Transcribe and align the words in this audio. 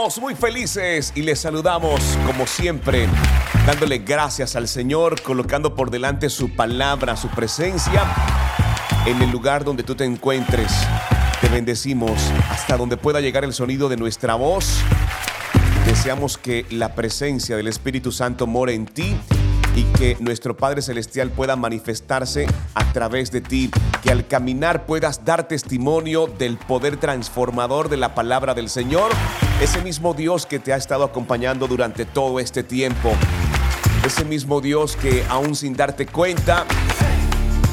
Muy 0.00 0.34
felices 0.34 1.12
y 1.14 1.20
les 1.20 1.40
saludamos 1.40 2.00
como 2.24 2.46
siempre, 2.46 3.06
dándole 3.66 3.98
gracias 3.98 4.56
al 4.56 4.66
Señor, 4.66 5.20
colocando 5.20 5.74
por 5.74 5.90
delante 5.90 6.30
su 6.30 6.56
palabra, 6.56 7.18
su 7.18 7.28
presencia 7.28 8.04
en 9.04 9.20
el 9.20 9.30
lugar 9.30 9.62
donde 9.62 9.82
tú 9.82 9.94
te 9.94 10.06
encuentres. 10.06 10.72
Te 11.42 11.50
bendecimos 11.50 12.18
hasta 12.48 12.78
donde 12.78 12.96
pueda 12.96 13.20
llegar 13.20 13.44
el 13.44 13.52
sonido 13.52 13.90
de 13.90 13.98
nuestra 13.98 14.36
voz. 14.36 14.78
Deseamos 15.84 16.38
que 16.38 16.64
la 16.70 16.94
presencia 16.94 17.58
del 17.58 17.68
Espíritu 17.68 18.10
Santo 18.10 18.46
more 18.46 18.74
en 18.74 18.86
ti 18.86 19.14
y 19.76 19.82
que 19.98 20.16
nuestro 20.18 20.56
Padre 20.56 20.80
Celestial 20.80 21.28
pueda 21.30 21.56
manifestarse 21.56 22.46
a 22.74 22.90
través 22.94 23.30
de 23.30 23.42
ti, 23.42 23.70
que 24.02 24.10
al 24.10 24.26
caminar 24.26 24.86
puedas 24.86 25.26
dar 25.26 25.46
testimonio 25.46 26.26
del 26.26 26.56
poder 26.56 26.96
transformador 26.96 27.90
de 27.90 27.98
la 27.98 28.14
palabra 28.14 28.54
del 28.54 28.70
Señor, 28.70 29.12
ese 29.60 29.82
mismo 29.82 30.14
Dios 30.14 30.46
que 30.46 30.58
te 30.58 30.72
ha 30.72 30.76
estado 30.76 31.04
acompañando 31.04 31.68
durante 31.68 32.06
todo 32.06 32.40
este 32.40 32.62
tiempo, 32.62 33.12
ese 34.04 34.24
mismo 34.24 34.62
Dios 34.62 34.96
que 34.96 35.22
aún 35.28 35.54
sin 35.54 35.74
darte 35.74 36.06
cuenta, 36.06 36.64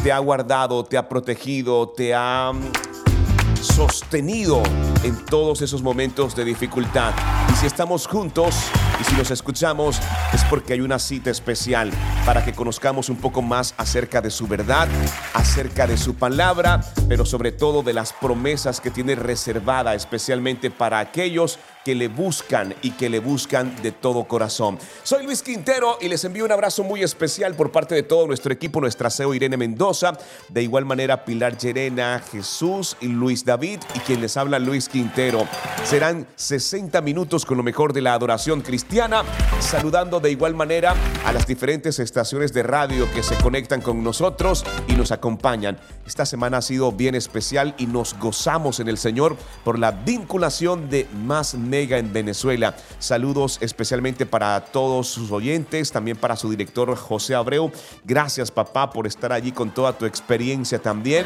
te 0.03 0.11
ha 0.11 0.19
guardado, 0.19 0.83
te 0.83 0.97
ha 0.97 1.07
protegido, 1.07 1.87
te 1.89 2.13
ha 2.13 2.51
mm, 2.53 3.63
sostenido 3.63 4.61
en 5.03 5.25
todos 5.25 5.61
esos 5.61 5.81
momentos 5.81 6.35
de 6.35 6.43
dificultad. 6.43 7.13
Y 7.53 7.55
si 7.55 7.65
estamos 7.65 8.05
juntos, 8.05 8.53
y 8.99 9.03
si 9.03 9.15
nos 9.15 9.31
escuchamos 9.31 9.99
es 10.33 10.43
porque 10.45 10.73
hay 10.73 10.81
una 10.81 10.99
cita 10.99 11.29
especial 11.29 11.91
para 12.25 12.43
que 12.43 12.53
conozcamos 12.53 13.09
un 13.09 13.17
poco 13.17 13.41
más 13.41 13.73
acerca 13.77 14.21
de 14.21 14.31
su 14.31 14.47
verdad, 14.47 14.87
acerca 15.33 15.87
de 15.87 15.97
su 15.97 16.15
palabra, 16.15 16.81
pero 17.07 17.25
sobre 17.25 17.51
todo 17.51 17.83
de 17.83 17.93
las 17.93 18.13
promesas 18.13 18.81
que 18.81 18.91
tiene 18.91 19.15
reservada 19.15 19.93
especialmente 19.93 20.71
para 20.71 20.99
aquellos 20.99 21.59
que 21.87 21.95
le 21.95 22.09
buscan 22.09 22.75
y 22.81 22.91
que 22.91 23.09
le 23.09 23.19
buscan 23.19 23.73
de 23.81 23.93
todo 23.93 24.25
corazón. 24.25 24.77
Soy 25.03 25.23
Luis 25.23 25.41
Quintero 25.41 25.97
y 26.01 26.09
les 26.09 26.21
envío 26.25 26.43
un 26.43 26.51
abrazo 26.51 26.83
muy 26.83 27.01
especial 27.01 27.55
por 27.55 27.71
parte 27.71 27.95
de 27.95 28.03
todo 28.03 28.27
nuestro 28.27 28.51
equipo, 28.51 28.81
nuestra 28.81 29.09
CEO 29.09 29.33
Irene 29.33 29.55
Mendoza, 29.55 30.17
de 30.49 30.63
igual 30.63 30.83
manera 30.83 31.23
Pilar 31.23 31.57
Llerena, 31.57 32.21
Jesús 32.29 32.97
y 32.99 33.07
Luis 33.07 33.45
David 33.45 33.79
y 33.95 33.99
quien 33.99 34.19
les 34.19 34.35
habla 34.35 34.59
Luis 34.59 34.89
Quintero. 34.89 35.47
Serán 35.85 36.27
60 36.35 36.99
minutos 36.99 37.45
con 37.45 37.55
lo 37.55 37.63
mejor 37.63 37.93
de 37.93 38.01
la 38.01 38.13
adoración 38.13 38.59
cristiana, 38.59 39.23
saludando 39.61 40.19
de 40.19 40.31
igual 40.31 40.55
manera 40.55 40.93
a 41.23 41.31
las 41.31 41.47
diferentes 41.47 41.99
estaciones 41.99 42.51
de 42.51 42.63
radio 42.63 43.09
que 43.13 43.23
se 43.23 43.37
conectan 43.37 43.79
con 43.79 44.03
nosotros 44.03 44.65
y 44.89 44.93
nos 44.97 45.13
acompañan. 45.13 45.79
Esta 46.07 46.25
semana 46.25 46.59
ha 46.59 46.61
sido 46.61 46.93
bien 46.93 47.15
especial 47.15 47.75
y 47.77 47.85
nos 47.85 48.17
gozamos 48.17 48.79
en 48.79 48.87
el 48.87 48.97
Señor 48.97 49.35
por 49.65 49.77
la 49.77 49.91
vinculación 49.91 50.89
de 50.89 51.05
más 51.13 51.53
en 51.53 52.13
Venezuela. 52.13 52.77
Saludos 52.97 53.57
especialmente 53.59 54.25
para 54.25 54.61
todos 54.61 55.09
sus 55.09 55.31
oyentes, 55.31 55.91
también 55.91 56.15
para 56.15 56.37
su 56.37 56.49
director 56.49 56.95
José 56.95 57.35
Abreu. 57.35 57.73
Gracias 58.05 58.51
papá 58.51 58.89
por 58.89 59.05
estar 59.05 59.33
allí 59.33 59.51
con 59.51 59.71
toda 59.71 59.97
tu 59.97 60.05
experiencia 60.05 60.79
también, 60.79 61.25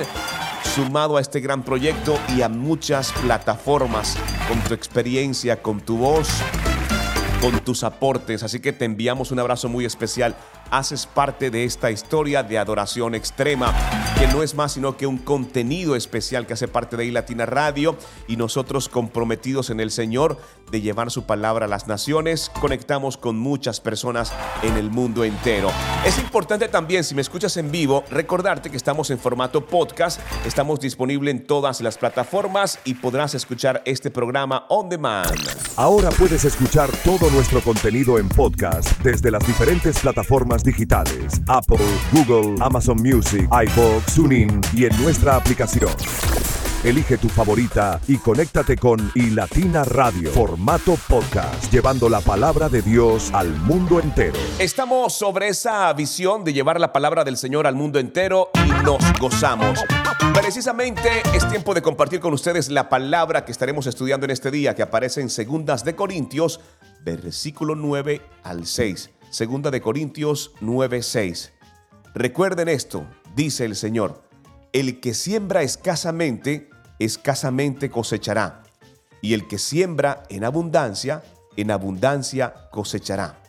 sumado 0.74 1.18
a 1.18 1.22
este 1.22 1.42
gran 1.42 1.62
proyecto 1.62 2.18
y 2.36 2.42
a 2.42 2.50
muchas 2.50 3.12
plataformas 3.12 4.18
con 4.50 4.60
tu 4.62 4.74
experiencia, 4.74 5.62
con 5.62 5.80
tu 5.80 5.98
voz 5.98 6.28
con 7.42 7.60
tus 7.60 7.84
aportes. 7.84 8.44
Así 8.44 8.60
que 8.60 8.72
te 8.72 8.86
enviamos 8.86 9.32
un 9.32 9.40
abrazo 9.40 9.68
muy 9.68 9.84
especial. 9.84 10.36
Haces 10.72 11.06
parte 11.06 11.52
de 11.52 11.66
esta 11.66 11.92
historia 11.92 12.44
de 12.44 12.58
adoración 12.58 13.14
extrema, 13.14 13.76
que 14.18 14.26
no 14.28 14.42
es 14.42 14.56
más 14.56 14.72
sino 14.72 14.96
que 14.96 15.06
un 15.06 15.18
contenido 15.18 15.98
especial 15.98 16.48
que 16.48 16.54
hace 16.54 16.70
parte 16.70 16.96
de 16.96 17.12
Latina 17.12 17.46
Radio 17.46 17.98
y 18.26 18.38
nosotros 18.38 18.88
comprometidos 18.88 19.70
en 19.70 19.82
el 19.82 19.92
Señor 19.92 20.38
de 20.72 20.82
llevar 20.82 21.12
su 21.12 21.24
palabra 21.24 21.66
a 21.66 21.68
las 21.68 21.88
naciones, 21.88 22.50
conectamos 22.60 23.18
con 23.18 23.38
muchas 23.38 23.80
personas 23.80 24.34
en 24.64 24.78
el 24.78 24.90
mundo 24.90 25.24
entero. 25.24 25.70
Es 26.06 26.18
importante 26.18 26.68
también, 26.70 27.04
si 27.04 27.14
me 27.14 27.22
escuchas 27.22 27.58
en 27.58 27.72
vivo, 27.72 28.04
recordarte 28.10 28.70
que 28.70 28.78
estamos 28.78 29.10
en 29.12 29.20
formato 29.20 29.66
podcast, 29.66 30.20
estamos 30.46 30.80
disponibles 30.80 31.36
en 31.36 31.46
todas 31.46 31.82
las 31.82 31.98
plataformas 31.98 32.80
y 32.86 32.96
podrás 32.96 33.36
escuchar 33.36 33.82
este 33.86 34.10
programa 34.10 34.66
on 34.70 34.90
demand. 34.90 35.38
Ahora 35.76 36.10
puedes 36.12 36.46
escuchar 36.46 36.90
todo 37.04 37.30
nuestro 37.32 37.62
contenido 37.62 38.18
en 38.18 38.30
podcast 38.30 38.90
desde 39.02 39.32
las 39.32 39.46
diferentes 39.46 40.00
plataformas 40.00 40.64
digitales, 40.64 41.42
Apple, 41.48 41.78
Google, 42.12 42.56
Amazon 42.64 42.98
Music, 43.02 43.48
iVoox, 43.52 44.16
TuneIn 44.16 44.62
y 44.74 44.86
en 44.86 45.04
nuestra 45.04 45.36
aplicación. 45.36 45.92
Elige 46.84 47.20
tu 47.20 47.30
favorita 47.30 48.02
y 48.08 48.18
conéctate 48.18 48.76
con 48.76 49.12
iLatina 49.14 49.84
Radio, 49.84 50.32
formato 50.32 50.98
podcast, 51.08 51.72
llevando 51.72 52.10
la 52.10 52.22
palabra 52.22 52.70
de 52.70 52.82
Dios 52.82 53.30
al 53.36 53.50
mundo 53.50 54.00
entero. 54.00 54.34
Estamos 54.58 55.14
sobre 55.14 55.50
esa 55.50 55.94
visión 55.94 56.44
de 56.44 56.54
llevar 56.54 56.80
la 56.80 56.92
palabra 56.92 57.24
del 57.24 57.38
Señor 57.38 57.68
al 57.68 57.76
mundo 57.76 58.00
entero 58.00 58.50
y 58.66 58.84
nos 58.84 58.98
gozamos. 59.20 59.80
Precisamente 60.34 61.22
es 61.36 61.48
tiempo 61.50 61.76
de 61.76 61.84
compartir 61.84 62.20
con 62.20 62.34
ustedes 62.34 62.70
la 62.70 62.90
palabra 62.90 63.46
que 63.46 63.52
estaremos 63.52 63.86
estudiando 63.86 64.26
en 64.26 64.32
este 64.32 64.50
día, 64.50 64.74
que 64.74 64.82
aparece 64.82 65.22
en 65.22 65.30
Segundas 65.30 65.86
de 65.86 65.96
Corintios, 65.96 66.62
versículo 67.04 67.76
9 67.76 68.24
al 68.42 68.66
6. 68.66 69.12
Segunda 69.30 69.70
de 69.70 69.82
Corintios 69.82 70.56
9, 70.62 71.04
6. 71.04 71.54
Recuerden 72.16 72.70
esto, 72.70 73.06
dice 73.36 73.66
el 73.66 73.76
Señor, 73.76 74.24
el 74.74 75.00
que 75.00 75.14
siembra 75.14 75.62
escasamente, 75.64 76.71
escasamente 77.06 77.90
cosechará, 77.90 78.64
y 79.22 79.34
el 79.34 79.48
que 79.48 79.58
siembra 79.58 80.24
en 80.30 80.44
abundancia, 80.44 81.24
en 81.58 81.72
abundancia 81.72 82.54
cosechará. 82.72 83.42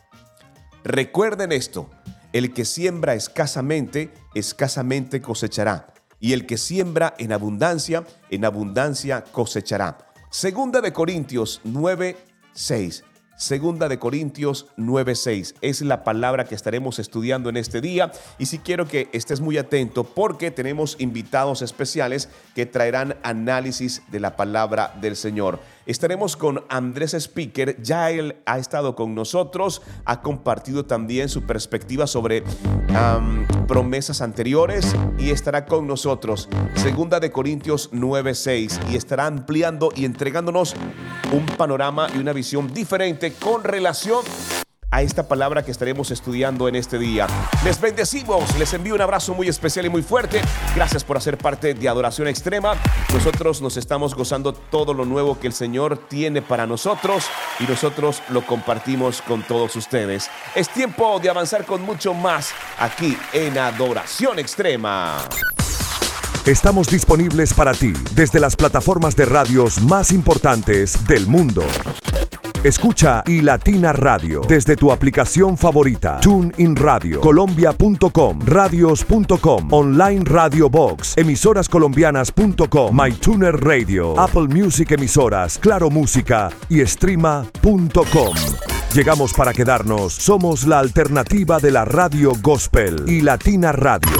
Recuerden 0.85 1.53
esto, 1.53 1.91
el 2.33 2.55
que 2.55 2.65
siembra 2.65 3.15
escasamente, 3.15 4.13
escasamente 4.35 5.21
cosechará, 5.21 5.93
y 6.19 6.33
el 6.33 6.47
que 6.47 6.57
siembra 6.57 7.15
en 7.19 7.33
abundancia, 7.33 8.05
en 8.31 8.45
abundancia 8.45 9.23
cosechará. 9.25 9.99
Segunda 10.31 10.81
de 10.81 10.93
Corintios 10.93 11.61
9, 11.65 12.17
6. 12.55 13.05
Segunda 13.42 13.88
de 13.88 13.98
Corintios 13.98 14.66
9:6 14.76 15.56
es 15.62 15.83
la 15.83 16.04
palabra 16.04 16.44
que 16.44 16.54
estaremos 16.54 17.00
estudiando 17.00 17.48
en 17.48 17.56
este 17.56 17.80
día. 17.80 18.12
Y 18.39 18.47
si 18.47 18.60
quiero 18.60 18.86
que 18.86 19.09
estés 19.12 19.41
muy 19.41 19.59
atento 19.59 20.04
porque 20.04 20.53
tenemos 20.53 20.94
invitados 21.00 21.60
especiales 21.60 22.28
que 22.54 22.66
traerán 22.66 23.16
análisis 23.24 24.03
de 24.12 24.21
la 24.21 24.36
palabra 24.36 24.94
del 25.00 25.16
Señor. 25.16 25.59
Estaremos 25.86 26.36
con 26.36 26.62
Andrés 26.68 27.15
Speaker, 27.15 27.83
ya 27.83 28.12
él 28.12 28.36
ha 28.47 28.59
estado 28.59 28.94
con 28.94 29.16
nosotros, 29.16 29.83
ha 30.04 30.22
compartido 30.22 30.84
también 30.84 31.28
su 31.28 31.42
perspectiva 31.42 32.06
sobre 32.06 32.45
promesas 33.72 34.21
anteriores 34.21 34.95
y 35.19 35.30
estará 35.30 35.65
con 35.65 35.86
nosotros, 35.86 36.47
segunda 36.74 37.21
de 37.21 37.33
Corintios 37.33 37.89
9:6, 37.91 38.78
y 38.91 38.97
estará 38.97 39.24
ampliando 39.24 39.89
y 39.97 40.04
entregándonos 40.04 40.74
un 41.33 41.47
panorama 41.47 42.07
y 42.15 42.19
una 42.19 42.34
visión 42.34 42.71
diferente 42.74 43.33
con 43.33 43.65
relación 43.65 44.22
a 44.92 45.03
esta 45.03 45.27
palabra 45.27 45.65
que 45.65 45.72
estaremos 45.72 46.10
estudiando 46.10 46.68
en 46.68 46.77
este 46.77 46.98
día. 46.98 47.27
Les 47.65 47.80
bendecimos, 47.80 48.56
les 48.59 48.72
envío 48.74 48.94
un 48.94 49.00
abrazo 49.00 49.34
muy 49.34 49.48
especial 49.48 49.86
y 49.86 49.89
muy 49.89 50.03
fuerte. 50.03 50.41
Gracias 50.77 51.03
por 51.03 51.16
hacer 51.16 51.39
parte 51.39 51.74
de 51.74 51.89
Adoración 51.89 52.28
Extrema. 52.28 52.74
Nosotros 53.12 53.62
nos 53.62 53.78
estamos 53.78 54.15
gozando 54.15 54.53
todo 54.53 54.92
lo 54.94 55.06
nuevo 55.06 55.41
que 55.41 55.47
el 55.47 55.54
Señor 55.54 55.97
tiene 56.09 56.42
para 56.42 56.66
nosotros 56.66 57.24
y 57.59 57.65
nosotros 57.65 58.22
lo 58.28 58.47
compartimos 58.47 59.22
con 59.22 59.42
todos 59.42 59.74
ustedes. 59.77 60.28
Es 60.54 60.68
tiempo 60.68 61.18
de 61.21 61.30
avanzar 61.30 61.65
con 61.65 61.83
mucho 61.83 62.12
más 62.12 62.50
aquí 62.78 63.16
en 63.33 63.56
Adoración 63.56 64.38
Extrema. 64.38 65.18
Estamos 66.45 66.88
disponibles 66.88 67.54
para 67.54 67.72
ti 67.72 67.92
desde 68.15 68.41
las 68.41 68.56
plataformas 68.56 69.16
de 69.16 69.24
radios 69.24 69.80
más 69.80 70.12
importantes 70.12 71.06
del 71.06 71.27
mundo. 71.28 71.65
Escucha 72.64 73.24
y 73.26 73.41
Latina 73.41 73.92
Radio 73.92 74.42
desde 74.47 74.76
tu 74.76 74.92
aplicación 74.92 75.56
favorita. 75.56 76.20
TuneIn 76.20 76.76
Radio, 76.76 77.20
Colombia.com, 77.20 78.38
Radios.com, 78.44 79.72
Online 79.72 80.24
Radio 80.24 80.70
Box, 80.70 81.16
emisorascolombianas.com, 81.16 82.97
MyTuner 82.97 83.56
Radio, 83.64 84.18
Apple 84.20 84.47
Music 84.48 84.92
Emisoras, 84.92 85.59
Claro 85.59 85.91
Música 85.91 86.50
y 86.68 86.86
Streama.com. 86.86 88.34
Llegamos 88.94 89.32
para 89.32 89.53
quedarnos. 89.53 90.12
Somos 90.12 90.64
la 90.66 90.78
alternativa 90.78 91.59
de 91.59 91.72
la 91.72 91.84
radio 91.84 92.32
gospel 92.41 93.04
y 93.09 93.22
Latina 93.22 93.72
Radio 93.72 94.18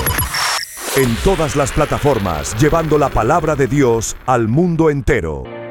en 0.97 1.17
todas 1.25 1.57
las 1.57 1.73
plataformas, 1.73 2.55
llevando 2.61 2.99
la 2.99 3.09
palabra 3.09 3.57
de 3.57 3.67
Dios 3.67 4.15
al 4.27 4.49
mundo 4.49 4.91
entero. 4.91 5.62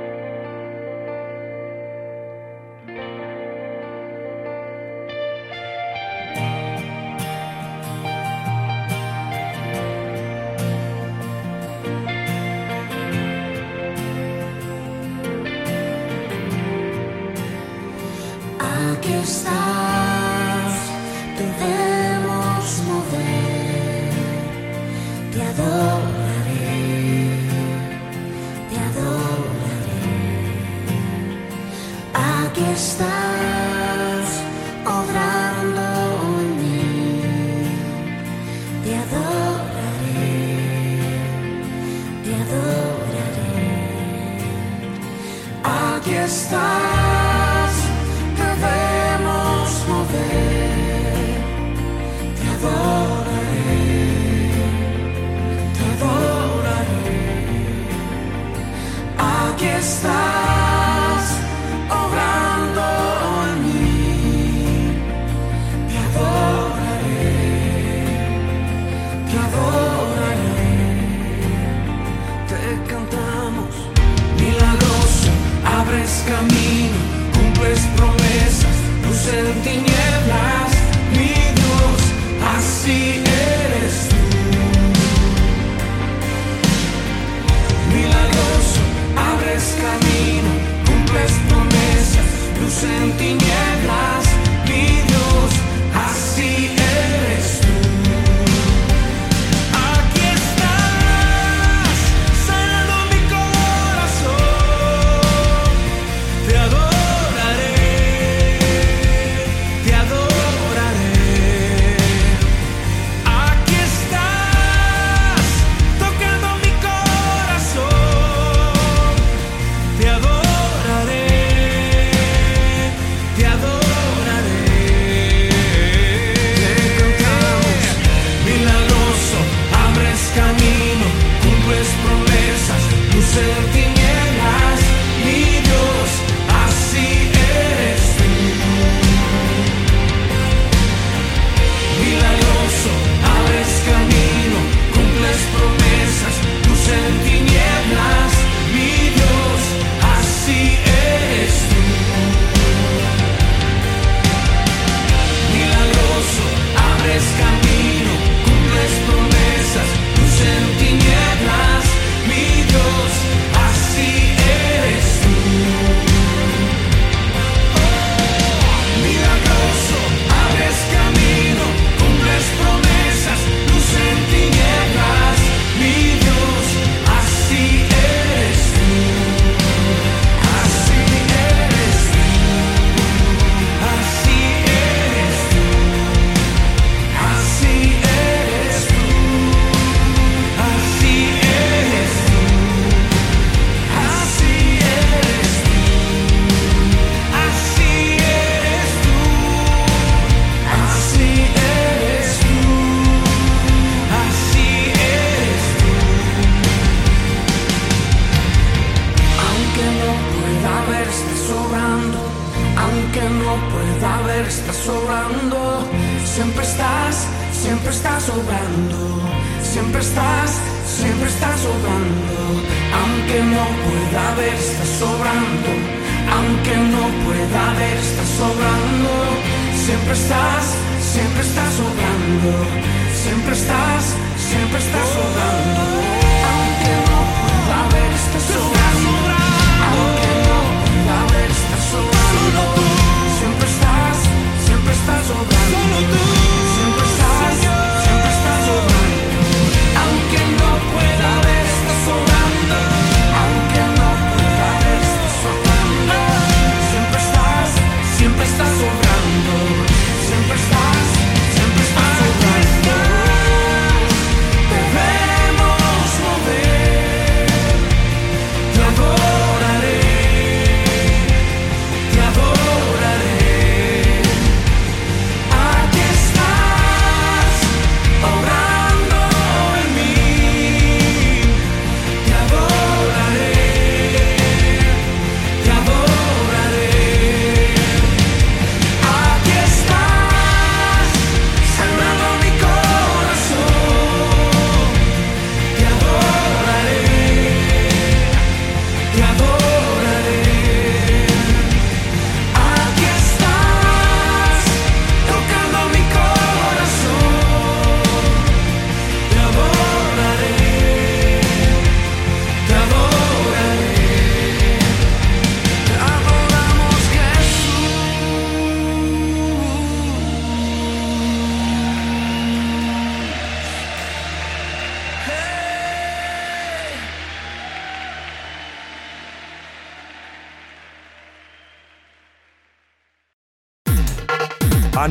Aquí 32.61 32.73
estás, 32.73 33.30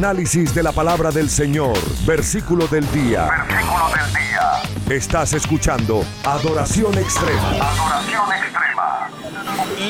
Análisis 0.00 0.54
de 0.54 0.62
la 0.62 0.73
palabra 0.73 1.11
del 1.11 1.28
Señor, 1.28 1.76
versículo 2.07 2.66
del 2.69 2.90
día. 2.90 3.28
Versículo 3.47 3.85
del 3.95 4.12
día. 4.14 4.97
Estás 4.97 5.35
escuchando 5.35 6.02
Adoración 6.25 6.97
Extrema. 6.97 7.49
Adoración 7.49 8.33
extrema. 8.33 9.11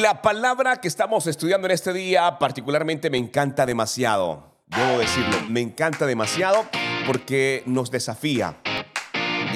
La 0.00 0.20
palabra 0.20 0.80
que 0.80 0.88
estamos 0.88 1.28
estudiando 1.28 1.68
en 1.68 1.74
este 1.74 1.92
día 1.92 2.40
particularmente 2.40 3.08
me 3.08 3.18
encanta 3.18 3.66
demasiado. 3.66 4.56
Debo 4.66 4.98
decirlo, 4.98 5.42
me 5.48 5.60
encanta 5.60 6.06
demasiado 6.06 6.66
porque 7.06 7.62
nos 7.66 7.92
desafía. 7.92 8.56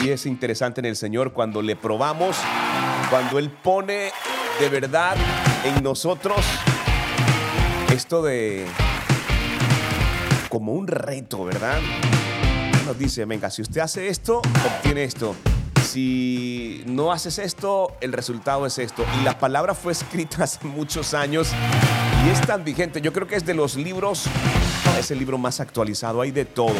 Y 0.04 0.10
es 0.10 0.24
interesante 0.24 0.80
en 0.80 0.84
el 0.84 0.94
Señor 0.94 1.32
cuando 1.32 1.62
le 1.62 1.74
probamos, 1.74 2.36
cuando 3.10 3.40
Él 3.40 3.50
pone 3.50 4.12
de 4.60 4.68
verdad 4.68 5.16
en 5.64 5.82
nosotros 5.82 6.46
esto 7.90 8.22
de 8.22 8.68
como 10.54 10.74
un 10.74 10.86
reto, 10.86 11.44
¿verdad? 11.44 11.80
Nos 12.86 12.96
dice, 12.96 13.24
venga, 13.24 13.50
si 13.50 13.60
usted 13.60 13.80
hace 13.80 14.06
esto, 14.06 14.38
obtiene 14.38 15.02
esto. 15.02 15.34
Si 15.84 16.84
no 16.86 17.10
haces 17.10 17.40
esto, 17.40 17.96
el 18.00 18.12
resultado 18.12 18.64
es 18.64 18.78
esto. 18.78 19.04
Y 19.20 19.24
la 19.24 19.36
palabra 19.36 19.74
fue 19.74 19.90
escrita 19.90 20.44
hace 20.44 20.64
muchos 20.64 21.12
años 21.12 21.50
y 22.24 22.30
es 22.30 22.40
tan 22.42 22.62
vigente. 22.62 23.00
Yo 23.00 23.12
creo 23.12 23.26
que 23.26 23.34
es 23.34 23.44
de 23.44 23.54
los 23.54 23.74
libros, 23.74 24.26
es 24.96 25.10
el 25.10 25.18
libro 25.18 25.38
más 25.38 25.58
actualizado. 25.58 26.20
Hay 26.20 26.30
de 26.30 26.44
todo. 26.44 26.76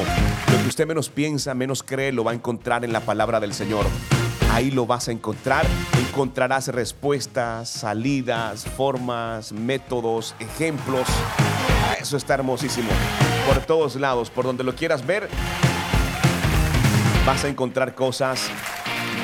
Lo 0.53 0.63
que 0.63 0.69
usted 0.69 0.87
menos 0.87 1.09
piensa, 1.09 1.53
menos 1.55 1.83
cree, 1.83 2.13
lo 2.13 2.23
va 2.23 2.31
a 2.31 2.35
encontrar 2.35 2.85
en 2.85 2.93
la 2.93 3.01
palabra 3.01 3.41
del 3.41 3.55
Señor. 3.55 3.87
Ahí 4.53 4.71
lo 4.71 4.87
vas 4.87 5.09
a 5.09 5.11
encontrar. 5.11 5.67
Encontrarás 5.99 6.69
respuestas, 6.69 7.71
salidas, 7.71 8.67
formas, 8.67 9.51
métodos, 9.51 10.37
ejemplos. 10.39 11.09
Eso 12.01 12.17
está 12.17 12.35
hermosísimo. 12.35 12.91
Por 13.47 13.61
todos 13.67 13.97
lados, 13.97 14.31
por 14.31 14.47
donde 14.47 14.65
lo 14.65 14.75
quieras 14.75 15.07
ver, 15.07 15.29
vas 17.27 17.45
a 17.45 17.49
encontrar 17.49 17.95
cosas 17.95 18.49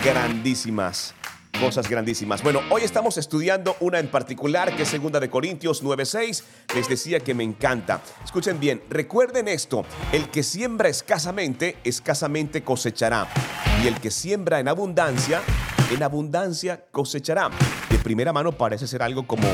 grandísimas. 0.04 1.14
Cosas 1.58 1.88
grandísimas. 1.88 2.42
Bueno, 2.42 2.60
hoy 2.70 2.82
estamos 2.82 3.16
estudiando 3.16 3.76
una 3.80 3.98
en 3.98 4.08
particular 4.08 4.76
que 4.76 4.82
es 4.82 4.88
segunda 4.88 5.20
de 5.20 5.30
Corintios 5.30 5.82
9:6. 5.82 6.44
Les 6.74 6.88
decía 6.88 7.20
que 7.20 7.34
me 7.34 7.44
encanta. 7.44 8.02
Escuchen 8.22 8.60
bien, 8.60 8.82
recuerden 8.90 9.48
esto, 9.48 9.84
el 10.12 10.28
que 10.28 10.42
siembra 10.42 10.90
escasamente, 10.90 11.78
escasamente 11.84 12.62
cosechará. 12.62 13.26
Y 13.82 13.88
el 13.88 14.00
que 14.00 14.10
siembra 14.10 14.60
en 14.60 14.68
abundancia, 14.68 15.40
en 15.90 16.02
abundancia 16.02 16.84
cosechará. 16.90 17.50
De 17.90 17.98
primera 17.98 18.34
mano 18.34 18.52
parece 18.52 18.86
ser 18.86 19.02
algo 19.02 19.26
como 19.26 19.48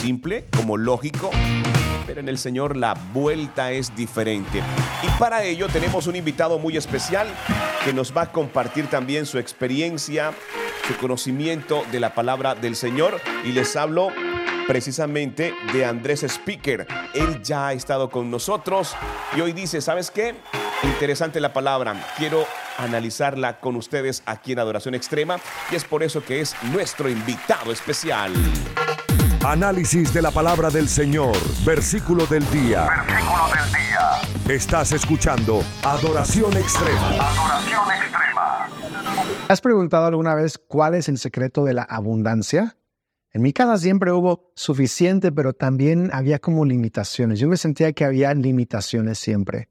simple, 0.00 0.46
como 0.56 0.76
lógico, 0.76 1.30
pero 2.06 2.20
en 2.20 2.28
el 2.28 2.38
Señor 2.38 2.76
la 2.76 2.94
vuelta 3.12 3.72
es 3.72 3.94
diferente. 3.94 4.62
Y 5.02 5.18
para 5.18 5.44
ello 5.44 5.68
tenemos 5.68 6.06
un 6.06 6.16
invitado 6.16 6.58
muy 6.58 6.76
especial 6.76 7.28
que 7.84 7.92
nos 7.92 8.16
va 8.16 8.22
a 8.22 8.32
compartir 8.32 8.88
también 8.88 9.26
su 9.26 9.38
experiencia, 9.38 10.32
su 10.86 10.96
conocimiento 10.96 11.84
de 11.90 12.00
la 12.00 12.14
palabra 12.14 12.54
del 12.54 12.76
Señor. 12.76 13.20
Y 13.44 13.52
les 13.52 13.76
hablo 13.76 14.08
precisamente 14.66 15.54
de 15.72 15.84
Andrés 15.84 16.22
Speaker. 16.22 16.86
Él 17.14 17.42
ya 17.42 17.68
ha 17.68 17.72
estado 17.72 18.08
con 18.10 18.30
nosotros 18.30 18.94
y 19.36 19.40
hoy 19.40 19.52
dice, 19.52 19.80
¿sabes 19.80 20.10
qué? 20.10 20.34
Interesante 20.82 21.40
la 21.40 21.52
palabra. 21.52 21.94
Quiero 22.16 22.46
analizarla 22.78 23.60
con 23.60 23.76
ustedes 23.76 24.22
aquí 24.26 24.52
en 24.52 24.60
Adoración 24.60 24.94
Extrema 24.94 25.38
y 25.70 25.74
es 25.74 25.84
por 25.84 26.02
eso 26.02 26.24
que 26.24 26.40
es 26.40 26.54
nuestro 26.72 27.08
invitado 27.08 27.72
especial. 27.72 28.32
Análisis 29.44 30.12
de 30.12 30.20
la 30.20 30.30
palabra 30.30 30.68
del 30.68 30.86
Señor, 30.86 31.34
versículo 31.64 32.26
del 32.26 32.44
día. 32.50 32.86
Versículo 33.06 33.44
del 33.54 33.72
día. 33.72 34.54
Estás 34.54 34.92
escuchando 34.92 35.62
Adoración 35.82 36.54
Extrema. 36.58 37.08
Adoración 37.08 37.84
extrema. 37.90 38.68
¿Has 39.48 39.62
preguntado 39.62 40.04
alguna 40.04 40.34
vez 40.34 40.58
cuál 40.58 40.94
es 40.94 41.08
el 41.08 41.16
secreto 41.16 41.64
de 41.64 41.72
la 41.72 41.84
abundancia? 41.84 42.76
En 43.32 43.40
mi 43.40 43.54
casa 43.54 43.78
siempre 43.78 44.12
hubo 44.12 44.52
suficiente, 44.56 45.32
pero 45.32 45.54
también 45.54 46.10
había 46.12 46.38
como 46.38 46.66
limitaciones. 46.66 47.38
Yo 47.38 47.48
me 47.48 47.56
sentía 47.56 47.94
que 47.94 48.04
había 48.04 48.34
limitaciones 48.34 49.18
siempre. 49.18 49.70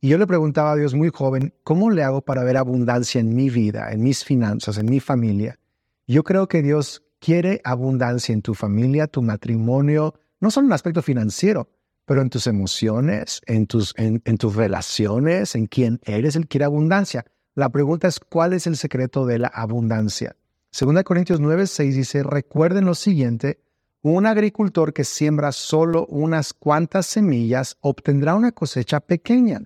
Y 0.00 0.08
yo 0.08 0.16
le 0.16 0.26
preguntaba 0.26 0.72
a 0.72 0.76
Dios 0.76 0.94
muy 0.94 1.10
joven, 1.10 1.52
¿cómo 1.64 1.90
le 1.90 2.02
hago 2.02 2.22
para 2.22 2.44
ver 2.44 2.56
abundancia 2.56 3.20
en 3.20 3.36
mi 3.36 3.50
vida, 3.50 3.92
en 3.92 4.02
mis 4.02 4.24
finanzas, 4.24 4.78
en 4.78 4.86
mi 4.86 5.00
familia? 5.00 5.58
Yo 6.06 6.24
creo 6.24 6.48
que 6.48 6.62
Dios 6.62 7.02
quiere 7.22 7.60
abundancia 7.62 8.32
en 8.32 8.42
tu 8.42 8.52
familia, 8.52 9.06
tu 9.06 9.22
matrimonio, 9.22 10.14
no 10.40 10.50
solo 10.50 10.66
en 10.66 10.72
el 10.72 10.74
aspecto 10.74 11.02
financiero, 11.02 11.70
pero 12.04 12.20
en 12.20 12.30
tus 12.30 12.48
emociones, 12.48 13.40
en 13.46 13.68
tus, 13.68 13.94
en, 13.96 14.20
en 14.24 14.38
tus 14.38 14.56
relaciones, 14.56 15.54
en 15.54 15.66
quién 15.66 16.00
eres, 16.02 16.34
Él 16.34 16.48
quiere 16.48 16.64
abundancia. 16.64 17.24
La 17.54 17.68
pregunta 17.68 18.08
es, 18.08 18.18
¿cuál 18.18 18.54
es 18.54 18.66
el 18.66 18.76
secreto 18.76 19.24
de 19.24 19.38
la 19.38 19.46
abundancia? 19.46 20.34
Segunda 20.72 21.04
Corintios 21.04 21.38
9, 21.38 21.68
6 21.68 21.94
dice, 21.94 22.24
recuerden 22.24 22.86
lo 22.86 22.96
siguiente, 22.96 23.60
un 24.02 24.26
agricultor 24.26 24.92
que 24.92 25.04
siembra 25.04 25.52
solo 25.52 26.06
unas 26.06 26.52
cuantas 26.52 27.06
semillas 27.06 27.76
obtendrá 27.80 28.34
una 28.34 28.50
cosecha 28.50 28.98
pequeña, 28.98 29.62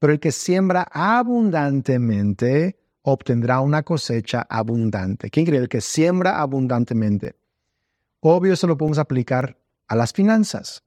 pero 0.00 0.12
el 0.12 0.18
que 0.18 0.32
siembra 0.32 0.88
abundantemente 0.90 2.80
obtendrá 3.08 3.60
una 3.60 3.84
cosecha 3.84 4.44
abundante. 4.50 5.30
¿Quién 5.30 5.46
cree? 5.46 5.68
Que 5.68 5.80
siembra 5.80 6.40
abundantemente. 6.40 7.36
Obvio, 8.18 8.54
eso 8.54 8.66
lo 8.66 8.76
podemos 8.76 8.98
aplicar 8.98 9.58
a 9.86 9.94
las 9.94 10.12
finanzas. 10.12 10.82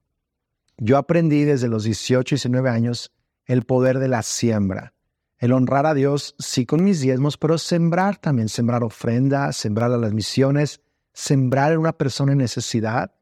Yo 0.77 0.97
aprendí 0.97 1.45
desde 1.45 1.69
los 1.69 1.85
18 1.85 2.35
y 2.35 2.37
19 2.37 2.69
años 2.69 3.13
el 3.45 3.63
poder 3.63 3.99
de 3.99 4.09
la 4.09 4.21
siembra. 4.21 4.93
El 5.37 5.53
honrar 5.53 5.85
a 5.85 5.93
Dios, 5.93 6.35
sí 6.39 6.65
con 6.65 6.83
mis 6.83 6.99
diezmos, 6.99 7.37
pero 7.37 7.57
sembrar 7.57 8.17
también, 8.17 8.49
sembrar 8.49 8.83
ofrendas, 8.83 9.55
sembrar 9.55 9.89
a 9.93 9.97
las 9.97 10.11
misiones, 10.11 10.81
sembrar 11.13 11.71
en 11.71 11.79
una 11.79 11.93
persona 11.93 12.33
en 12.33 12.39
necesidad. 12.39 13.13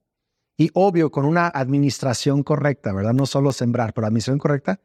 Y 0.58 0.72
obvio, 0.74 1.12
con 1.12 1.26
una 1.26 1.50
administración 1.50 2.42
correcta, 2.42 2.94
¿verdad? 2.94 3.14
No 3.14 3.28
solo 3.28 3.52
sembrar, 3.52 3.94
pero 3.94 4.08
administración 4.08 4.40
correcta, 4.40 4.80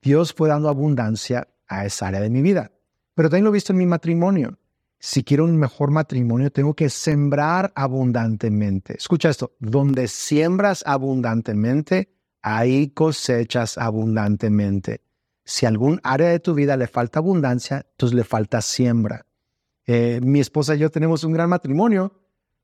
Dios 0.00 0.32
fue 0.32 0.48
dando 0.48 0.70
abundancia 0.70 1.48
a 1.66 1.84
esa 1.84 2.08
área 2.08 2.20
de 2.20 2.30
mi 2.30 2.40
vida. 2.40 2.72
Pero 3.18 3.30
también 3.30 3.46
lo 3.46 3.50
he 3.50 3.54
visto 3.54 3.72
en 3.72 3.78
mi 3.78 3.86
matrimonio. 3.86 4.60
Si 5.00 5.24
quiero 5.24 5.44
un 5.44 5.56
mejor 5.56 5.90
matrimonio, 5.90 6.52
tengo 6.52 6.74
que 6.74 6.88
sembrar 6.88 7.72
abundantemente. 7.74 8.96
Escucha 8.96 9.28
esto, 9.28 9.56
donde 9.58 10.06
siembras 10.06 10.84
abundantemente, 10.86 12.14
ahí 12.42 12.90
cosechas 12.90 13.76
abundantemente. 13.76 15.00
Si 15.44 15.66
algún 15.66 16.00
área 16.04 16.28
de 16.28 16.38
tu 16.38 16.54
vida 16.54 16.76
le 16.76 16.86
falta 16.86 17.18
abundancia, 17.18 17.84
entonces 17.90 18.14
le 18.14 18.22
falta 18.22 18.62
siembra. 18.62 19.26
Eh, 19.84 20.20
mi 20.22 20.38
esposa 20.38 20.76
y 20.76 20.78
yo 20.78 20.88
tenemos 20.88 21.24
un 21.24 21.32
gran 21.32 21.48
matrimonio, 21.48 22.12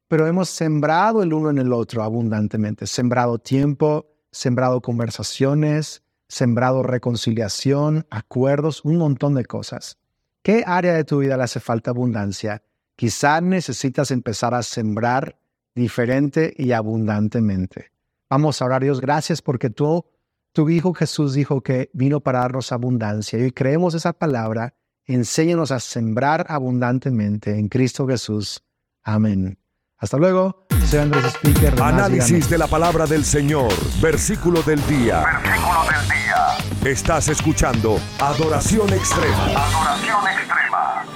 pero 0.06 0.28
hemos 0.28 0.50
sembrado 0.50 1.25
el 1.25 1.32
uno 1.32 1.50
en 1.50 1.58
el 1.58 1.73
otro 1.73 2.04
abundantemente. 2.04 2.87
Sembrado 2.87 3.40
tiempo, 3.40 4.06
sembrado 4.30 4.80
conversaciones, 4.82 6.04
sembrado 6.28 6.84
reconciliación, 6.84 8.06
acuerdos, 8.08 8.84
un 8.84 8.99
montón 8.99 9.34
de 9.34 9.46
cosas. 9.46 9.99
¿Qué 10.44 10.62
área 10.66 10.92
de 10.92 11.04
tu 11.04 11.20
vida 11.20 11.38
le 11.38 11.44
hace 11.44 11.58
falta 11.58 11.90
abundancia? 11.90 12.62
Quizá 12.96 13.40
necesitas 13.40 14.10
empezar 14.10 14.52
a 14.52 14.62
sembrar 14.62 15.38
diferente 15.74 16.52
y 16.58 16.72
abundantemente. 16.72 17.92
Vamos 18.28 18.60
a 18.60 18.66
orar, 18.66 18.82
Dios, 18.82 19.00
gracias 19.00 19.40
porque 19.40 19.70
tú, 19.70 20.04
tu 20.52 20.68
Hijo 20.68 20.92
Jesús 20.92 21.32
dijo 21.32 21.62
que 21.62 21.88
vino 21.94 22.20
para 22.20 22.40
darnos 22.40 22.72
abundancia 22.72 23.38
y 23.38 23.52
creemos 23.52 23.94
esa 23.94 24.12
palabra. 24.12 24.74
Enséñanos 25.06 25.70
a 25.70 25.80
sembrar 25.80 26.44
abundantemente 26.50 27.58
en 27.58 27.68
Cristo 27.68 28.06
Jesús. 28.06 28.62
Amén. 29.02 29.58
Hasta 29.96 30.18
luego. 30.18 30.66
Soy 30.90 30.98
Andrés 30.98 31.24
Speaker. 31.24 31.80
Análisis 31.80 32.50
de 32.50 32.58
la 32.58 32.66
palabra 32.66 33.06
del 33.06 33.24
Señor, 33.24 33.72
versículo 34.02 34.62
del 34.62 34.86
día. 34.88 35.24
Versículo 35.42 35.84
del 35.90 36.08
día. 36.10 36.43
Estás 36.85 37.29
escuchando 37.29 37.99
Adoración 38.19 38.93
Extrema. 38.93 39.45
Adoración 39.47 40.23
extrema. 40.29 41.07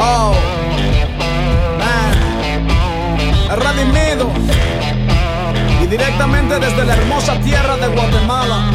Oh, 0.00 0.34
man. 1.78 2.16
Redimido. 3.56 4.32
Y 5.80 5.86
directamente 5.86 6.58
desde 6.58 6.84
la 6.84 6.96
hermosa 6.96 7.40
tierra 7.40 7.76
de 7.76 7.86
Guatemala. 7.86 8.72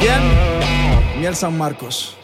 ¿Quién? 0.00 1.20
Miel 1.20 1.36
San 1.36 1.56
Marcos. 1.56 2.16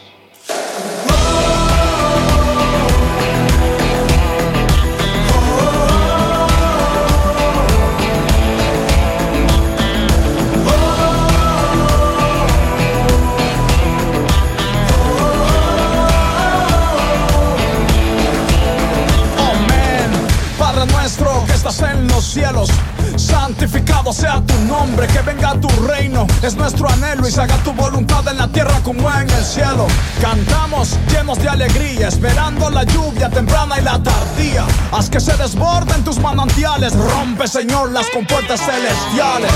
Los 22.21 22.33
cielos. 22.33 22.69
Santificado 23.15 24.13
sea 24.13 24.41
tu 24.41 24.53
nombre, 24.65 25.07
que 25.07 25.21
venga 25.21 25.53
tu 25.59 25.67
reino. 25.87 26.27
Es 26.43 26.55
nuestro 26.55 26.87
anhelo 26.89 27.27
y 27.27 27.31
se 27.31 27.41
haga 27.41 27.57
tu 27.63 27.73
voluntad 27.73 28.27
en 28.27 28.37
la 28.37 28.47
tierra 28.47 28.79
como 28.83 29.11
en 29.11 29.29
el 29.29 29.43
cielo. 29.43 29.87
Cantamos 30.21 30.97
llenos 31.11 31.39
de 31.39 31.49
alegría, 31.49 32.07
esperando 32.07 32.69
la 32.69 32.83
lluvia 32.83 33.29
temprana 33.29 33.79
y 33.79 33.83
la 33.83 34.01
tardía. 34.01 34.65
Haz 34.91 35.09
que 35.09 35.19
se 35.19 35.35
desborden 35.37 36.03
tus 36.03 36.19
manantiales. 36.19 36.93
Rompe, 36.93 37.47
Señor, 37.47 37.91
las 37.91 38.07
compuertas 38.11 38.59
celestiales. 38.61 39.51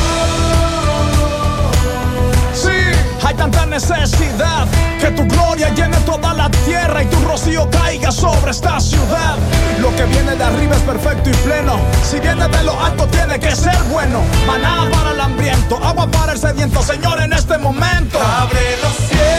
Hay 3.25 3.33
tanta 3.33 3.65
necesidad 3.65 4.67
que 4.99 5.09
tu 5.11 5.25
gloria 5.25 5.69
llene 5.73 5.97
toda 6.05 6.31
la 6.35 6.47
tierra 6.65 7.01
y 7.01 7.07
tu 7.07 7.19
rocío 7.21 7.67
caiga 7.71 8.11
sobre 8.11 8.51
esta 8.51 8.79
ciudad. 8.79 9.35
Lo 9.81 9.93
que 9.95 10.03
viene 10.05 10.35
de 10.35 10.43
arriba 10.43 10.75
es 10.75 10.81
perfecto 10.83 11.31
y 11.31 11.33
pleno. 11.33 11.79
Si 12.03 12.19
viene 12.19 12.47
de 12.47 12.63
lo 12.63 12.79
alto, 12.79 13.07
tiene 13.07 13.39
que 13.39 13.55
ser 13.55 13.77
bueno. 13.91 14.21
Maná 14.45 14.87
para 14.91 15.11
el 15.11 15.19
hambriento, 15.19 15.83
agua 15.83 16.07
para 16.11 16.33
el 16.33 16.39
sediento. 16.39 16.83
Señor, 16.83 17.19
en 17.19 17.33
este 17.33 17.57
momento, 17.57 18.19
abre 18.21 18.77
los 18.83 18.93
cielos. 18.95 19.34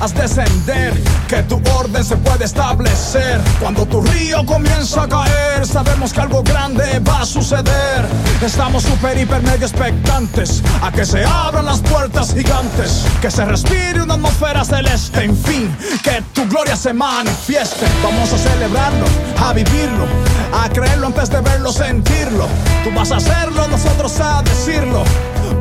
Haz 0.00 0.14
descender, 0.14 0.94
que 1.28 1.42
tu 1.42 1.60
orden 1.74 2.04
se 2.04 2.16
puede 2.16 2.44
establecer. 2.44 3.40
Cuando 3.60 3.86
tu 3.86 4.00
río 4.00 4.44
comienza 4.46 5.02
a 5.02 5.08
caer, 5.08 5.66
sabemos 5.66 6.12
que 6.12 6.20
algo 6.20 6.42
grande 6.42 7.00
va 7.00 7.22
a 7.22 7.26
suceder. 7.26 8.06
Estamos 8.40 8.84
super, 8.84 9.18
hiper, 9.18 9.42
mega 9.42 9.66
expectantes 9.66 10.62
a 10.82 10.92
que 10.92 11.04
se 11.04 11.24
abran 11.24 11.64
las 11.64 11.80
puertas 11.80 12.32
gigantes, 12.34 13.04
que 13.20 13.30
se 13.30 13.44
respire 13.44 14.02
una 14.02 14.14
atmósfera 14.14 14.64
celeste, 14.64 15.24
en 15.24 15.36
fin, 15.36 15.76
que 16.02 16.22
tu 16.32 16.46
gloria 16.48 16.76
se 16.76 16.92
manifieste. 16.92 17.86
Vamos 18.02 18.32
a 18.32 18.38
celebrarlo, 18.38 19.06
a 19.44 19.52
vivirlo, 19.52 20.06
a 20.52 20.68
creerlo 20.68 21.08
antes 21.08 21.30
de 21.30 21.40
verlo, 21.40 21.72
sentirlo. 21.72 22.46
Tú 22.84 22.90
vas 22.94 23.10
a 23.10 23.16
hacerlo, 23.16 23.66
nosotros 23.68 24.18
a 24.20 24.42
decirlo, 24.42 25.02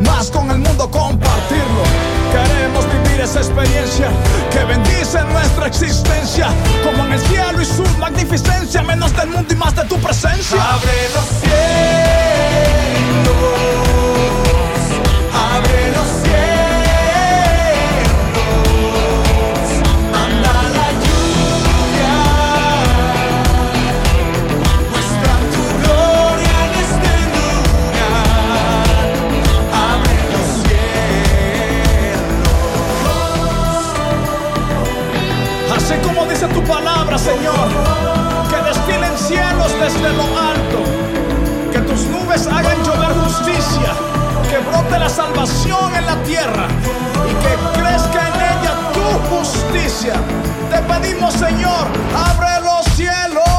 más 0.06 0.30
con 0.30 0.52
el 0.52 0.60
mundo 0.60 0.90
compartirlo. 0.92 2.17
Queremos 2.46 2.86
vivir 2.92 3.22
esa 3.22 3.40
experiencia 3.40 4.10
que 4.52 4.64
bendice 4.66 5.24
nuestra 5.26 5.68
existencia, 5.68 6.48
como 6.84 7.06
en 7.06 7.14
el 7.14 7.20
cielo 7.22 7.62
y 7.62 7.66
su 7.66 7.84
magnificencia, 8.00 8.84
menos 8.84 9.16
del 9.16 9.30
mundo 9.30 9.54
y 9.54 9.56
más 9.56 9.76
de 9.76 9.84
tu 9.86 9.98
presencia. 9.98 10.58
Abre 10.62 11.10
los 11.16 11.26
cielos, 11.42 11.58
abre 15.34 15.92
los 15.96 16.08
cielos, 16.24 16.57
dice 36.40 36.54
tu 36.54 36.64
palabra, 36.66 37.18
Señor, 37.18 37.68
que 38.48 38.58
destilen 38.58 39.18
cielos 39.18 39.72
desde 39.80 40.14
lo 40.14 40.26
alto, 40.38 40.84
que 41.72 41.80
tus 41.80 42.02
nubes 42.06 42.46
hagan 42.46 42.78
llover 42.84 43.12
justicia, 43.24 43.94
que 44.48 44.60
brote 44.60 45.00
la 45.00 45.10
salvación 45.10 45.96
en 45.96 46.06
la 46.06 46.16
tierra 46.24 46.68
y 47.26 47.34
que 47.44 47.80
crezca 47.80 48.28
en 48.28 48.36
ella 48.36 48.74
tu 48.94 49.36
justicia. 49.36 50.14
Te 50.70 50.78
pedimos, 50.84 51.34
Señor, 51.34 51.88
abre 52.16 52.64
los 52.64 52.86
cielos. 52.96 53.57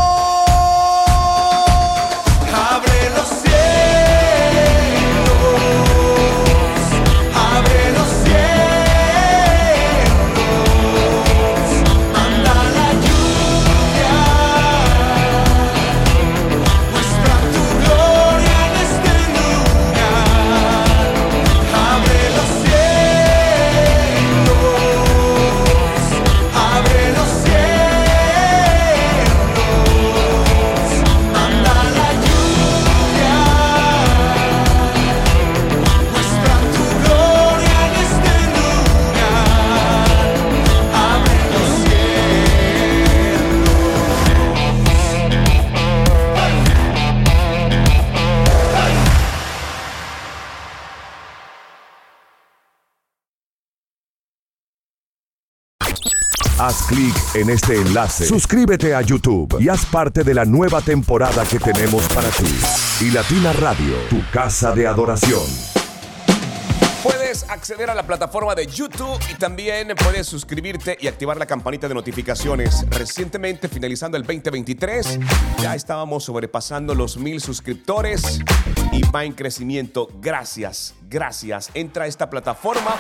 En 57.41 57.51
este 57.51 57.77
enlace, 57.77 58.27
suscríbete 58.27 58.95
a 58.95 59.03
YouTube 59.03 59.59
y 59.61 59.69
haz 59.69 59.87
parte 59.87 60.25
de 60.25 60.35
la 60.35 60.45
nueva 60.45 60.81
temporada 60.81 61.45
que 61.45 61.59
tenemos 61.59 62.03
para 62.09 62.29
ti. 62.31 62.59
Y 63.01 63.11
Latina 63.11 63.53
Radio, 63.53 63.95
tu 64.11 64.21
casa 64.33 64.73
de 64.73 64.87
adoración. 64.87 65.79
Puedes 67.03 67.49
acceder 67.49 67.91
a 67.91 67.95
la 67.95 68.03
plataforma 68.03 68.57
de 68.57 68.67
YouTube 68.67 69.19
y 69.31 69.35
también 69.35 69.95
puedes 70.03 70.27
suscribirte 70.27 70.97
y 71.01 71.07
activar 71.07 71.37
la 71.37 71.47
campanita 71.47 71.87
de 71.87 71.95
notificaciones. 71.95 72.85
Recientemente, 72.91 73.69
finalizando 73.69 74.17
el 74.17 74.25
2023, 74.25 75.21
ya 75.63 75.77
estábamos 75.77 76.25
sobrepasando 76.25 76.95
los 76.95 77.17
mil 77.17 77.41
suscriptores 77.41 78.41
y 78.91 79.03
va 79.11 79.25
en 79.25 79.33
crecimiento. 79.33 80.09
Gracias, 80.21 80.95
gracias. 81.09 81.71
Entra 81.75 82.05
a 82.05 82.07
esta 82.09 82.29
plataforma 82.29 82.97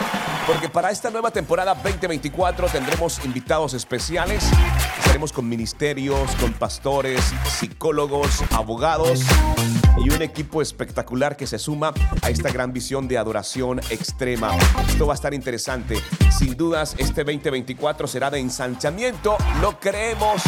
porque 0.48 0.70
para 0.70 0.90
esta 0.90 1.10
nueva 1.10 1.30
temporada 1.30 1.74
2024 1.74 2.68
tendremos 2.68 3.22
invitados 3.22 3.74
especiales. 3.74 4.48
Estaremos 4.98 5.30
con 5.30 5.46
ministerios, 5.46 6.34
con 6.36 6.54
pastores, 6.54 7.20
psicólogos, 7.44 8.42
abogados 8.52 9.20
y 10.02 10.08
un 10.08 10.22
equipo 10.22 10.62
espectacular 10.62 11.36
que 11.36 11.46
se 11.46 11.58
suma 11.58 11.92
a 12.22 12.30
esta 12.30 12.50
gran 12.50 12.72
visión 12.72 13.08
de 13.08 13.18
adoración 13.18 13.80
extrema. 13.90 14.56
Esto 14.88 15.06
va 15.06 15.12
a 15.12 15.16
estar 15.16 15.34
interesante. 15.34 16.00
Sin 16.30 16.56
dudas, 16.56 16.94
este 16.96 17.24
2024 17.24 18.08
será 18.08 18.30
de 18.30 18.40
ensanchamiento. 18.40 19.36
Lo 19.60 19.78
creemos. 19.78 20.42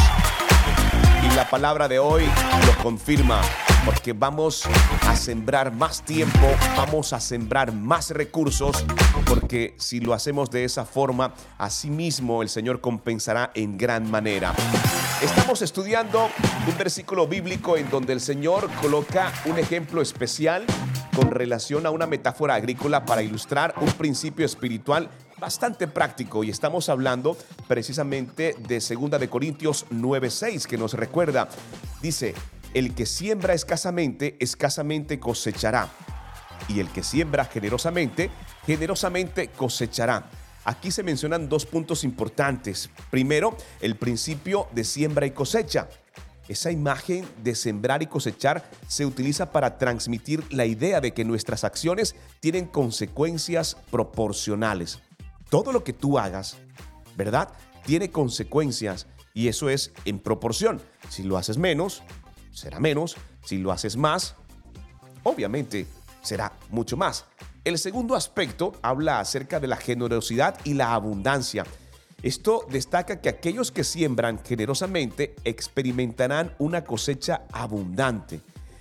Y 1.31 1.35
la 1.37 1.51
palabra 1.51 1.89
de 1.89 1.99
hoy 1.99 2.25
lo 2.67 2.83
confirma, 2.83 3.43
porque 3.85 4.13
vamos 4.13 4.65
a 5.07 5.17
sembrar 5.17 5.73
más 5.73 6.03
tiempo, 6.05 6.47
vamos 6.77 7.13
a 7.13 7.21
sembrar 7.21 7.73
más 7.73 8.11
recursos, 8.11 8.85
porque 9.27 9.75
si 9.79 10.01
lo 10.01 10.15
hacemos 10.15 10.51
de 10.51 10.65
esa 10.65 10.85
forma, 10.85 11.35
así 11.59 11.91
mismo 11.91 12.43
el 12.43 12.49
Señor 12.49 12.81
compensará 12.81 13.51
en 13.55 13.79
gran 13.79 14.11
manera. 14.11 14.55
Estamos 15.23 15.63
estudiando 15.63 16.29
un 16.67 16.79
versículo 16.79 17.27
bíblico 17.27 17.77
en 17.77 17.89
donde 17.91 18.13
el 18.13 18.21
Señor 18.21 18.71
coloca 18.81 19.33
un 19.45 19.59
ejemplo 19.59 20.01
especial 20.03 20.65
con 21.15 21.31
relación 21.31 21.87
a 21.87 21.91
una 21.91 22.07
metáfora 22.07 22.55
agrícola 22.55 23.05
para 23.05 23.23
ilustrar 23.23 23.75
un 23.81 23.91
principio 23.93 24.47
espiritual 24.47 25.11
bastante 25.39 25.89
práctico 25.89 26.45
y 26.45 26.51
estamos 26.51 26.89
hablando 26.89 27.37
precisamente 27.67 28.55
de 28.59 28.75
2 28.79 29.19
de 29.19 29.29
Corintios 29.29 29.87
9:6 29.91 30.67
que 30.67 30.77
nos 30.77 30.95
recuerda 30.95 31.49
dice, 32.03 32.35
el 32.75 32.95
que 32.95 33.07
siembra 33.07 33.55
escasamente 33.55 34.37
escasamente 34.41 35.19
cosechará 35.19 35.89
y 36.69 36.81
el 36.81 36.89
que 36.89 37.03
siembra 37.03 37.45
generosamente 37.45 38.31
generosamente 38.67 39.49
cosechará. 39.49 40.31
Aquí 40.65 40.91
se 40.91 41.03
mencionan 41.03 41.49
dos 41.49 41.65
puntos 41.67 42.05
importantes. 42.05 42.91
Primero, 43.11 43.57
el 43.81 43.97
principio 43.97 44.69
de 44.73 44.85
siembra 44.85 45.27
y 45.27 45.31
cosecha. 45.31 45.89
Esa 46.49 46.71
imagen 46.71 47.27
de 47.43 47.55
sembrar 47.55 48.03
y 48.03 48.07
cosechar 48.07 48.69
se 48.89 49.07
utiliza 49.07 49.53
para 49.53 49.79
transmitir 49.79 50.45
la 50.53 50.67
idea 50.67 51.01
de 51.01 51.13
que 51.13 51.25
nuestras 51.25 51.65
acciones 51.65 52.17
tienen 52.41 52.67
consecuencias 52.67 53.77
proporcionales. 53.91 55.01
Todo 55.49 55.73
lo 55.73 55.85
que 55.85 55.93
tú 55.93 56.19
hagas, 56.19 56.59
¿verdad? 57.17 57.51
Tiene 57.87 58.11
consecuencias 58.11 59.07
y 59.33 59.49
eso 59.49 59.71
es 59.71 59.93
en 60.05 60.19
proporción. 60.19 60.83
Si 61.09 61.23
lo 61.23 61.37
haces 61.37 61.57
menos, 61.57 62.03
será 62.53 62.81
menos. 62.81 63.17
Si 63.45 63.59
lo 63.59 63.73
haces 63.73 63.97
más, 63.97 64.35
obviamente 65.23 65.87
será 66.23 66.53
mucho 66.71 66.97
más. 66.97 67.25
El 67.65 67.79
segundo 67.79 68.15
aspecto 68.15 68.73
habla 68.83 69.21
acerca 69.21 69.61
de 69.61 69.67
la 69.67 69.77
generosidad 69.77 70.59
y 70.65 70.75
la 70.75 70.95
abundancia. 70.95 71.65
Esto 72.23 72.67
destaca 72.71 73.21
que 73.21 73.29
aquellos 73.29 73.71
que 73.71 73.85
siembran 73.85 74.43
generosamente 74.45 75.35
experimentarán 75.45 76.55
una 76.59 76.85
cosecha 76.85 77.47
abundante. 77.53 78.41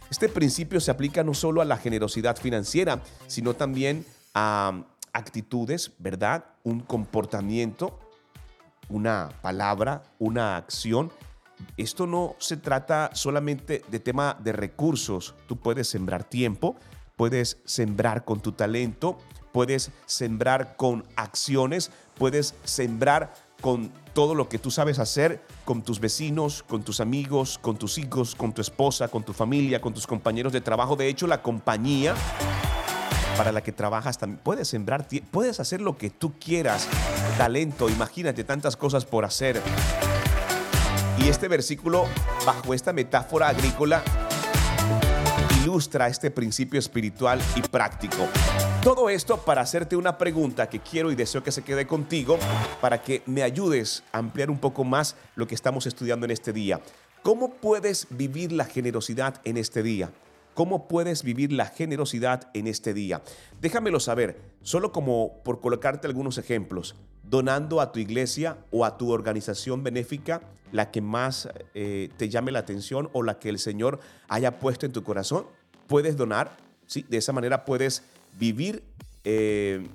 Este 0.09 0.27
principio 0.27 0.79
se 0.79 0.91
aplica 0.91 1.23
no 1.23 1.33
solo 1.33 1.61
a 1.61 1.65
la 1.65 1.77
generosidad 1.77 2.37
financiera, 2.37 3.01
sino 3.27 3.53
también 3.53 4.05
a 4.33 4.83
actitudes, 5.13 5.91
¿verdad? 5.99 6.45
Un 6.63 6.81
comportamiento, 6.81 7.99
una 8.89 9.29
palabra, 9.41 10.03
una 10.17 10.57
acción. 10.57 11.11
Esto 11.77 12.07
no 12.07 12.35
se 12.39 12.57
trata 12.57 13.11
solamente 13.13 13.83
de 13.89 13.99
tema 13.99 14.37
de 14.39 14.51
recursos. 14.51 15.35
Tú 15.47 15.57
puedes 15.57 15.87
sembrar 15.87 16.23
tiempo, 16.23 16.75
puedes 17.15 17.57
sembrar 17.65 18.25
con 18.25 18.41
tu 18.41 18.51
talento, 18.51 19.17
puedes 19.51 19.91
sembrar 20.05 20.75
con 20.75 21.05
acciones, 21.15 21.91
puedes 22.15 22.55
sembrar 22.63 23.33
con 23.61 23.91
todo 24.13 24.35
lo 24.35 24.49
que 24.49 24.59
tú 24.59 24.71
sabes 24.71 24.99
hacer, 24.99 25.41
con 25.65 25.81
tus 25.81 25.99
vecinos, 25.99 26.63
con 26.63 26.83
tus 26.83 26.99
amigos, 26.99 27.57
con 27.57 27.77
tus 27.77 27.97
hijos, 27.97 28.35
con 28.35 28.53
tu 28.53 28.61
esposa, 28.61 29.07
con 29.07 29.23
tu 29.23 29.33
familia, 29.33 29.81
con 29.81 29.93
tus 29.93 30.07
compañeros 30.07 30.53
de 30.53 30.61
trabajo. 30.61 30.95
De 30.95 31.07
hecho, 31.07 31.27
la 31.27 31.41
compañía 31.41 32.15
para 33.37 33.53
la 33.53 33.61
que 33.61 33.71
trabajas 33.71 34.17
también 34.17 34.41
puedes 34.43 34.67
sembrar, 34.67 35.07
puedes 35.31 35.61
hacer 35.61 35.79
lo 35.79 35.97
que 35.97 36.09
tú 36.09 36.33
quieras. 36.39 36.87
Talento, 37.37 37.89
imagínate 37.89 38.43
tantas 38.43 38.75
cosas 38.75 39.05
por 39.05 39.23
hacer. 39.23 39.61
Y 41.21 41.27
este 41.27 41.47
versículo, 41.47 42.05
bajo 42.45 42.73
esta 42.73 42.93
metáfora 42.93 43.49
agrícola, 43.49 44.01
ilustra 45.61 46.07
este 46.07 46.31
principio 46.31 46.79
espiritual 46.79 47.41
y 47.55 47.61
práctico. 47.61 48.27
Todo 48.81 49.09
esto 49.09 49.37
para 49.37 49.61
hacerte 49.61 49.97
una 49.97 50.17
pregunta 50.17 50.69
que 50.69 50.79
quiero 50.79 51.11
y 51.11 51.15
deseo 51.15 51.43
que 51.43 51.51
se 51.51 51.63
quede 51.63 51.85
contigo 51.85 52.39
para 52.79 53.01
que 53.01 53.21
me 53.25 53.43
ayudes 53.43 54.03
a 54.13 54.19
ampliar 54.19 54.49
un 54.49 54.59
poco 54.59 54.85
más 54.85 55.17
lo 55.35 55.45
que 55.45 55.55
estamos 55.55 55.85
estudiando 55.85 56.25
en 56.25 56.31
este 56.31 56.53
día. 56.53 56.79
¿Cómo 57.21 57.55
puedes 57.55 58.07
vivir 58.09 58.53
la 58.53 58.63
generosidad 58.63 59.41
en 59.43 59.57
este 59.57 59.83
día? 59.83 60.11
¿Cómo 60.53 60.87
puedes 60.87 61.23
vivir 61.23 61.51
la 61.51 61.65
generosidad 61.65 62.49
en 62.53 62.67
este 62.67 62.93
día? 62.93 63.21
Déjamelo 63.59 63.99
saber, 63.99 64.41
solo 64.61 64.93
como 64.93 65.41
por 65.43 65.59
colocarte 65.59 66.07
algunos 66.07 66.37
ejemplos, 66.37 66.95
donando 67.29 67.79
a 67.79 67.91
tu 67.91 67.99
iglesia 67.99 68.57
o 68.71 68.85
a 68.85 68.97
tu 68.97 69.11
organización 69.11 69.83
benéfica 69.83 70.41
la 70.71 70.91
que 70.91 71.01
más 71.01 71.49
eh, 71.73 72.09
te 72.17 72.29
llame 72.29 72.51
la 72.51 72.59
atención 72.59 73.09
o 73.13 73.23
la 73.23 73.39
que 73.39 73.49
el 73.49 73.59
Señor 73.59 73.99
haya 74.27 74.59
puesto 74.59 74.85
en 74.85 74.91
tu 74.91 75.03
corazón. 75.03 75.45
Puedes 75.87 76.17
donar, 76.17 76.57
¿sí? 76.85 77.05
De 77.09 77.17
esa 77.17 77.33
manera 77.33 77.65
puedes 77.65 78.03
vivir 78.39 78.83
eh, 79.23 79.87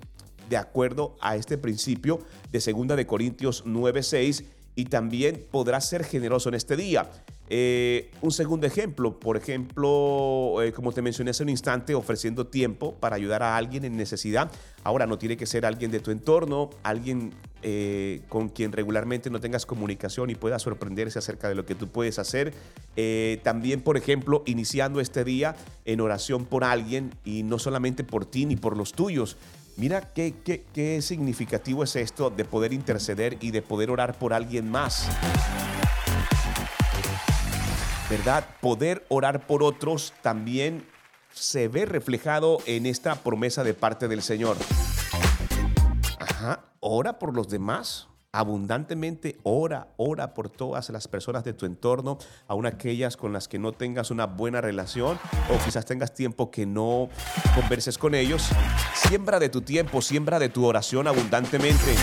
de 0.48 0.56
acuerdo 0.56 1.16
a 1.20 1.36
este 1.36 1.58
principio 1.58 2.20
de 2.50 2.58
2 2.58 2.96
de 2.96 3.06
Corintios 3.06 3.64
9:6 3.64 4.44
y 4.76 4.86
también 4.86 5.46
podrás 5.50 5.88
ser 5.88 6.04
generoso 6.04 6.48
en 6.48 6.56
este 6.56 6.76
día. 6.76 7.10
Eh, 7.50 8.10
un 8.22 8.32
segundo 8.32 8.66
ejemplo, 8.66 9.18
por 9.20 9.36
ejemplo, 9.36 10.62
eh, 10.62 10.72
como 10.72 10.92
te 10.92 11.02
mencioné 11.02 11.30
hace 11.30 11.42
un 11.42 11.50
instante, 11.50 11.94
ofreciendo 11.94 12.46
tiempo 12.46 12.94
para 12.94 13.16
ayudar 13.16 13.42
a 13.42 13.56
alguien 13.56 13.84
en 13.84 13.96
necesidad. 13.96 14.50
Ahora 14.82 15.06
no 15.06 15.18
tiene 15.18 15.36
que 15.36 15.46
ser 15.46 15.66
alguien 15.66 15.90
de 15.90 16.00
tu 16.00 16.10
entorno, 16.10 16.70
alguien 16.82 17.34
eh, 17.62 18.22
con 18.28 18.48
quien 18.48 18.72
regularmente 18.72 19.30
no 19.30 19.40
tengas 19.40 19.66
comunicación 19.66 20.30
y 20.30 20.34
pueda 20.34 20.58
sorprenderse 20.58 21.18
acerca 21.18 21.48
de 21.48 21.54
lo 21.54 21.66
que 21.66 21.74
tú 21.74 21.88
puedes 21.88 22.18
hacer. 22.18 22.54
también, 23.42 23.82
por 23.82 23.96
ejemplo, 23.96 24.42
iniciando 24.46 25.00
este 25.00 25.24
día 25.24 25.56
en 25.84 26.00
oración 26.00 26.46
por 26.46 26.64
alguien 26.64 27.10
y 27.24 27.42
no 27.42 27.58
solamente 27.58 28.04
por 28.04 28.24
ti 28.24 28.46
ni 28.46 28.56
por 28.56 28.76
los 28.76 28.92
tuyos. 28.92 29.36
Mira 29.76 30.12
qué, 30.12 30.34
qué, 30.44 30.64
qué 30.72 31.02
significativo 31.02 31.82
es 31.82 31.96
esto 31.96 32.30
de 32.30 32.44
poder 32.44 32.72
interceder 32.72 33.36
y 33.40 33.50
de 33.50 33.60
poder 33.60 33.90
orar 33.90 34.16
por 34.16 34.32
alguien 34.32 34.70
más. 34.70 35.08
¿Verdad? 38.16 38.44
Poder 38.60 39.04
orar 39.08 39.44
por 39.44 39.64
otros 39.64 40.12
también 40.22 40.86
se 41.32 41.66
ve 41.66 41.84
reflejado 41.84 42.58
en 42.64 42.86
esta 42.86 43.16
promesa 43.16 43.64
de 43.64 43.74
parte 43.74 44.06
del 44.06 44.22
Señor. 44.22 44.56
Ajá, 46.20 46.60
ora 46.78 47.18
por 47.18 47.34
los 47.34 47.48
demás 47.48 48.06
abundantemente, 48.30 49.38
ora, 49.42 49.88
ora 49.96 50.32
por 50.32 50.48
todas 50.48 50.90
las 50.90 51.08
personas 51.08 51.42
de 51.42 51.54
tu 51.54 51.66
entorno, 51.66 52.18
aun 52.46 52.66
aquellas 52.66 53.16
con 53.16 53.32
las 53.32 53.48
que 53.48 53.58
no 53.58 53.72
tengas 53.72 54.12
una 54.12 54.26
buena 54.26 54.60
relación 54.60 55.18
o 55.50 55.64
quizás 55.64 55.84
tengas 55.84 56.14
tiempo 56.14 56.52
que 56.52 56.66
no 56.66 57.08
converses 57.56 57.98
con 57.98 58.14
ellos. 58.14 58.48
Siembra 58.94 59.40
de 59.40 59.48
tu 59.48 59.60
tiempo, 59.62 60.00
siembra 60.00 60.38
de 60.38 60.50
tu 60.50 60.64
oración 60.64 61.08
abundantemente. 61.08 61.96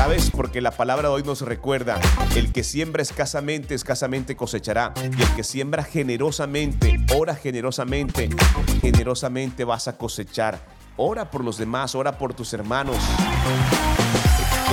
¿Sabes? 0.00 0.30
Porque 0.30 0.62
la 0.62 0.70
palabra 0.70 1.10
de 1.10 1.14
hoy 1.14 1.22
nos 1.24 1.42
recuerda, 1.42 2.00
el 2.34 2.54
que 2.54 2.64
siembra 2.64 3.02
escasamente, 3.02 3.74
escasamente 3.74 4.34
cosechará. 4.34 4.94
Y 4.96 5.20
el 5.20 5.34
que 5.36 5.44
siembra 5.44 5.84
generosamente, 5.84 6.98
ora 7.14 7.34
generosamente, 7.34 8.30
generosamente 8.80 9.62
vas 9.64 9.88
a 9.88 9.98
cosechar. 9.98 10.58
Ora 10.96 11.30
por 11.30 11.44
los 11.44 11.58
demás, 11.58 11.94
ora 11.94 12.16
por 12.16 12.32
tus 12.32 12.54
hermanos. 12.54 12.96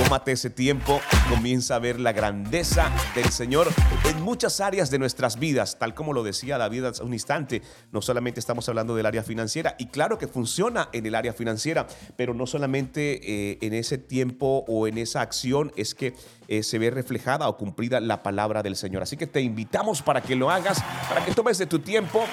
Tómate 0.04 0.30
ese 0.32 0.48
tiempo 0.48 1.00
comienza 1.28 1.74
a 1.74 1.78
ver 1.80 1.98
la 1.98 2.12
grandeza 2.12 2.90
del 3.16 3.30
Señor 3.30 3.68
en 4.08 4.22
muchas 4.22 4.60
áreas 4.60 4.90
de 4.90 4.98
nuestras 4.98 5.40
vidas, 5.40 5.76
tal 5.78 5.94
como 5.94 6.12
lo 6.12 6.22
decía 6.22 6.56
David 6.56 6.84
hace 6.84 7.02
un 7.02 7.12
instante. 7.12 7.62
No 7.90 8.00
solamente 8.00 8.38
estamos 8.38 8.68
hablando 8.68 8.94
del 8.94 9.06
área 9.06 9.24
financiera, 9.24 9.74
y 9.76 9.86
claro 9.86 10.16
que 10.16 10.28
funciona 10.28 10.88
en 10.92 11.04
el 11.04 11.16
área 11.16 11.32
financiera, 11.32 11.88
pero 12.16 12.32
no 12.32 12.46
solamente 12.46 13.20
eh, 13.22 13.58
en 13.60 13.74
ese 13.74 13.98
tiempo 13.98 14.64
o 14.68 14.86
en 14.86 14.98
esa 14.98 15.20
acción 15.20 15.72
es 15.76 15.96
que 15.96 16.14
eh, 16.46 16.62
se 16.62 16.78
ve 16.78 16.90
reflejada 16.90 17.48
o 17.48 17.56
cumplida 17.56 18.00
la 18.00 18.22
palabra 18.22 18.62
del 18.62 18.76
Señor. 18.76 19.02
Así 19.02 19.16
que 19.16 19.26
te 19.26 19.40
invitamos 19.40 20.00
para 20.00 20.22
que 20.22 20.36
lo 20.36 20.48
hagas, 20.48 20.82
para 21.08 21.24
que 21.24 21.32
tomes 21.32 21.58
de 21.58 21.66
tu 21.66 21.80
tiempo 21.80 22.24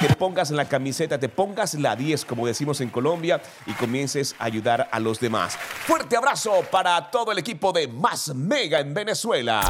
te 0.00 0.14
pongas 0.14 0.50
la 0.52 0.66
camiseta, 0.66 1.18
te 1.18 1.28
pongas 1.28 1.74
la 1.74 1.96
10, 1.96 2.24
como 2.24 2.46
decimos 2.46 2.80
en 2.80 2.88
Colombia, 2.88 3.42
y 3.66 3.72
comiences 3.72 4.36
a 4.38 4.44
ayudar 4.44 4.88
a 4.92 5.00
los 5.00 5.18
demás. 5.18 5.56
Fuerte 5.56 6.16
abrazo 6.16 6.62
para 6.70 7.07
todo 7.10 7.32
el 7.32 7.38
equipo 7.38 7.72
de 7.72 7.88
Más 7.88 8.34
Mega 8.34 8.80
en 8.80 8.94
Venezuela. 8.94 9.60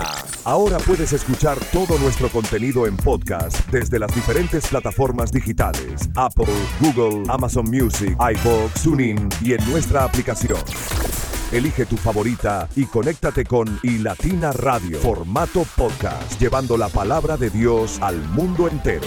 Ahora 0.44 0.78
puedes 0.78 1.12
escuchar 1.12 1.58
todo 1.72 1.98
nuestro 1.98 2.28
contenido 2.28 2.86
en 2.86 2.96
podcast 2.96 3.66
desde 3.70 3.98
las 3.98 4.14
diferentes 4.14 4.66
plataformas 4.68 5.32
digitales: 5.32 6.08
Apple, 6.16 6.46
Google, 6.80 7.24
Amazon 7.28 7.68
Music, 7.70 8.16
iBox, 8.18 8.82
TuneIn 8.82 9.28
y 9.42 9.52
en 9.54 9.70
nuestra 9.70 10.04
aplicación. 10.04 10.60
Elige 11.50 11.86
tu 11.86 11.96
favorita 11.96 12.68
y 12.76 12.84
conéctate 12.84 13.44
con 13.44 13.80
iLatina 13.82 14.52
Radio, 14.52 14.98
formato 14.98 15.64
podcast, 15.76 16.38
llevando 16.38 16.76
la 16.76 16.88
palabra 16.88 17.38
de 17.38 17.48
Dios 17.48 17.98
al 18.02 18.18
mundo 18.28 18.68
entero. 18.68 19.06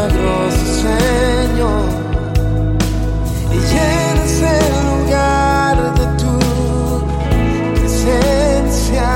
milagroso 0.00 0.64
Señor 0.82 1.84
y 3.52 3.58
llenas 3.58 4.42
el 4.42 4.72
lugar 4.88 5.76
de 5.94 6.06
tu 6.22 6.34
presencia 7.74 9.10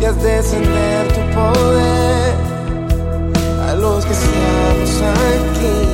y 0.00 0.04
haz 0.04 0.22
descender 0.22 1.08
tu 1.08 1.20
poder 1.34 2.34
a 3.68 3.74
los 3.74 4.04
que 4.04 4.12
estamos 4.12 5.02
aquí. 5.02 5.91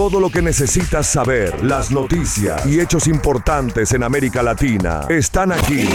Todo 0.00 0.18
lo 0.18 0.30
que 0.30 0.40
necesitas 0.40 1.06
saber, 1.06 1.62
las 1.62 1.90
noticias 1.90 2.64
y 2.64 2.80
hechos 2.80 3.06
importantes 3.06 3.92
en 3.92 4.02
América 4.02 4.42
Latina 4.42 5.02
están 5.10 5.52
aquí. 5.52 5.86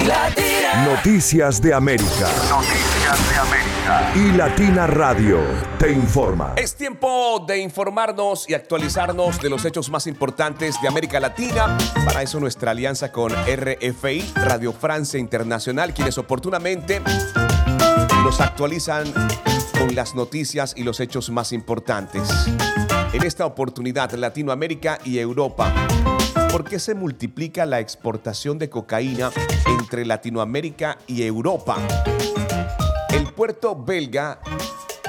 Noticias 0.86 1.60
de 1.60 1.74
América. 1.74 2.30
Noticias 2.48 3.30
de 3.32 3.36
América. 3.40 4.14
Y 4.14 4.38
Latina 4.38 4.86
Radio 4.86 5.40
te 5.80 5.92
informa. 5.92 6.54
Es 6.56 6.76
tiempo 6.76 7.44
de 7.48 7.58
informarnos 7.58 8.48
y 8.48 8.54
actualizarnos 8.54 9.42
de 9.42 9.50
los 9.50 9.66
hechos 9.66 9.90
más 9.90 10.06
importantes 10.06 10.80
de 10.84 10.88
América 10.88 11.20
Latina. 11.20 11.76
Para 12.06 12.22
eso 12.22 12.40
nuestra 12.40 12.70
alianza 12.70 13.12
con 13.12 13.32
RFI, 13.34 14.34
Radio 14.36 14.72
Francia 14.72 15.20
Internacional, 15.20 15.96
quienes 15.96 16.20
oportunamente 16.20 17.02
nos 18.24 18.40
actualizan 18.40 19.12
con 19.80 19.96
las 19.96 20.14
noticias 20.14 20.76
y 20.78 20.84
los 20.84 21.00
hechos 21.00 21.32
más 21.32 21.52
importantes. 21.52 22.30
En 23.16 23.24
esta 23.24 23.46
oportunidad, 23.46 24.12
Latinoamérica 24.12 25.00
y 25.06 25.20
Europa. 25.20 25.74
¿Por 26.52 26.66
qué 26.66 26.80
se 26.80 26.94
multiplica 26.94 27.66
la 27.66 27.80
exportación 27.80 28.60
de 28.60 28.70
cocaína 28.70 29.32
entre 29.80 30.06
Latinoamérica 30.06 30.98
y 31.08 31.24
Europa? 31.24 31.78
El 33.14 33.32
puerto 33.32 33.74
belga 33.74 34.42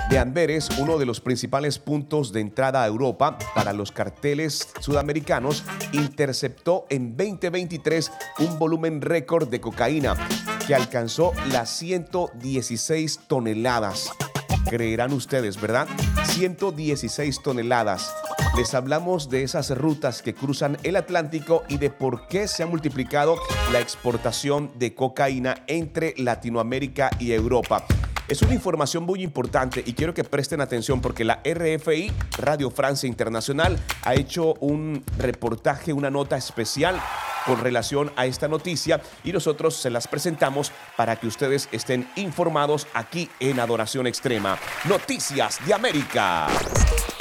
de 0.09 0.21
Amberes, 0.21 0.69
uno 0.79 0.99
de 0.99 1.07
los 1.07 1.21
principales 1.21 1.81
puntos 1.81 2.33
de 2.33 2.42
entrada 2.42 2.85
a 2.85 2.87
Europa 2.87 3.38
para 3.57 3.73
los 3.73 3.90
carteles 3.90 4.69
sudamericanos, 4.79 5.64
interceptó 5.90 6.87
en 6.90 7.16
2023 7.16 8.12
un 8.38 8.57
volumen 8.61 9.01
récord 9.01 9.49
de 9.49 9.61
cocaína 9.61 10.14
que 10.69 10.77
alcanzó 10.77 11.33
las 11.51 11.71
116 11.71 13.23
toneladas. 13.27 14.12
Creerán 14.69 15.13
ustedes, 15.13 15.61
¿verdad? 15.61 15.87
116 16.25 17.43
toneladas. 17.43 18.15
Les 18.57 18.75
hablamos 18.75 19.31
de 19.31 19.43
esas 19.43 19.71
rutas 19.77 20.23
que 20.23 20.35
cruzan 20.35 20.79
el 20.83 20.97
Atlántico 20.97 21.63
y 21.69 21.79
de 21.79 21.91
por 21.91 22.27
qué 22.27 22.49
se 22.49 22.63
ha 22.63 22.67
multiplicado 22.67 23.37
la 23.73 23.81
exportación 23.81 24.73
de 24.77 24.95
cocaína 24.95 25.63
entre 25.67 26.15
Latinoamérica 26.17 27.11
y 27.19 27.33
Europa. 27.33 27.85
Es 28.29 28.43
una 28.43 28.55
información 28.55 29.05
muy 29.05 29.23
importante 29.23 29.85
y 29.87 29.93
quiero 29.93 30.13
que 30.13 30.25
presten 30.25 30.61
atención 30.61 31.01
porque 31.01 31.25
la 31.25 31.41
RFI, 31.45 32.11
Radio 32.39 32.71
Francia 32.71 33.07
Internacional, 33.07 33.79
ha 34.03 34.15
hecho 34.15 34.55
un 34.55 35.05
reportaje, 35.17 35.93
una 35.93 36.11
nota 36.11 36.37
especial 36.37 37.01
con 37.47 37.61
relación 37.61 38.13
a 38.17 38.27
esta 38.27 38.49
noticia 38.49 39.01
y 39.25 39.33
nosotros 39.33 39.77
se 39.77 39.91
las 39.91 40.09
presentamos 40.09 40.73
para 40.97 41.17
que 41.17 41.27
ustedes 41.27 41.69
estén 41.73 42.09
informados 42.17 42.87
aquí 42.93 43.31
en 43.41 43.61
Adoración 43.61 44.07
Extrema. 44.07 44.59
Noticias 44.85 45.59
de 45.67 45.75
América. 45.75 46.49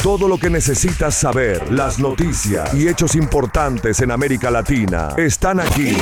Todo 0.01 0.27
lo 0.27 0.37
que 0.37 0.49
necesitas 0.49 1.15
saber, 1.15 1.71
las 1.71 1.97
noticias 1.99 2.73
y 2.73 2.87
hechos 2.87 3.15
importantes 3.15 4.01
en 4.01 4.11
América 4.11 4.51
Latina 4.51 5.13
están 5.17 5.59
aquí. 5.59 5.97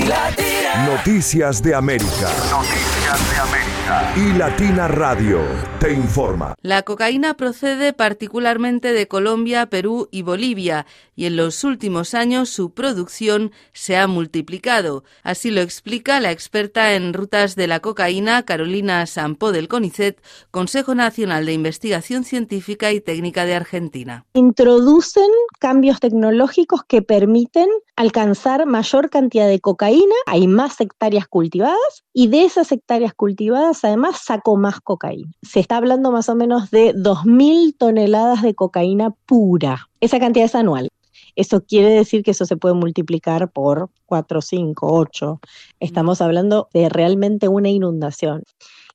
Noticias 0.86 1.62
de 1.62 1.76
América. 1.76 2.30
Noticias 2.52 3.32
de 3.32 3.38
América. 3.40 3.73
Y 4.16 4.32
Latina 4.38 4.88
Radio 4.88 5.42
te 5.80 5.92
informa. 5.92 6.56
La 6.62 6.84
cocaína 6.84 7.34
procede 7.34 7.92
particularmente 7.92 8.94
de 8.94 9.10
Colombia, 9.10 9.66
Perú 9.66 10.08
y 10.10 10.22
Bolivia 10.22 10.86
y 11.16 11.26
en 11.26 11.36
los 11.36 11.64
últimos 11.66 12.14
años 12.14 12.50
su 12.50 12.72
producción 12.72 13.52
se 13.74 13.98
ha 13.98 14.08
multiplicado. 14.08 15.04
Así 15.24 15.52
lo 15.52 15.60
explica 15.60 16.22
la 16.22 16.32
experta 16.32 16.94
en 16.94 17.14
rutas 17.14 17.56
de 17.56 17.68
la 17.68 17.82
cocaína 17.82 18.44
Carolina 18.44 19.06
Sampo 19.06 19.52
del 19.52 19.68
CONICET, 19.68 20.22
Consejo 20.50 20.96
Nacional 20.96 21.46
de 21.46 21.54
Investigación 21.54 22.24
Científica 22.24 22.92
y 22.94 23.02
Técnica 23.02 23.46
de 23.46 23.56
Argentina. 23.56 24.26
Introducen 24.34 25.30
cambios 25.60 26.00
tecnológicos 26.00 26.84
que 26.88 27.02
permiten 27.02 27.68
alcanzar 27.96 28.66
mayor 28.66 29.10
cantidad 29.10 29.48
de 29.48 29.60
cocaína, 29.60 30.16
hay 30.26 30.48
más 30.48 30.80
hectáreas 30.80 31.28
cultivadas 31.28 32.04
y 32.14 32.28
de 32.28 32.46
esas 32.46 32.72
hectáreas 32.72 33.14
cultivadas 33.14 33.73
además 33.84 34.22
saco 34.24 34.58
más 34.58 34.80
cocaína. 34.82 35.32
Se 35.42 35.60
está 35.60 35.78
hablando 35.78 36.12
más 36.12 36.30
o 36.30 36.36
menos 36.36 36.70
de 36.72 36.94
2.000 36.94 37.78
toneladas 37.78 38.42
de 38.42 38.56
cocaína 38.56 39.12
pura. 39.26 39.88
Esa 40.02 40.20
cantidad 40.20 40.46
es 40.46 40.56
anual. 40.56 40.90
Eso 41.36 41.64
quiere 41.64 41.90
decir 41.90 42.24
que 42.24 42.32
eso 42.32 42.46
se 42.46 42.58
puede 42.58 42.76
multiplicar 42.76 43.52
por 43.52 43.90
4, 44.06 44.42
5, 44.42 44.88
8. 44.88 45.40
Estamos 45.80 46.22
hablando 46.22 46.68
de 46.74 46.90
realmente 46.90 47.48
una 47.48 47.70
inundación. 47.70 48.44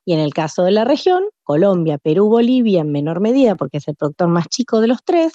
Y 0.04 0.14
en 0.14 0.20
el 0.20 0.32
caso 0.32 0.62
de 0.62 0.70
la 0.70 0.84
región, 0.84 1.24
Colombia, 1.42 1.98
Perú, 1.98 2.28
Bolivia 2.28 2.80
en 2.80 2.92
menor 2.92 3.20
medida, 3.20 3.56
porque 3.56 3.78
es 3.78 3.88
el 3.88 3.96
productor 3.96 4.28
más 4.28 4.48
chico 4.48 4.80
de 4.80 4.86
los 4.86 5.04
tres, 5.04 5.32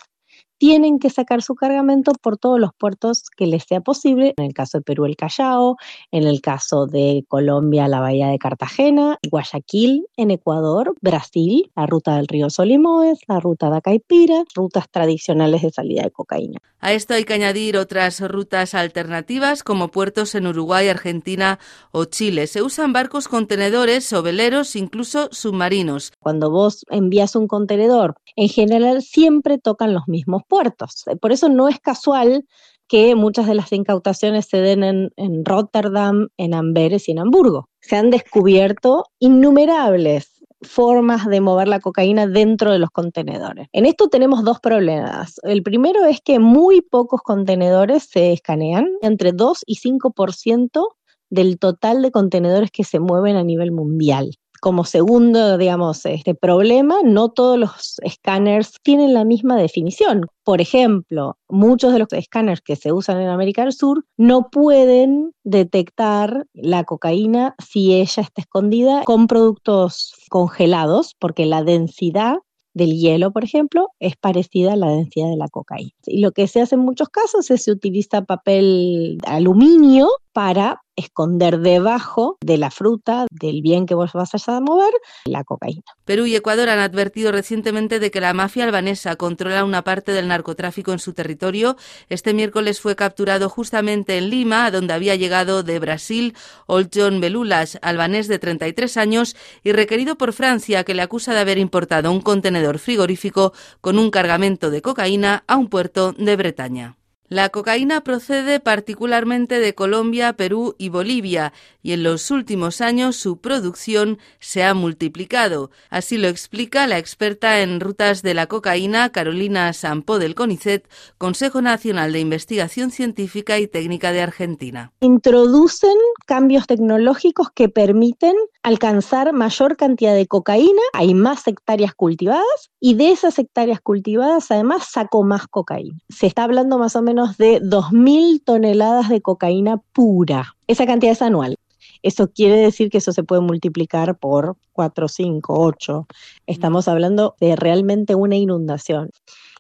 tienen 0.64 0.98
que 0.98 1.10
sacar 1.10 1.42
su 1.42 1.56
cargamento 1.56 2.14
por 2.22 2.38
todos 2.38 2.58
los 2.58 2.72
puertos 2.74 3.24
que 3.36 3.48
les 3.48 3.66
sea 3.66 3.82
posible. 3.82 4.34
En 4.38 4.46
el 4.46 4.54
caso 4.54 4.78
de 4.78 4.82
Perú, 4.82 5.04
el 5.04 5.18
Callao, 5.18 5.76
en 6.10 6.24
el 6.24 6.40
caso 6.40 6.86
de 6.86 7.26
Colombia, 7.28 7.90
la 7.90 8.00
bahía 8.00 8.30
de 8.30 8.40
Cartagena, 8.40 9.18
Guayaquil, 9.30 10.06
en 10.16 10.32
Ecuador, 10.32 10.96
Brasil, 11.02 11.70
la 11.76 11.86
ruta 11.86 12.16
del 12.16 12.30
río 12.30 12.50
Solimoes, 12.50 13.20
la 13.28 13.42
ruta 13.42 13.70
de 13.70 13.76
Acaipira, 13.76 14.46
rutas 14.56 14.90
tradicionales 14.90 15.64
de 15.64 15.72
salida 15.72 16.04
de 16.04 16.12
cocaína. 16.12 16.60
A 16.80 16.94
esto 16.94 17.14
hay 17.14 17.26
que 17.26 17.34
añadir 17.34 17.76
otras 17.76 18.22
rutas 18.22 18.74
alternativas 18.74 19.64
como 19.64 19.90
puertos 19.90 20.34
en 20.36 20.48
Uruguay, 20.48 20.88
Argentina 20.88 21.60
o 21.92 22.06
Chile. 22.06 22.48
Se 22.48 22.62
usan 22.62 22.94
barcos 22.94 23.28
contenedores 23.28 24.12
o 24.14 24.24
veleros, 24.24 24.78
incluso 24.78 25.28
submarinos. 25.32 26.14
Cuando 26.20 26.52
vos 26.52 26.86
envías 26.90 27.36
un 27.36 27.48
contenedor, 27.48 28.16
en 28.36 28.48
general 28.50 29.02
siempre 29.02 29.58
tocan 29.60 29.94
los 29.94 30.08
mismos 30.08 30.44
puertos. 30.54 31.04
Por 31.20 31.32
eso 31.32 31.50
no 31.50 31.68
es 31.68 31.80
casual 31.80 32.46
que 32.88 33.16
muchas 33.16 33.48
de 33.48 33.56
las 33.56 33.72
incautaciones 33.72 34.46
se 34.46 34.58
den 34.58 34.84
en, 34.84 35.10
en, 35.16 35.44
Rotterdam, 35.44 36.28
en 36.38 36.54
Amberes 36.54 37.10
y 37.10 37.14
en 37.14 37.20
Hamburgo. 37.20 37.70
Se 37.82 37.96
han 37.96 38.12
descubierto 38.12 39.06
innumerables 39.18 40.44
formas 40.62 41.26
de 41.26 41.42
mover 41.42 41.68
la 41.68 41.80
cocaína 41.80 42.28
dentro 42.28 42.72
de 42.72 42.78
los 42.78 42.92
contenedores. 42.92 43.68
En 43.72 43.88
esto 43.88 44.10
tenemos 44.10 44.44
dos 44.44 44.60
problemas. 44.60 45.40
El 45.42 45.64
primero 45.64 46.06
es 46.06 46.22
que 46.22 46.38
muy 46.38 46.82
pocos 46.82 47.24
contenedores 47.24 48.04
se 48.04 48.32
escanean, 48.32 48.86
entre 49.02 49.32
2 49.32 49.64
y 49.66 49.78
5% 49.78 50.88
del 51.32 51.58
total 51.58 52.04
de 52.04 52.12
contenedores 52.12 52.70
que 52.70 52.84
se 52.84 53.00
mueven 53.00 53.38
a 53.38 53.44
nivel 53.44 53.72
mundial 53.72 54.38
como 54.64 54.86
segundo, 54.86 55.58
digamos, 55.58 56.06
este 56.06 56.36
problema, 56.36 56.96
no 57.04 57.28
todos 57.28 57.60
los 57.60 57.96
escáneres 58.02 58.72
tienen 58.82 59.14
la 59.14 59.26
misma 59.26 59.58
definición. 59.58 60.28
Por 60.46 60.62
ejemplo, 60.62 61.38
muchos 61.50 61.92
de 61.92 62.00
los 62.00 62.08
escáneres 62.14 62.62
que 62.62 62.78
se 62.78 62.94
usan 62.94 63.20
en 63.20 63.28
América 63.28 63.64
del 63.64 63.74
Sur 63.74 64.06
no 64.16 64.50
pueden 64.50 65.34
detectar 65.44 66.46
la 66.54 66.86
cocaína 66.86 67.56
si 67.62 67.94
ella 67.94 68.24
está 68.24 68.42
escondida 68.42 69.04
con 69.04 69.28
productos 69.28 70.14
congelados, 70.30 71.14
porque 71.20 71.46
la 71.46 71.62
densidad 71.62 72.38
del 72.74 72.98
hielo, 72.98 73.34
por 73.34 73.44
ejemplo, 73.44 73.90
es 74.00 74.16
parecida 74.16 74.74
a 74.74 74.78
la 74.78 74.92
densidad 74.92 75.30
de 75.30 75.36
la 75.36 75.50
cocaína. 75.50 75.92
Y 76.06 76.22
lo 76.22 76.32
que 76.32 76.48
se 76.48 76.62
hace 76.62 76.76
en 76.76 76.82
muchos 76.82 77.10
casos 77.10 77.52
es 77.52 77.66
se 77.66 77.72
utiliza 77.72 78.22
papel 78.22 79.18
aluminio 79.28 80.08
para 80.32 80.83
esconder 80.96 81.60
debajo 81.60 82.38
de 82.42 82.58
la 82.58 82.72
fruta, 82.72 83.26
del 83.32 83.62
bien 83.62 83.86
que 83.86 83.96
vos 83.96 84.14
vas 84.14 84.34
a 84.48 84.60
mover, 84.60 84.94
la 85.26 85.44
cocaína. 85.44 85.84
Perú 86.06 86.26
y 86.26 86.36
Ecuador 86.36 86.70
han 86.70 86.80
advertido 86.80 87.32
recientemente 87.32 88.00
de 88.00 88.12
que 88.12 88.22
la 88.22 88.34
mafia 88.34 88.64
albanesa 88.64 89.16
controla 89.16 89.64
una 89.64 89.84
parte 89.84 90.12
del 90.12 90.28
narcotráfico 90.28 90.92
en 90.92 91.00
su 91.00 91.14
territorio. 91.14 91.78
Este 92.10 92.34
miércoles 92.34 92.82
fue 92.82 92.96
capturado 92.96 93.50
justamente 93.50 94.18
en 94.18 94.30
Lima, 94.30 94.72
donde 94.72 94.94
había 94.94 95.16
llegado 95.16 95.64
de 95.64 95.80
Brasil 95.80 96.36
Oljon 96.68 97.22
Belulas, 97.22 97.80
albanés 97.82 98.28
de 98.28 98.40
33 98.40 98.98
años 98.98 99.36
y 99.64 99.72
requerido 99.72 100.18
por 100.18 100.34
Francia, 100.34 100.84
que 100.84 100.94
le 100.94 101.02
acusa 101.02 101.34
de 101.34 101.40
haber 101.40 101.58
importado 101.58 102.12
un 102.12 102.22
contenedor 102.22 102.80
frigorífico 102.80 103.54
con 103.82 103.98
un 103.98 104.12
cargamento 104.12 104.70
de 104.70 104.82
cocaína 104.82 105.44
a 105.48 105.58
un 105.58 105.70
puerto 105.70 106.14
de 106.14 106.36
Bretaña. 106.36 106.98
La 107.30 107.50
cocaína 107.50 108.02
procede 108.02 108.60
particularmente 108.60 109.60
de 109.60 109.74
Colombia, 109.74 110.34
Perú 110.34 110.76
y 110.78 110.90
Bolivia 110.90 111.54
y 111.82 111.94
en 111.94 112.04
los 112.04 112.30
últimos 112.32 112.82
años 112.82 113.16
su 113.16 113.38
producción 113.38 114.20
se 114.40 114.64
ha 114.66 114.74
multiplicado. 114.74 115.72
Así 115.90 116.18
lo 116.18 116.28
explica 116.28 116.86
la 116.86 116.98
experta 116.98 117.62
en 117.62 117.80
rutas 117.80 118.24
de 118.24 118.34
la 118.34 118.48
cocaína 118.48 119.10
Carolina 119.10 119.72
Sampo 119.72 120.20
del 120.20 120.36
CONICET, 120.36 120.88
Consejo 121.18 121.62
Nacional 121.62 122.12
de 122.12 122.20
Investigación 122.20 122.92
Científica 122.92 123.58
y 123.58 123.68
Técnica 123.68 124.12
de 124.12 124.22
Argentina. 124.22 124.92
Introducen 125.00 125.96
cambios 126.26 126.68
tecnológicos 126.68 127.52
que 127.52 127.70
permiten 127.70 128.36
alcanzar 128.64 129.34
mayor 129.34 129.76
cantidad 129.78 130.14
de 130.14 130.28
cocaína, 130.28 130.82
hay 130.94 131.14
más 131.14 131.48
hectáreas 131.48 131.94
cultivadas 131.94 132.72
y 132.80 132.96
de 132.96 133.12
esas 133.12 133.40
hectáreas 133.40 133.82
cultivadas 133.82 134.52
además 134.52 134.88
saco 134.90 135.24
más 135.24 135.48
cocaína. 135.48 135.98
Se 136.10 136.28
está 136.28 136.44
hablando 136.44 136.78
más 136.78 136.96
o 136.96 137.02
menos 137.02 137.13
de 137.14 137.62
2.000 137.62 138.44
toneladas 138.44 139.10
de 139.10 139.22
cocaína 139.22 139.78
pura. 139.94 140.56
Esa 140.68 140.86
cantidad 140.86 141.14
es 141.14 141.22
anual. 141.22 141.58
Eso 142.02 142.30
quiere 142.30 142.58
decir 142.58 142.90
que 142.90 142.98
eso 142.98 143.14
se 143.14 143.24
puede 143.24 143.42
multiplicar 143.42 144.18
por 144.18 144.58
4, 144.74 145.08
5, 145.08 145.54
8. 145.58 146.08
Estamos 146.48 146.88
hablando 146.88 147.36
de 147.40 147.56
realmente 147.56 148.16
una 148.16 148.36
inundación. 148.36 149.12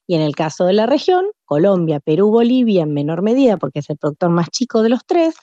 Y 0.07 0.15
en 0.15 0.21
el 0.21 0.35
caso 0.35 0.65
de 0.65 0.73
la 0.73 0.85
región, 0.85 1.25
Colombia, 1.45 1.99
Perú, 1.99 2.29
Bolivia 2.29 2.83
en 2.83 2.93
menor 2.93 3.21
medida, 3.21 3.57
porque 3.57 3.79
es 3.79 3.89
el 3.89 3.97
productor 3.97 4.29
más 4.29 4.49
chico 4.49 4.81
de 4.81 4.89
los 4.89 5.05
tres, 5.05 5.35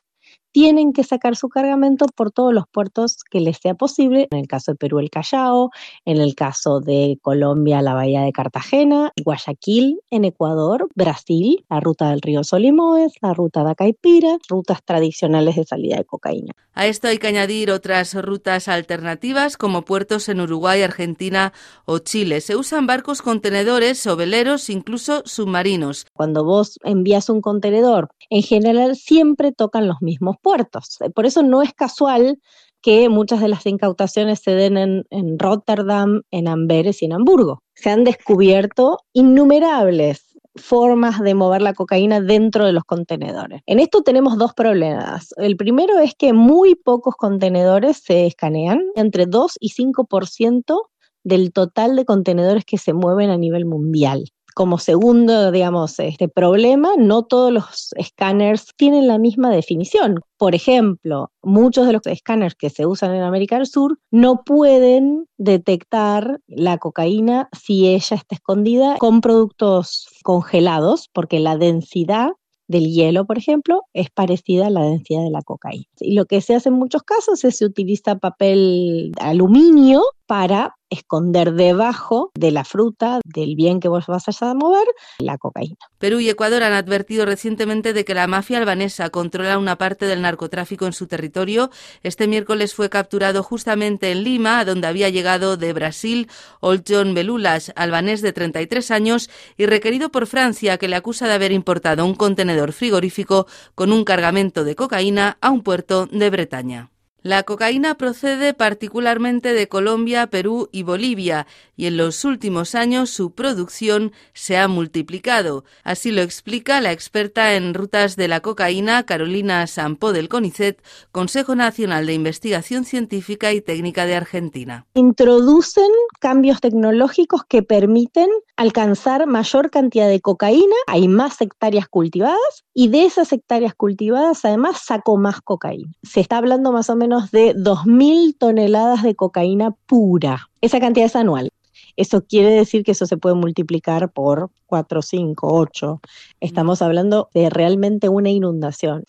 tienen 0.53 0.93
que 0.93 1.05
sacar 1.05 1.37
su 1.37 1.49
cargamento 1.49 2.07
por 2.15 2.31
todos 2.31 2.53
los 2.53 2.65
puertos 2.71 3.19
que 3.31 3.41
les 3.41 3.59
sea 3.59 3.75
posible. 3.75 4.29
En 4.31 4.39
el 4.39 4.49
caso 4.49 4.73
de 4.73 4.77
Perú, 4.77 4.99
el 4.99 5.11
Callao, 5.11 5.71
en 6.05 6.21
el 6.21 6.35
caso 6.35 6.81
de 6.81 7.19
Colombia, 7.23 7.83
la 7.83 7.95
bahía 7.95 8.23
de 8.23 8.33
Cartagena, 8.33 9.13
Guayaquil, 9.23 10.01
en 10.11 10.25
Ecuador, 10.25 10.89
Brasil, 10.95 11.65
la 11.69 11.81
ruta 11.81 12.11
del 12.11 12.21
río 12.21 12.45
Solimoes, 12.45 13.13
la 13.21 13.35
ruta 13.35 13.65
de 13.65 13.71
Acaipira, 13.71 14.39
rutas 14.49 14.83
tradicionales 14.85 15.57
de 15.57 15.65
salida 15.65 15.97
de 15.97 16.05
cocaína. 16.05 16.53
A 16.73 16.87
esto 16.87 17.09
hay 17.09 17.19
que 17.19 17.27
añadir 17.27 17.71
otras 17.71 18.15
rutas 18.15 18.69
alternativas 18.69 19.57
como 19.57 19.85
puertos 19.85 20.29
en 20.29 20.41
Uruguay, 20.41 20.83
Argentina 20.83 21.53
o 21.85 21.99
Chile. 21.99 22.41
Se 22.41 22.57
usan 22.57 22.87
barcos 22.87 23.23
contenedores 23.23 24.07
o 24.07 24.17
veleros, 24.17 24.71
incluso 24.71 25.23
submarinos. 25.25 26.07
Cuando 26.15 26.45
vos 26.45 26.79
envías 26.85 27.29
un 27.29 27.41
contenedor, 27.41 28.09
en 28.31 28.43
general 28.43 28.97
siempre 28.97 29.53
tocan 29.53 29.89
los 29.89 30.01
mismos 30.01 30.37
puertos. 30.41 30.99
Por 31.15 31.27
eso 31.27 31.43
no 31.43 31.63
es 31.63 31.73
casual 31.73 32.39
que 32.83 33.09
muchas 33.09 33.41
de 33.41 33.49
las 33.49 33.67
incautaciones 33.67 34.41
se 34.41 34.53
den 34.53 34.77
en, 34.77 35.05
en, 35.11 35.39
Rotterdam, 35.39 36.23
en 36.31 36.49
Amberes 36.49 37.03
y 37.03 37.07
en 37.07 37.13
Hamburgo. 37.13 37.63
Se 37.75 37.91
han 37.91 38.05
descubierto 38.05 38.99
innumerables 39.13 40.31
formas 40.57 41.21
de 41.21 41.35
mover 41.35 41.63
la 41.63 41.75
cocaína 41.75 42.21
dentro 42.21 42.67
de 42.67 42.73
los 42.73 42.85
contenedores. 42.85 43.63
En 43.67 43.79
esto 43.79 44.03
tenemos 44.03 44.37
dos 44.37 44.53
problemas. 44.55 45.33
El 45.37 45.57
primero 45.57 45.99
es 45.99 46.15
que 46.15 46.33
muy 46.33 46.75
pocos 46.75 47.15
contenedores 47.17 47.99
se 47.99 48.27
escanean, 48.27 48.81
entre 48.97 49.27
2 49.27 49.59
y 49.61 49.71
5% 49.71 50.83
del 51.23 51.53
total 51.53 51.97
de 51.97 52.05
contenedores 52.05 52.65
que 52.65 52.79
se 52.79 52.95
mueven 52.95 53.31
a 53.31 53.37
nivel 53.37 53.67
mundial 53.67 54.25
como 54.55 54.79
segundo, 54.79 55.51
digamos, 55.51 55.99
este 55.99 56.29
problema, 56.29 56.91
no 56.99 57.25
todos 57.25 57.53
los 57.53 57.93
escáneres 57.97 58.67
tienen 58.77 59.09
la 59.09 59.19
misma 59.19 59.51
definición. 59.51 60.21
Por 60.37 60.55
ejemplo, 60.55 61.31
muchos 61.43 61.87
de 61.87 61.93
los 61.93 62.07
escáneres 62.07 62.55
que 62.55 62.71
se 62.71 62.87
usan 62.87 63.15
en 63.15 63.23
América 63.23 63.57
del 63.57 63.67
Sur 63.67 63.99
no 64.11 64.43
pueden 64.45 65.27
detectar 65.39 66.41
la 66.47 66.79
cocaína 66.79 67.49
si 67.53 67.89
ella 67.89 68.17
está 68.17 68.35
escondida 68.35 68.97
con 68.99 69.21
productos 69.21 70.07
congelados, 70.23 71.09
porque 71.13 71.41
la 71.41 71.57
densidad 71.57 72.31
del 72.71 72.87
hielo, 72.87 73.27
por 73.27 73.37
ejemplo, 73.37 73.83
es 73.95 74.11
parecida 74.11 74.69
a 74.69 74.71
la 74.71 74.83
densidad 74.83 75.25
de 75.25 75.31
la 75.31 75.43
cocaína. 75.43 75.87
Y 75.99 76.15
lo 76.15 76.27
que 76.27 76.41
se 76.41 76.55
hace 76.55 76.69
en 76.69 76.77
muchos 76.77 77.03
casos 77.03 77.45
es 77.45 77.57
se 77.57 77.67
utiliza 77.67 78.19
papel 78.19 79.13
aluminio 79.21 80.03
para 80.31 80.77
esconder 80.91 81.55
debajo 81.55 82.31
de 82.37 82.53
la 82.53 82.63
fruta, 82.63 83.19
del 83.25 83.57
bien 83.57 83.81
que 83.81 83.89
vos 83.89 84.07
vas 84.07 84.29
a 84.41 84.55
mover, 84.55 84.87
la 85.19 85.39
cocaína. 85.39 85.75
Perú 85.99 86.21
y 86.21 86.29
Ecuador 86.29 86.63
han 86.63 86.73
advertido 86.73 87.27
recientemente 87.27 87.93
de 87.93 88.05
que 88.05 88.15
la 88.15 88.29
mafia 88.29 88.59
albanesa 88.59 89.11
controla 89.11 89.59
una 89.59 89.77
parte 89.77 90.07
del 90.07 90.23
narcotráfico 90.23 90.87
en 90.87 90.93
su 90.93 91.09
territorio. 91.09 91.71
Este 92.05 92.29
miércoles 92.29 92.77
fue 92.77 92.89
capturado 92.91 93.43
justamente 93.43 94.13
en 94.13 94.23
Lima, 94.23 94.61
a 94.61 94.65
donde 94.65 94.87
había 94.87 95.09
llegado 95.09 95.57
de 95.57 95.73
Brasil 95.73 96.29
Oljon 96.61 97.13
Belulas, 97.13 97.73
albanés 97.75 98.23
de 98.23 98.33
33 98.33 98.93
años 98.93 99.31
y 99.57 99.67
requerido 99.67 100.13
por 100.13 100.29
Francia, 100.29 100.79
que 100.79 100.87
le 100.87 100.95
acusa 100.95 101.27
de 101.27 101.35
haber 101.35 101.51
importado 101.51 102.07
un 102.07 102.15
contenedor 102.15 102.73
frigorífico 102.73 103.49
con 103.75 103.91
un 103.91 104.05
cargamento 104.05 104.63
de 104.63 104.77
cocaína 104.77 105.39
a 105.41 105.51
un 105.51 105.65
puerto 105.65 106.07
de 106.07 106.31
Bretaña. 106.31 106.93
La 107.23 107.43
cocaína 107.43 107.97
procede 107.97 108.55
particularmente 108.55 109.53
de 109.53 109.69
Colombia, 109.69 110.29
Perú 110.29 110.71
y 110.73 110.85
Bolivia, 110.85 111.47
y 111.77 111.85
en 111.85 111.99
los 111.99 112.25
últimos 112.25 112.75
años 112.75 113.11
su 113.11 113.33
producción 113.33 114.13
se 114.33 114.57
ha 114.57 114.69
multiplicado. 114.69 115.65
Así 115.85 116.13
lo 116.13 116.23
explica 116.23 116.81
la 116.81 116.93
experta 116.93 117.57
en 117.57 117.75
rutas 117.75 118.17
de 118.17 118.27
la 118.27 118.41
cocaína 118.41 119.03
Carolina 119.05 119.67
Sampo 119.67 120.15
del 120.15 120.31
CONICET, 120.31 120.83
Consejo 121.13 121.55
Nacional 121.55 122.07
de 122.07 122.15
Investigación 122.15 122.87
Científica 122.87 123.53
y 123.53 123.61
Técnica 123.61 124.07
de 124.07 124.15
Argentina. 124.15 124.87
Introducen 124.95 125.91
cambios 126.21 126.61
tecnológicos 126.61 127.43
que 127.47 127.63
permiten 127.63 128.31
alcanzar 128.57 129.27
mayor 129.27 129.71
cantidad 129.71 130.09
de 130.09 130.21
cocaína, 130.21 130.77
hay 130.87 131.09
más 131.09 131.41
hectáreas 131.41 131.89
cultivadas 131.89 132.65
y 132.75 132.89
de 132.89 133.05
esas 133.05 133.33
hectáreas 133.33 133.75
cultivadas 133.75 134.45
además 134.45 134.83
saco 134.85 135.17
más 135.17 135.41
cocaína. 135.41 135.93
Se 136.03 136.21
está 136.21 136.39
hablando 136.39 136.73
más 136.73 136.91
o 136.91 136.97
menos 137.11 137.33
de 137.33 137.57
2.000 137.57 138.37
toneladas 138.39 139.03
de 139.03 139.17
cocaína 139.17 139.73
pura. 139.87 140.49
Esa 140.61 140.79
cantidad 140.79 141.07
es 141.07 141.17
anual. 141.17 141.51
Eso 141.97 142.25
quiere 142.25 142.51
decir 142.51 142.85
que 142.85 142.93
eso 142.93 143.05
se 143.05 143.17
puede 143.17 143.35
multiplicar 143.35 144.13
por 144.13 144.51
4, 144.67 145.03
5, 145.03 145.49
8. 145.51 146.01
Estamos 146.39 146.83
hablando 146.83 147.29
de 147.35 147.51
realmente 147.51 148.09
una 148.09 148.31
inundación. 148.31 149.07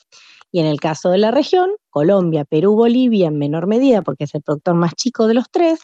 Y 0.51 0.61
en 0.61 0.65
el 0.65 0.79
caso 0.79 1.11
de 1.11 1.19
la 1.19 1.29
región, 1.29 1.69
Colombia, 1.91 2.43
Perú, 2.43 2.73
Bolivia 2.73 3.27
en 3.27 3.37
menor 3.37 3.67
medida, 3.67 4.01
porque 4.01 4.23
es 4.23 4.33
el 4.33 4.41
productor 4.41 4.73
más 4.73 4.95
chico 4.95 5.27
de 5.27 5.35
los 5.35 5.51
tres, 5.51 5.79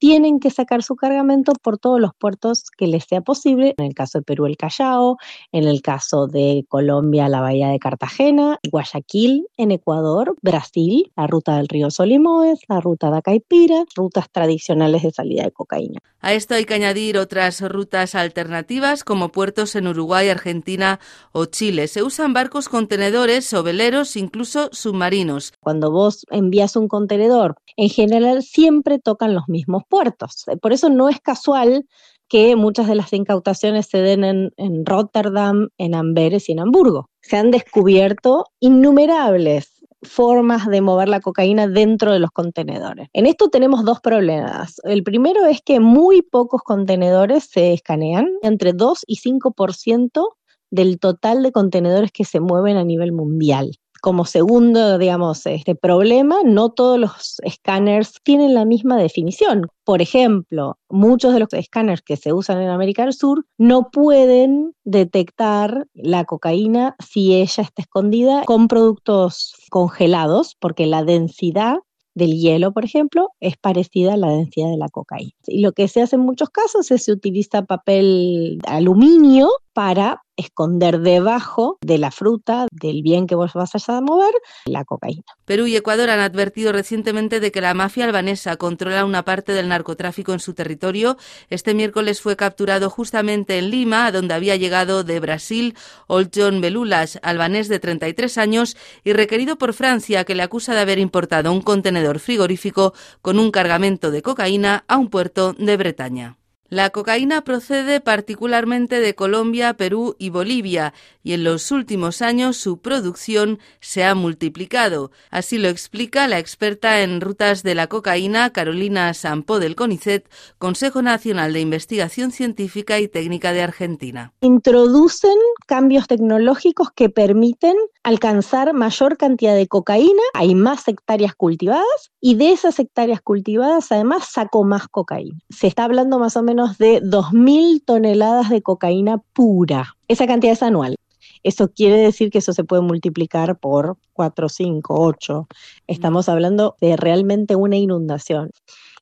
tienen 0.00 0.40
que 0.40 0.50
sacar 0.50 0.82
su 0.82 0.96
cargamento 0.96 1.52
por 1.52 1.78
todos 1.78 2.00
los 2.00 2.12
puertos 2.14 2.64
que 2.76 2.86
les 2.86 3.04
sea 3.04 3.20
posible. 3.20 3.74
En 3.76 3.84
el 3.84 3.94
caso 3.94 4.18
de 4.18 4.24
Perú, 4.24 4.46
el 4.46 4.56
Callao, 4.56 5.18
en 5.52 5.68
el 5.68 5.82
caso 5.82 6.26
de 6.26 6.64
Colombia, 6.68 7.28
la 7.28 7.42
bahía 7.42 7.68
de 7.68 7.78
Cartagena, 7.78 8.58
Guayaquil, 8.68 9.46
en 9.58 9.70
Ecuador, 9.70 10.34
Brasil, 10.40 11.12
la 11.16 11.26
ruta 11.26 11.58
del 11.58 11.68
río 11.68 11.90
Solimoes, 11.90 12.60
la 12.68 12.80
ruta 12.80 13.10
de 13.10 13.18
Acaipira, 13.18 13.84
rutas 13.94 14.30
tradicionales 14.32 15.02
de 15.02 15.12
salida 15.12 15.44
de 15.44 15.52
cocaína. 15.52 16.00
A 16.22 16.32
esto 16.32 16.54
hay 16.54 16.64
que 16.64 16.74
añadir 16.74 17.18
otras 17.18 17.60
rutas 17.60 18.14
alternativas 18.14 19.04
como 19.04 19.32
puertos 19.32 19.76
en 19.76 19.86
Uruguay, 19.86 20.28
Argentina 20.28 20.98
o 21.32 21.44
Chile. 21.44 21.88
Se 21.88 22.02
usan 22.02 22.32
barcos 22.32 22.68
contenedores 22.68 23.52
o 23.52 23.62
veleros, 23.62 24.16
incluso 24.16 24.70
submarinos. 24.72 25.52
Cuando 25.60 25.90
vos 25.90 26.24
envías 26.30 26.76
un 26.76 26.88
contenedor, 26.88 27.56
en 27.76 27.88
general 27.90 28.42
siempre 28.42 28.98
tocan 28.98 29.34
los 29.34 29.48
mismos 29.48 29.82
puertos. 29.90 30.46
Por 30.62 30.72
eso 30.72 30.88
no 30.88 31.10
es 31.10 31.20
casual 31.20 31.84
que 32.28 32.56
muchas 32.56 32.86
de 32.86 32.94
las 32.94 33.12
incautaciones 33.12 33.86
se 33.86 33.98
den 33.98 34.24
en, 34.24 34.52
en 34.56 34.86
Rotterdam, 34.86 35.68
en 35.76 35.94
Amberes 35.94 36.48
y 36.48 36.52
en 36.52 36.60
Hamburgo. 36.60 37.10
Se 37.20 37.36
han 37.36 37.50
descubierto 37.50 38.46
innumerables 38.60 39.80
formas 40.02 40.66
de 40.66 40.80
mover 40.80 41.08
la 41.08 41.20
cocaína 41.20 41.66
dentro 41.66 42.12
de 42.12 42.20
los 42.20 42.30
contenedores. 42.30 43.08
En 43.12 43.26
esto 43.26 43.48
tenemos 43.48 43.84
dos 43.84 44.00
problemas. 44.00 44.80
El 44.84 45.02
primero 45.02 45.44
es 45.44 45.60
que 45.60 45.80
muy 45.80 46.22
pocos 46.22 46.62
contenedores 46.62 47.44
se 47.44 47.72
escanean, 47.72 48.28
entre 48.42 48.72
2 48.72 49.00
y 49.06 49.16
5% 49.16 50.28
del 50.70 50.98
total 50.98 51.42
de 51.42 51.52
contenedores 51.52 52.12
que 52.12 52.24
se 52.24 52.40
mueven 52.40 52.76
a 52.76 52.84
nivel 52.84 53.12
mundial 53.12 53.72
como 54.00 54.24
segundo, 54.24 54.98
digamos, 54.98 55.46
este 55.46 55.74
problema, 55.74 56.38
no 56.44 56.70
todos 56.70 56.98
los 56.98 57.36
escáneres 57.42 58.14
tienen 58.22 58.54
la 58.54 58.64
misma 58.64 58.96
definición. 58.96 59.66
Por 59.84 60.02
ejemplo, 60.02 60.78
muchos 60.88 61.32
de 61.32 61.40
los 61.40 61.52
escáneres 61.52 62.02
que 62.02 62.16
se 62.16 62.32
usan 62.32 62.60
en 62.60 62.68
América 62.68 63.02
del 63.02 63.12
Sur 63.12 63.44
no 63.58 63.90
pueden 63.90 64.74
detectar 64.84 65.86
la 65.94 66.24
cocaína 66.24 66.96
si 67.04 67.34
ella 67.34 67.62
está 67.62 67.82
escondida 67.82 68.44
con 68.44 68.68
productos 68.68 69.54
congelados, 69.70 70.56
porque 70.58 70.86
la 70.86 71.04
densidad 71.04 71.78
del 72.14 72.38
hielo, 72.38 72.72
por 72.72 72.84
ejemplo, 72.84 73.30
es 73.40 73.56
parecida 73.56 74.14
a 74.14 74.16
la 74.16 74.30
densidad 74.30 74.70
de 74.70 74.76
la 74.76 74.88
cocaína. 74.88 75.32
Y 75.46 75.62
lo 75.62 75.72
que 75.72 75.88
se 75.88 76.02
hace 76.02 76.16
en 76.16 76.22
muchos 76.22 76.50
casos 76.50 76.90
es 76.90 77.04
se 77.04 77.12
utiliza 77.12 77.62
papel 77.62 78.58
aluminio 78.66 79.48
para 79.80 80.24
esconder 80.36 81.00
debajo 81.00 81.78
de 81.80 81.96
la 81.96 82.10
fruta, 82.10 82.66
del 82.70 83.00
bien 83.00 83.26
que 83.26 83.34
vos 83.34 83.54
vas 83.54 83.88
a 83.88 84.00
mover, 84.02 84.34
la 84.66 84.84
cocaína. 84.84 85.22
Perú 85.46 85.66
y 85.68 85.74
Ecuador 85.74 86.10
han 86.10 86.20
advertido 86.20 86.70
recientemente 86.70 87.40
de 87.40 87.50
que 87.50 87.62
la 87.62 87.72
mafia 87.72 88.04
albanesa 88.04 88.56
controla 88.56 89.06
una 89.06 89.24
parte 89.24 89.54
del 89.54 89.68
narcotráfico 89.68 90.34
en 90.34 90.40
su 90.40 90.52
territorio. 90.52 91.16
Este 91.48 91.72
miércoles 91.72 92.20
fue 92.20 92.36
capturado 92.36 92.90
justamente 92.90 93.56
en 93.56 93.70
Lima, 93.70 94.04
a 94.04 94.12
donde 94.12 94.34
había 94.34 94.56
llegado 94.56 95.02
de 95.02 95.18
Brasil 95.18 95.74
Oljon 96.08 96.60
Belulas, 96.60 97.18
albanés 97.22 97.70
de 97.70 97.78
33 97.78 98.36
años 98.36 98.76
y 99.02 99.14
requerido 99.14 99.56
por 99.56 99.72
Francia, 99.72 100.24
que 100.24 100.34
le 100.34 100.42
acusa 100.42 100.74
de 100.74 100.80
haber 100.80 100.98
importado 100.98 101.50
un 101.52 101.62
contenedor 101.62 102.18
frigorífico 102.18 102.92
con 103.22 103.38
un 103.38 103.50
cargamento 103.50 104.10
de 104.10 104.20
cocaína 104.20 104.84
a 104.88 104.98
un 104.98 105.08
puerto 105.08 105.54
de 105.54 105.78
Bretaña. 105.78 106.39
La 106.70 106.90
cocaína 106.90 107.42
procede 107.42 108.00
particularmente 108.00 109.00
de 109.00 109.16
Colombia, 109.16 109.74
Perú 109.74 110.14
y 110.20 110.30
Bolivia, 110.30 110.94
y 111.24 111.32
en 111.32 111.42
los 111.42 111.72
últimos 111.72 112.22
años 112.22 112.56
su 112.58 112.78
producción 112.78 113.58
se 113.80 114.04
ha 114.04 114.14
multiplicado. 114.14 115.10
Así 115.32 115.58
lo 115.58 115.66
explica 115.66 116.28
la 116.28 116.38
experta 116.38 117.02
en 117.02 117.20
rutas 117.20 117.64
de 117.64 117.74
la 117.74 117.88
cocaína 117.88 118.50
Carolina 118.50 119.12
Sampo 119.14 119.58
del 119.58 119.74
CONICET, 119.74 120.30
Consejo 120.58 121.02
Nacional 121.02 121.52
de 121.54 121.60
Investigación 121.60 122.30
Científica 122.30 123.00
y 123.00 123.08
Técnica 123.08 123.52
de 123.52 123.62
Argentina. 123.62 124.32
Introducen 124.40 125.36
cambios 125.66 126.06
tecnológicos 126.06 126.92
que 126.94 127.08
permiten 127.08 127.74
alcanzar 128.02 128.72
mayor 128.72 129.16
cantidad 129.16 129.54
de 129.54 129.66
cocaína, 129.66 130.22
hay 130.34 130.54
más 130.54 130.88
hectáreas 130.88 131.34
cultivadas 131.34 132.10
y 132.20 132.34
de 132.34 132.52
esas 132.52 132.78
hectáreas 132.78 133.20
cultivadas 133.20 133.92
además 133.92 134.28
saco 134.30 134.64
más 134.64 134.88
cocaína. 134.88 135.38
Se 135.50 135.66
está 135.66 135.84
hablando 135.84 136.18
más 136.18 136.36
o 136.36 136.42
menos 136.42 136.78
de 136.78 137.02
2.000 137.02 137.84
toneladas 137.84 138.50
de 138.50 138.62
cocaína 138.62 139.18
pura. 139.32 139.96
Esa 140.08 140.26
cantidad 140.26 140.52
es 140.52 140.62
anual. 140.62 140.96
Eso 141.42 141.70
quiere 141.70 141.96
decir 141.96 142.30
que 142.30 142.38
eso 142.38 142.52
se 142.52 142.64
puede 142.64 142.82
multiplicar 142.82 143.58
por 143.58 143.96
4, 144.12 144.48
5, 144.48 144.94
8. 144.94 145.48
Estamos 145.86 146.28
hablando 146.28 146.76
de 146.80 146.96
realmente 146.96 147.56
una 147.56 147.76
inundación. 147.76 148.50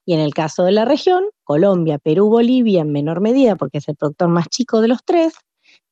Y 0.05 0.15
en 0.15 0.21
el 0.21 0.33
caso 0.33 0.65
de 0.65 0.73
la 0.73 0.85
región, 0.85 1.25
Colombia, 1.45 1.99
Perú, 1.99 2.29
Bolivia 2.29 2.81
en 2.81 2.93
menor 2.93 3.21
medida, 3.21 3.57
porque 3.57 3.79
es 3.79 3.89
el 3.89 3.97
productor 3.97 4.29
más 4.29 4.49
chico 4.49 4.81
de 4.81 4.89
los 4.89 5.05
tres, 5.05 5.35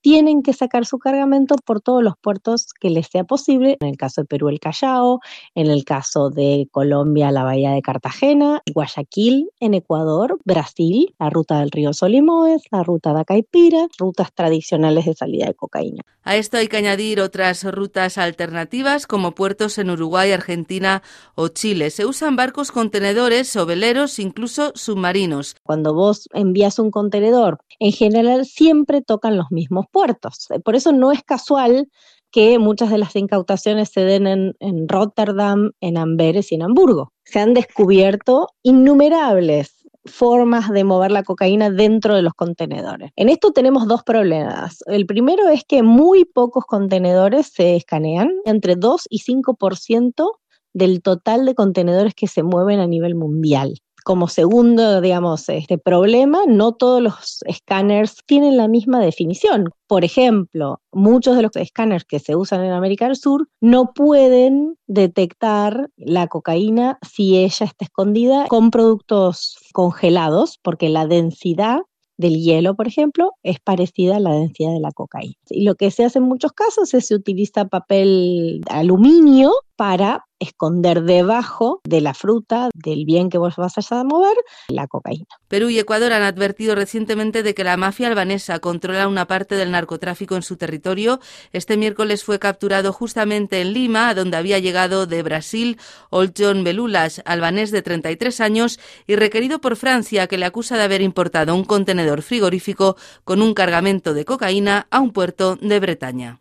tienen 0.06 0.44
que 0.44 0.52
sacar 0.52 0.86
su 0.86 1.00
cargamento 1.00 1.56
por 1.64 1.80
todos 1.80 2.00
los 2.00 2.14
puertos 2.16 2.66
que 2.80 2.90
les 2.90 3.08
sea 3.08 3.24
posible. 3.24 3.76
En 3.80 3.88
el 3.88 3.96
caso 3.96 4.20
de 4.20 4.28
Perú, 4.28 4.48
el 4.48 4.60
Callao, 4.60 5.18
en 5.56 5.66
el 5.66 5.84
caso 5.84 6.30
de 6.30 6.68
Colombia, 6.70 7.32
la 7.32 7.42
bahía 7.42 7.72
de 7.72 7.82
Cartagena, 7.82 8.62
Guayaquil, 8.72 9.50
en 9.58 9.74
Ecuador, 9.74 10.38
Brasil, 10.44 11.12
la 11.18 11.28
ruta 11.28 11.58
del 11.58 11.72
río 11.72 11.92
Solimoes, 11.92 12.62
la 12.70 12.84
ruta 12.84 13.12
de 13.14 13.22
Acaipira, 13.22 13.88
rutas 13.98 14.32
tradicionales 14.32 15.06
de 15.06 15.14
salida 15.14 15.46
de 15.46 15.54
cocaína. 15.54 16.04
A 16.22 16.36
esto 16.36 16.56
hay 16.56 16.68
que 16.68 16.76
añadir 16.76 17.20
otras 17.20 17.64
rutas 17.64 18.16
alternativas 18.16 19.08
como 19.08 19.32
puertos 19.32 19.78
en 19.78 19.90
Uruguay, 19.90 20.30
Argentina 20.30 21.02
o 21.34 21.48
Chile. 21.48 21.90
Se 21.90 22.06
usan 22.06 22.36
barcos 22.36 22.70
contenedores 22.70 23.56
o 23.56 23.66
veleros, 23.66 24.20
incluso 24.20 24.70
submarinos. 24.76 25.56
Cuando 25.64 25.94
vos 25.94 26.28
envías 26.32 26.78
un 26.78 26.92
contenedor, 26.92 27.58
en 27.78 27.92
general 27.92 28.44
siempre 28.44 29.02
tocan 29.02 29.36
los 29.36 29.50
mismos 29.50 29.86
puertos. 29.96 30.48
Por 30.62 30.76
eso 30.76 30.92
no 30.92 31.10
es 31.10 31.22
casual 31.22 31.88
que 32.30 32.58
muchas 32.58 32.90
de 32.90 32.98
las 32.98 33.16
incautaciones 33.16 33.88
se 33.88 34.02
den 34.02 34.26
en, 34.26 34.54
en, 34.60 34.86
Rotterdam, 34.88 35.70
en 35.80 35.96
Amberes 35.96 36.52
y 36.52 36.56
en 36.56 36.64
Hamburgo. 36.64 37.14
Se 37.24 37.40
han 37.40 37.54
descubierto 37.54 38.48
innumerables 38.62 39.88
formas 40.04 40.68
de 40.68 40.84
mover 40.84 41.12
la 41.12 41.22
cocaína 41.22 41.70
dentro 41.70 42.14
de 42.14 42.20
los 42.20 42.34
contenedores. 42.34 43.10
En 43.16 43.30
esto 43.30 43.52
tenemos 43.52 43.88
dos 43.88 44.02
problemas. 44.02 44.84
El 44.84 45.06
primero 45.06 45.48
es 45.48 45.64
que 45.66 45.82
muy 45.82 46.26
pocos 46.26 46.66
contenedores 46.66 47.46
se 47.46 47.74
escanean, 47.74 48.30
entre 48.44 48.76
2 48.76 49.06
y 49.08 49.20
5% 49.20 50.30
del 50.74 51.00
total 51.00 51.46
de 51.46 51.54
contenedores 51.54 52.14
que 52.14 52.26
se 52.26 52.42
mueven 52.42 52.80
a 52.80 52.86
nivel 52.86 53.14
mundial 53.14 53.80
como 54.06 54.28
segundo, 54.28 55.00
digamos, 55.00 55.48
este 55.48 55.78
problema, 55.78 56.38
no 56.46 56.70
todos 56.70 57.02
los 57.02 57.40
escáneres 57.44 58.14
tienen 58.24 58.56
la 58.56 58.68
misma 58.68 59.00
definición. 59.00 59.70
Por 59.88 60.04
ejemplo, 60.04 60.80
muchos 60.92 61.34
de 61.34 61.42
los 61.42 61.56
escáneres 61.56 62.04
que 62.04 62.20
se 62.20 62.36
usan 62.36 62.62
en 62.62 62.70
América 62.70 63.06
del 63.06 63.16
Sur 63.16 63.48
no 63.60 63.94
pueden 63.94 64.78
detectar 64.86 65.90
la 65.96 66.28
cocaína 66.28 67.00
si 67.02 67.36
ella 67.36 67.66
está 67.66 67.84
escondida 67.84 68.46
con 68.46 68.70
productos 68.70 69.56
congelados, 69.72 70.60
porque 70.62 70.88
la 70.88 71.08
densidad 71.08 71.80
del 72.16 72.40
hielo, 72.40 72.76
por 72.76 72.86
ejemplo, 72.86 73.32
es 73.42 73.58
parecida 73.58 74.18
a 74.18 74.20
la 74.20 74.34
densidad 74.34 74.72
de 74.72 74.80
la 74.80 74.92
cocaína. 74.92 75.34
Y 75.50 75.64
lo 75.64 75.74
que 75.74 75.90
se 75.90 76.04
hace 76.04 76.20
en 76.20 76.26
muchos 76.26 76.52
casos 76.52 76.94
es 76.94 77.08
se 77.08 77.16
utiliza 77.16 77.64
papel 77.64 78.60
aluminio 78.70 79.50
para 79.74 80.25
esconder 80.38 81.02
debajo 81.02 81.80
de 81.84 82.00
la 82.00 82.14
fruta, 82.14 82.68
del 82.74 83.04
bien 83.04 83.30
que 83.30 83.38
vos 83.38 83.56
vas 83.56 83.76
a 83.92 84.04
mover, 84.04 84.36
la 84.68 84.86
cocaína. 84.86 85.26
Perú 85.48 85.70
y 85.70 85.78
Ecuador 85.78 86.12
han 86.12 86.22
advertido 86.22 86.74
recientemente 86.74 87.42
de 87.42 87.54
que 87.54 87.64
la 87.64 87.76
mafia 87.76 88.08
albanesa 88.08 88.58
controla 88.58 89.08
una 89.08 89.26
parte 89.26 89.54
del 89.54 89.70
narcotráfico 89.70 90.36
en 90.36 90.42
su 90.42 90.56
territorio. 90.56 91.20
Este 91.52 91.76
miércoles 91.76 92.24
fue 92.24 92.38
capturado 92.38 92.92
justamente 92.92 93.60
en 93.60 93.72
Lima, 93.72 94.14
donde 94.14 94.36
había 94.36 94.58
llegado 94.58 95.06
de 95.06 95.22
Brasil 95.22 95.78
Oljon 96.10 96.64
Belulas, 96.64 97.22
albanés 97.24 97.70
de 97.70 97.82
33 97.82 98.40
años 98.40 98.80
y 99.06 99.16
requerido 99.16 99.60
por 99.60 99.76
Francia, 99.76 100.26
que 100.26 100.38
le 100.38 100.46
acusa 100.46 100.76
de 100.76 100.84
haber 100.84 101.00
importado 101.00 101.54
un 101.54 101.64
contenedor 101.64 102.22
frigorífico 102.22 102.96
con 103.24 103.42
un 103.42 103.54
cargamento 103.54 104.14
de 104.14 104.24
cocaína 104.24 104.86
a 104.90 105.00
un 105.00 105.12
puerto 105.12 105.56
de 105.56 105.80
Bretaña. 105.80 106.40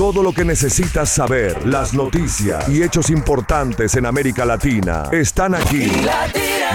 Todo 0.00 0.22
lo 0.22 0.32
que 0.32 0.46
necesitas 0.46 1.10
saber, 1.10 1.66
las 1.66 1.92
noticias 1.92 2.66
y 2.70 2.82
hechos 2.82 3.10
importantes 3.10 3.94
en 3.96 4.06
América 4.06 4.46
Latina 4.46 5.10
están 5.12 5.54
aquí. 5.54 5.92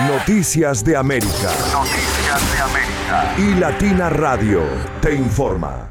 Noticias 0.07 0.83
de 0.83 0.95
América. 0.95 1.51
Noticias 1.73 2.53
de 2.53 2.59
América. 2.61 3.35
Y 3.39 3.59
Latina 3.59 4.11
Radio 4.11 4.61
te 5.01 5.15
informa. 5.15 5.89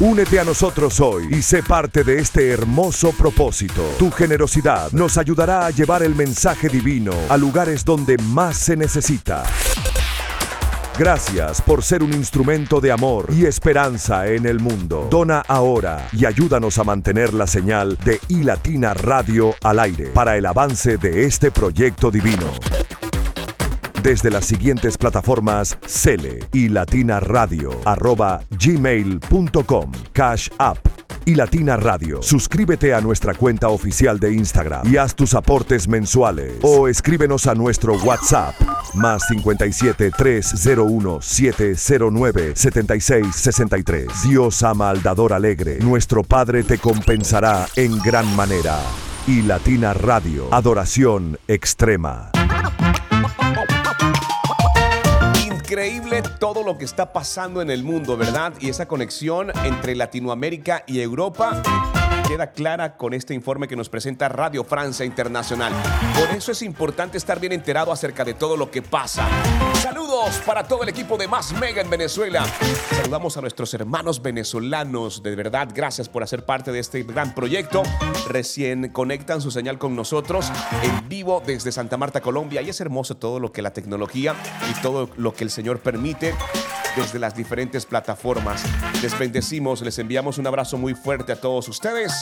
Únete 0.00 0.40
a 0.40 0.44
nosotros 0.44 0.98
hoy 0.98 1.28
y 1.30 1.42
sé 1.42 1.62
parte 1.62 2.02
de 2.02 2.18
este 2.18 2.50
hermoso 2.50 3.12
propósito. 3.12 3.84
Tu 4.00 4.10
generosidad 4.10 4.90
nos 4.90 5.16
ayudará 5.16 5.66
a 5.66 5.70
llevar 5.70 6.02
el 6.02 6.16
mensaje 6.16 6.68
divino 6.68 7.12
a 7.28 7.36
lugares 7.36 7.84
donde 7.84 8.18
más 8.18 8.56
se 8.56 8.76
necesita. 8.76 9.44
Gracias 10.98 11.62
por 11.62 11.82
ser 11.82 12.02
un 12.02 12.12
instrumento 12.12 12.78
de 12.80 12.92
amor 12.92 13.26
y 13.32 13.46
esperanza 13.46 14.26
en 14.26 14.44
el 14.44 14.60
mundo. 14.60 15.08
Dona 15.10 15.42
ahora 15.48 16.06
y 16.12 16.26
ayúdanos 16.26 16.76
a 16.78 16.84
mantener 16.84 17.32
la 17.32 17.46
señal 17.46 17.96
de 18.04 18.20
iLatina 18.28 18.92
Radio 18.92 19.54
al 19.62 19.78
aire 19.78 20.08
para 20.08 20.36
el 20.36 20.44
avance 20.44 20.98
de 20.98 21.24
este 21.24 21.50
proyecto 21.50 22.10
divino. 22.10 22.52
Desde 24.02 24.30
las 24.30 24.44
siguientes 24.44 24.98
plataformas 24.98 25.78
Cele 25.86 26.40
y 26.52 26.68
Latina 26.68 27.20
Radio, 27.20 27.70
arroba 27.84 28.42
gmail.com, 28.50 29.92
Cash 30.12 30.50
App 30.58 30.78
y 31.24 31.34
Latina 31.34 31.76
Radio. 31.76 32.22
Suscríbete 32.22 32.94
a 32.94 33.00
nuestra 33.00 33.34
cuenta 33.34 33.68
oficial 33.68 34.18
de 34.18 34.32
Instagram 34.32 34.86
y 34.92 34.96
haz 34.96 35.14
tus 35.14 35.34
aportes 35.34 35.88
mensuales. 35.88 36.54
O 36.62 36.88
escríbenos 36.88 37.46
a 37.46 37.54
nuestro 37.54 37.96
WhatsApp 37.96 38.54
más 38.94 39.26
57 39.28 40.10
301 40.16 41.22
709 41.22 42.52
76 42.54 43.26
63. 43.34 44.08
Dios 44.24 44.62
ama 44.62 44.90
al 44.90 45.02
dador 45.02 45.32
alegre. 45.32 45.78
Nuestro 45.80 46.22
Padre 46.22 46.62
te 46.62 46.78
compensará 46.78 47.66
en 47.76 47.98
gran 47.98 48.34
manera. 48.36 48.78
Y 49.26 49.42
Latina 49.42 49.94
Radio. 49.94 50.48
Adoración 50.50 51.38
extrema. 51.46 52.30
Increíble 55.72 56.22
todo 56.38 56.62
lo 56.62 56.76
que 56.76 56.84
está 56.84 57.14
pasando 57.14 57.62
en 57.62 57.70
el 57.70 57.82
mundo, 57.82 58.18
¿verdad? 58.18 58.52
Y 58.60 58.68
esa 58.68 58.86
conexión 58.86 59.50
entre 59.64 59.96
Latinoamérica 59.96 60.84
y 60.86 61.00
Europa 61.00 61.62
queda 62.32 62.52
clara 62.52 62.96
con 62.96 63.12
este 63.12 63.34
informe 63.34 63.68
que 63.68 63.76
nos 63.76 63.90
presenta 63.90 64.26
Radio 64.26 64.64
Francia 64.64 65.04
Internacional. 65.04 65.70
Por 66.18 66.34
eso 66.34 66.52
es 66.52 66.62
importante 66.62 67.18
estar 67.18 67.38
bien 67.38 67.52
enterado 67.52 67.92
acerca 67.92 68.24
de 68.24 68.32
todo 68.32 68.56
lo 68.56 68.70
que 68.70 68.80
pasa. 68.80 69.28
Saludos 69.74 70.40
para 70.46 70.66
todo 70.66 70.82
el 70.82 70.88
equipo 70.88 71.18
de 71.18 71.28
Más 71.28 71.52
Mega 71.52 71.82
en 71.82 71.90
Venezuela. 71.90 72.46
Saludamos 72.96 73.36
a 73.36 73.42
nuestros 73.42 73.74
hermanos 73.74 74.22
venezolanos. 74.22 75.22
De 75.22 75.36
verdad, 75.36 75.68
gracias 75.74 76.08
por 76.08 76.22
hacer 76.22 76.46
parte 76.46 76.72
de 76.72 76.78
este 76.78 77.02
gran 77.02 77.34
proyecto. 77.34 77.82
Recién 78.30 78.88
conectan 78.88 79.42
su 79.42 79.50
señal 79.50 79.78
con 79.78 79.94
nosotros 79.94 80.50
en 80.82 81.06
vivo 81.10 81.42
desde 81.44 81.70
Santa 81.70 81.98
Marta, 81.98 82.22
Colombia. 82.22 82.62
Y 82.62 82.70
es 82.70 82.80
hermoso 82.80 83.14
todo 83.14 83.40
lo 83.40 83.52
que 83.52 83.60
la 83.60 83.74
tecnología 83.74 84.34
y 84.70 84.80
todo 84.80 85.10
lo 85.18 85.34
que 85.34 85.44
el 85.44 85.50
Señor 85.50 85.80
permite 85.80 86.34
desde 86.96 87.18
las 87.18 87.34
diferentes 87.34 87.86
plataformas. 87.86 88.62
Les 89.02 89.18
bendecimos, 89.18 89.82
les 89.82 89.98
enviamos 89.98 90.38
un 90.38 90.46
abrazo 90.46 90.76
muy 90.76 90.94
fuerte 90.94 91.32
a 91.32 91.40
todos 91.40 91.68
ustedes 91.68 92.12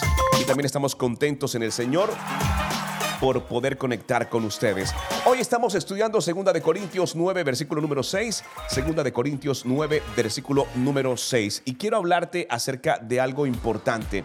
y 0.41 0.45
también 0.45 0.67
estamos 0.67 0.95
contentos 0.95 1.55
en 1.55 1.63
el 1.63 1.73
Señor 1.73 2.11
por 3.21 3.45
poder 3.45 3.77
conectar 3.77 4.29
con 4.29 4.45
ustedes. 4.45 4.95
Hoy 5.27 5.39
estamos 5.41 5.75
estudiando 5.75 6.19
2 6.19 6.55
de 6.55 6.63
Corintios 6.63 7.15
9, 7.15 7.45
versículo 7.45 7.83
número 7.83 8.03
6, 8.03 8.45
2 8.75 9.05
de 9.05 9.13
Corintios 9.13 9.67
9, 9.67 10.03
versículo 10.17 10.67
número 10.75 11.17
6 11.17 11.63
y 11.67 11.75
quiero 11.75 11.99
hablarte 11.99 12.47
acerca 12.49 12.99
de 12.99 13.21
algo 13.21 13.47
importante. 13.47 14.25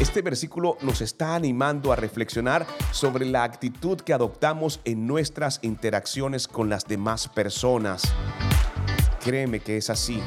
Este 0.00 0.22
versículo 0.22 0.78
nos 0.80 1.00
está 1.00 1.34
animando 1.34 1.92
a 1.92 1.96
reflexionar 1.96 2.66
sobre 2.92 3.26
la 3.26 3.42
actitud 3.42 4.00
que 4.00 4.12
adoptamos 4.12 4.80
en 4.84 5.06
nuestras 5.06 5.58
interacciones 5.62 6.46
con 6.46 6.68
las 6.68 6.86
demás 6.86 7.28
personas. 7.28 8.02
Créeme 9.22 9.60
que 9.60 9.76
es 9.76 9.90
así. 9.90 10.20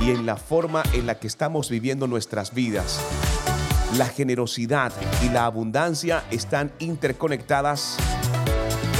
Y 0.00 0.10
en 0.10 0.26
la 0.26 0.36
forma 0.36 0.82
en 0.92 1.06
la 1.06 1.18
que 1.18 1.26
estamos 1.26 1.70
viviendo 1.70 2.06
nuestras 2.06 2.54
vidas. 2.54 3.00
La 3.96 4.06
generosidad 4.06 4.92
y 5.24 5.30
la 5.30 5.46
abundancia 5.46 6.24
están 6.30 6.72
interconectadas 6.78 7.96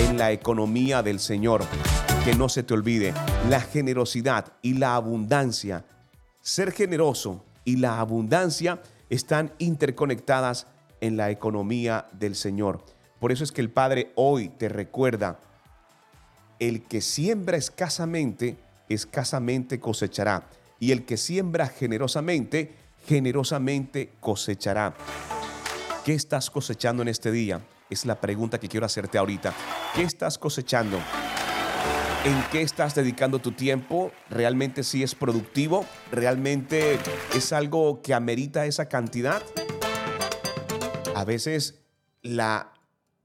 en 0.00 0.16
la 0.18 0.32
economía 0.32 1.02
del 1.02 1.20
Señor. 1.20 1.64
Que 2.24 2.34
no 2.34 2.48
se 2.48 2.62
te 2.62 2.74
olvide, 2.74 3.12
la 3.48 3.60
generosidad 3.60 4.52
y 4.62 4.74
la 4.74 4.94
abundancia, 4.94 5.84
ser 6.40 6.72
generoso 6.72 7.44
y 7.64 7.76
la 7.76 8.00
abundancia 8.00 8.80
están 9.10 9.52
interconectadas 9.58 10.66
en 11.00 11.16
la 11.16 11.30
economía 11.30 12.06
del 12.12 12.34
Señor. 12.34 12.82
Por 13.20 13.32
eso 13.32 13.44
es 13.44 13.52
que 13.52 13.60
el 13.60 13.70
Padre 13.70 14.12
hoy 14.14 14.48
te 14.48 14.68
recuerda, 14.68 15.38
el 16.58 16.82
que 16.82 17.00
siembra 17.00 17.56
escasamente, 17.56 18.56
escasamente 18.88 19.80
cosechará. 19.80 20.48
Y 20.80 20.92
el 20.92 21.04
que 21.04 21.16
siembra 21.16 21.66
generosamente, 21.66 22.74
generosamente 23.06 24.12
cosechará. 24.20 24.94
¿Qué 26.04 26.14
estás 26.14 26.50
cosechando 26.50 27.02
en 27.02 27.08
este 27.08 27.30
día? 27.30 27.60
Es 27.90 28.06
la 28.06 28.20
pregunta 28.20 28.58
que 28.58 28.68
quiero 28.68 28.86
hacerte 28.86 29.18
ahorita. 29.18 29.54
¿Qué 29.94 30.02
estás 30.02 30.38
cosechando? 30.38 30.98
¿En 32.24 32.42
qué 32.50 32.62
estás 32.62 32.94
dedicando 32.94 33.38
tu 33.38 33.52
tiempo? 33.52 34.12
¿Realmente 34.28 34.84
sí 34.84 35.02
es 35.02 35.14
productivo? 35.14 35.86
¿Realmente 36.10 36.98
es 37.34 37.52
algo 37.52 38.02
que 38.02 38.12
amerita 38.12 38.66
esa 38.66 38.88
cantidad? 38.88 39.42
A 41.14 41.24
veces 41.24 41.80
la 42.22 42.72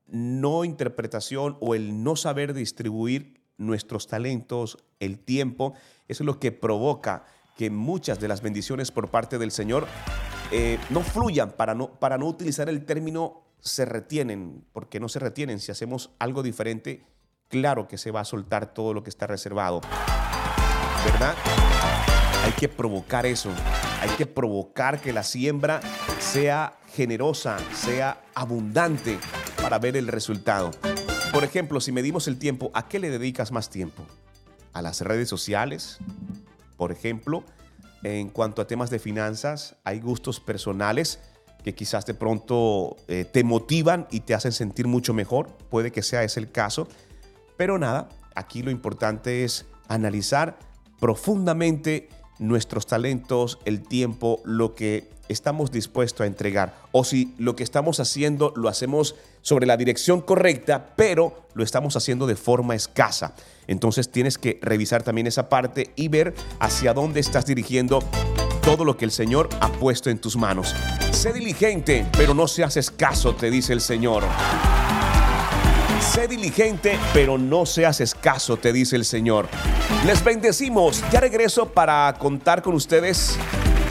no 0.08 0.64
interpretación 0.64 1.58
o 1.60 1.76
el 1.76 2.04
no 2.04 2.16
saber 2.16 2.54
distribuir 2.54 3.43
nuestros 3.58 4.08
talentos, 4.08 4.78
el 5.00 5.20
tiempo, 5.20 5.74
eso 6.08 6.24
es 6.24 6.26
lo 6.26 6.40
que 6.40 6.52
provoca 6.52 7.26
que 7.58 7.70
muchas 7.70 8.20
de 8.20 8.28
las 8.28 8.42
bendiciones 8.42 8.92
por 8.92 9.10
parte 9.10 9.38
del 9.38 9.52
Señor 9.52 9.88
eh, 10.52 10.80
no 10.90 11.02
fluyan, 11.02 11.52
para 11.52 11.76
no, 11.76 11.88
para 12.00 12.18
no 12.18 12.28
utilizar 12.28 12.70
el 12.70 12.86
término 12.86 13.44
se 13.60 13.86
retienen, 13.86 14.66
porque 14.74 15.00
no 15.00 15.08
se 15.08 15.20
retienen. 15.20 15.60
Si 15.60 15.72
hacemos 15.72 16.12
algo 16.20 16.44
diferente, 16.44 17.06
claro 17.48 17.88
que 17.88 17.98
se 17.98 18.12
va 18.12 18.22
a 18.22 18.26
soltar 18.26 18.74
todo 18.74 18.94
lo 18.94 19.04
que 19.04 19.10
está 19.10 19.26
reservado. 19.26 19.82
¿Verdad? 21.06 21.36
Hay 22.44 22.52
que 22.54 22.68
provocar 22.68 23.26
eso. 23.26 23.50
Hay 24.02 24.10
que 24.18 24.26
provocar 24.26 25.00
que 25.00 25.14
la 25.14 25.24
siembra 25.24 25.80
sea 26.20 26.78
generosa, 26.94 27.58
sea 27.74 28.22
abundante 28.36 29.18
para 29.62 29.80
ver 29.80 29.96
el 29.96 30.08
resultado. 30.08 30.72
Por 31.34 31.44
ejemplo, 31.44 31.82
si 31.82 31.92
medimos 31.92 32.28
el 32.28 32.38
tiempo, 32.38 32.70
¿a 32.76 32.88
qué 32.88 33.00
le 33.00 33.10
dedicas 33.10 33.52
más 33.52 33.72
tiempo? 33.72 34.06
¿A 34.72 34.84
las 34.84 35.02
redes 35.02 35.28
sociales? 35.28 35.98
Por 36.78 36.92
ejemplo, 36.92 37.44
en 38.04 38.30
cuanto 38.30 38.62
a 38.62 38.68
temas 38.68 38.92
de 38.92 39.00
finanzas, 39.00 39.76
hay 39.84 40.00
gustos 40.00 40.40
personales 40.40 41.20
que 41.64 41.74
quizás 41.74 42.06
de 42.06 42.14
pronto 42.14 42.98
eh, 43.08 43.26
te 43.26 43.44
motivan 43.44 44.08
y 44.12 44.20
te 44.20 44.36
hacen 44.36 44.52
sentir 44.52 44.88
mucho 44.88 45.16
mejor. 45.16 45.48
Puede 45.72 45.92
que 45.92 46.04
sea 46.04 46.24
ese 46.24 46.40
el 46.40 46.52
caso. 46.52 46.88
Pero 47.58 47.80
nada, 47.80 48.10
aquí 48.36 48.62
lo 48.62 48.70
importante 48.70 49.44
es 49.44 49.66
analizar 49.88 50.60
profundamente 51.00 52.10
nuestros 52.40 52.88
talentos, 52.88 53.60
el 53.66 53.82
tiempo, 53.82 54.42
lo 54.44 54.76
que 54.76 55.12
estamos 55.30 55.72
dispuestos 55.72 56.22
a 56.22 56.28
entregar. 56.28 56.76
O 56.92 57.04
si 57.04 57.34
lo 57.38 57.56
que 57.56 57.64
estamos 57.64 58.00
haciendo 58.00 58.54
lo 58.56 58.70
hacemos 58.70 59.16
sobre 59.42 59.66
la 59.66 59.78
dirección 59.78 60.22
correcta, 60.22 60.94
pero 60.96 61.48
lo 61.54 61.64
estamos 61.64 61.96
haciendo 61.96 62.28
de 62.28 62.36
forma 62.36 62.76
escasa. 62.76 63.36
Entonces 63.68 64.12
tienes 64.12 64.38
que 64.38 64.60
revisar 64.62 65.04
también 65.04 65.28
esa 65.28 65.50
parte 65.50 65.92
y 65.96 66.08
ver 66.08 66.34
hacia 66.60 66.94
dónde 66.94 67.20
estás 67.20 67.46
dirigiendo 67.46 68.00
todo 68.62 68.86
lo 68.86 68.96
que 68.98 69.06
el 69.06 69.12
Señor 69.12 69.50
ha 69.60 69.72
puesto 69.72 70.10
en 70.10 70.20
tus 70.20 70.38
manos. 70.38 70.74
Sé 71.12 71.34
diligente, 71.34 72.06
pero 72.14 72.34
no 72.34 72.48
seas 72.48 72.78
escaso, 72.78 73.36
te 73.36 73.52
dice 73.52 73.74
el 73.74 73.82
Señor. 73.82 74.24
Sé 76.14 76.28
diligente, 76.28 77.00
pero 77.12 77.40
no 77.40 77.66
seas 77.66 78.00
escaso, 78.00 78.58
te 78.58 78.72
dice 78.72 78.96
el 78.96 79.04
Señor. 79.04 79.48
Les 80.06 80.24
bendecimos. 80.24 81.04
Ya 81.12 81.20
regreso 81.20 81.70
para 81.70 82.14
contar 82.20 82.62
con 82.62 82.76
ustedes 82.76 83.36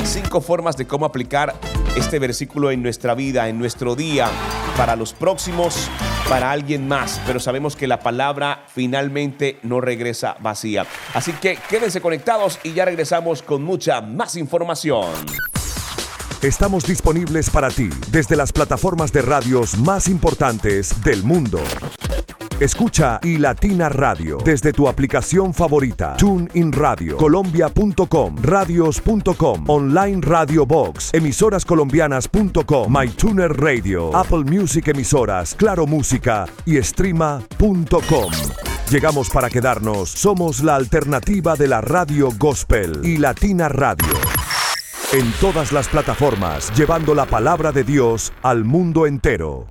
cinco 0.04 0.40
formas 0.40 0.76
de 0.76 0.86
cómo 0.86 1.04
aplicar 1.04 1.52
este 1.96 2.20
versículo 2.20 2.70
en 2.70 2.80
nuestra 2.80 3.16
vida, 3.16 3.48
en 3.48 3.58
nuestro 3.58 3.96
día, 3.96 4.28
para 4.76 4.94
los 4.94 5.14
próximos, 5.14 5.90
para 6.28 6.52
alguien 6.52 6.86
más. 6.86 7.20
Pero 7.26 7.40
sabemos 7.40 7.74
que 7.74 7.88
la 7.88 7.98
palabra 7.98 8.66
finalmente 8.72 9.58
no 9.64 9.80
regresa 9.80 10.36
vacía. 10.38 10.86
Así 11.14 11.32
que 11.32 11.58
quédense 11.68 12.00
conectados 12.00 12.60
y 12.62 12.72
ya 12.72 12.84
regresamos 12.84 13.42
con 13.42 13.64
mucha 13.64 14.00
más 14.00 14.36
información. 14.36 15.10
Estamos 16.40 16.84
disponibles 16.86 17.50
para 17.50 17.68
ti 17.68 17.90
desde 18.12 18.36
las 18.36 18.52
plataformas 18.52 19.12
de 19.12 19.22
radios 19.22 19.76
más 19.78 20.06
importantes 20.06 21.02
del 21.02 21.24
mundo. 21.24 21.60
Escucha 22.62 23.18
iLatina 23.24 23.88
Radio 23.88 24.38
desde 24.44 24.72
tu 24.72 24.86
aplicación 24.86 25.52
favorita. 25.52 26.16
TuneIn 26.16 26.70
Radio, 26.70 27.16
Colombia.com, 27.16 28.36
Radios.com, 28.40 29.64
Online 29.68 30.20
Radio 30.22 30.64
Box, 30.64 31.10
Emisorascolombianas.com, 31.12 32.86
MyTuner 32.88 33.52
Radio, 33.60 34.16
Apple 34.16 34.44
Music 34.44 34.86
Emisoras, 34.86 35.56
Claro 35.56 35.88
Música 35.88 36.46
y 36.64 36.80
Streama.com. 36.80 38.32
Llegamos 38.88 39.28
para 39.28 39.50
quedarnos. 39.50 40.10
Somos 40.10 40.62
la 40.62 40.76
alternativa 40.76 41.56
de 41.56 41.66
la 41.66 41.80
radio 41.80 42.28
gospel 42.38 43.00
y 43.02 43.16
Latina 43.16 43.68
Radio. 43.68 44.14
En 45.12 45.32
todas 45.40 45.72
las 45.72 45.88
plataformas, 45.88 46.72
llevando 46.76 47.12
la 47.16 47.26
palabra 47.26 47.72
de 47.72 47.82
Dios 47.82 48.32
al 48.40 48.62
mundo 48.62 49.08
entero. 49.08 49.66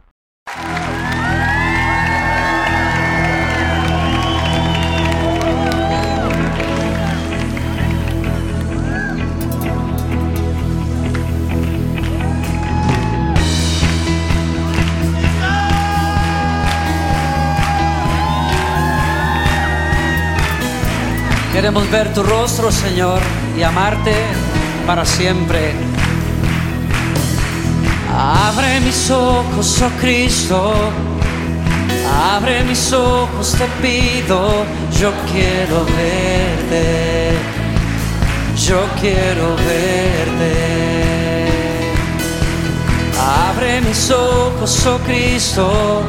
Queremos 21.61 21.91
ver 21.91 22.11
tu 22.11 22.23
rostro, 22.23 22.71
Señor, 22.71 23.19
y 23.55 23.61
amarte 23.61 24.15
para 24.87 25.05
siempre. 25.05 25.73
Abre 28.17 28.79
mis 28.79 29.11
ojos, 29.11 29.79
oh 29.83 29.91
Cristo. 30.01 30.73
Abre 32.33 32.63
mis 32.63 32.91
ojos, 32.91 33.55
te 33.59 33.67
pido. 33.79 34.65
Yo 34.99 35.11
quiero 35.31 35.85
verte. 35.85 37.33
Yo 38.57 38.83
quiero 38.99 39.55
verte. 39.57 40.55
Abre 43.51 43.81
mis 43.81 44.09
ojos, 44.09 44.83
oh 44.87 44.97
Cristo. 45.05 46.01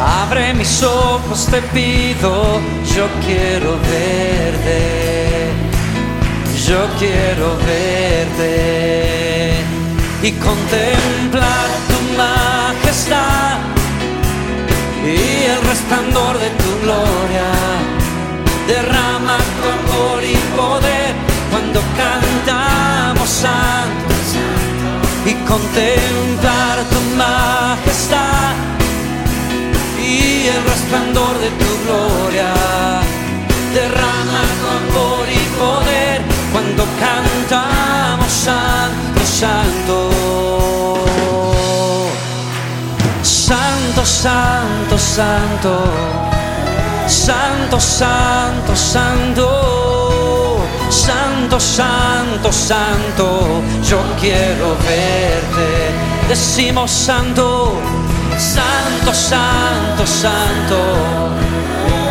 Abre 0.00 0.52
mis 0.54 0.82
ojos, 0.82 1.46
te 1.46 1.62
pido, 1.62 2.60
yo 2.96 3.06
quiero 3.24 3.78
verte, 3.78 5.52
yo 6.66 6.86
quiero 6.98 7.56
verte. 7.58 9.54
Y 10.22 10.32
contemplar 10.32 11.68
tu 11.88 11.98
majestad 12.16 13.58
y 15.04 15.44
el 15.44 15.62
resplandor 15.68 16.38
de 16.38 16.50
tu 16.50 16.80
gloria. 16.82 17.52
Derrama 18.66 19.36
tu 19.36 19.68
amor 19.78 20.24
y 20.24 20.36
poder 20.56 21.14
cuando 21.50 21.80
cantamos 21.96 23.28
santos. 23.28 24.26
Y 25.24 25.34
contemplar 25.46 26.84
tu 26.90 27.00
majestad 27.16 28.73
el 30.46 30.62
resplandor 30.64 31.38
de 31.38 31.50
tu 31.50 31.70
gloria. 31.84 32.52
Derrama 33.72 34.42
tu 34.60 34.66
amor 34.80 35.26
y 35.28 35.42
poder 35.58 36.22
cuando 36.52 36.84
cantamos 37.00 38.30
santo, 38.30 39.20
santo. 39.24 40.10
Santo, 43.22 44.04
santo, 44.04 44.98
santo. 44.98 45.84
Santo, 47.06 47.80
santo, 47.80 48.76
santo. 48.76 49.46
Santo, 50.90 51.58
santo, 51.60 52.52
santo. 52.52 53.62
Yo 53.82 53.98
quiero 54.20 54.76
verte. 54.86 55.92
Decimos 56.28 56.90
santo 56.90 58.03
Santo, 58.38 59.14
santo, 59.14 60.06
santo, 60.06 60.76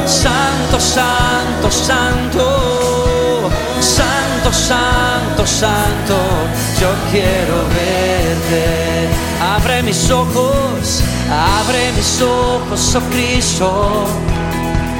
santo, 0.06 0.80
santo, 0.80 1.70
santo, 1.70 3.52
santo, 3.80 4.52
santo, 4.54 5.46
santo, 5.46 6.16
yo 6.80 6.90
quiero 7.12 7.68
verte. 7.76 9.10
Abre 9.56 9.84
mis 9.84 10.10
ojos, 10.10 11.04
abre 11.30 11.92
mis 11.94 12.22
ojos, 12.22 12.96
oh 12.96 13.02
Cristo. 13.12 14.08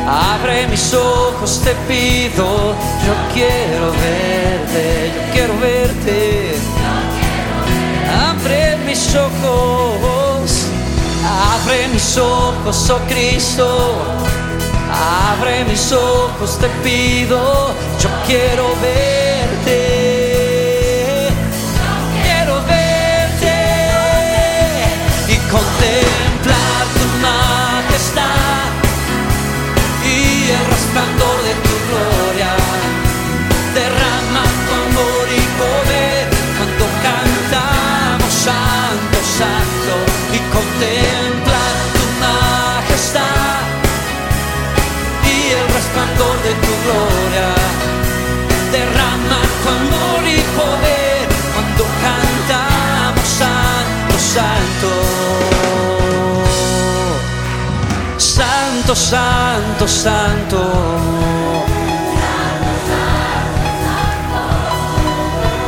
Abre 0.06 0.68
mis 0.68 0.94
ojos, 0.94 1.62
te 1.64 1.74
pido, 1.88 2.76
yo 3.06 3.14
quiero 3.34 3.92
verte, 3.92 5.12
yo 5.16 5.34
quiero 5.34 5.58
verte. 5.60 6.33
Mis 12.14 12.22
ojos, 12.22 12.90
oh 12.92 13.00
Cristo. 13.08 13.96
Abre 15.32 15.66
mis 15.66 15.92
ojos, 15.92 16.60
te 16.60 16.68
pido. 16.84 17.74
Yo 18.00 18.10
quiero 18.28 18.68
verte. 18.82 19.23
Santo, 59.14 59.88
santo. 59.88 60.58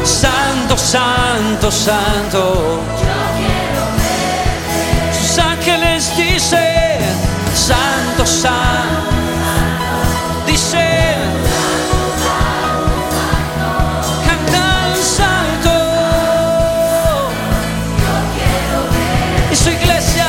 Santo, 0.04 0.76
santo, 0.76 1.72
santo. 1.72 2.82
Sus 5.12 5.38
ángeles 5.38 6.12
dicen, 6.18 7.02
santo, 7.54 8.26
santo. 8.26 9.12
Dicen, 10.48 11.20
cantan 14.26 14.96
santo. 15.20 15.76
Su 19.54 19.70
iglesia 19.70 20.28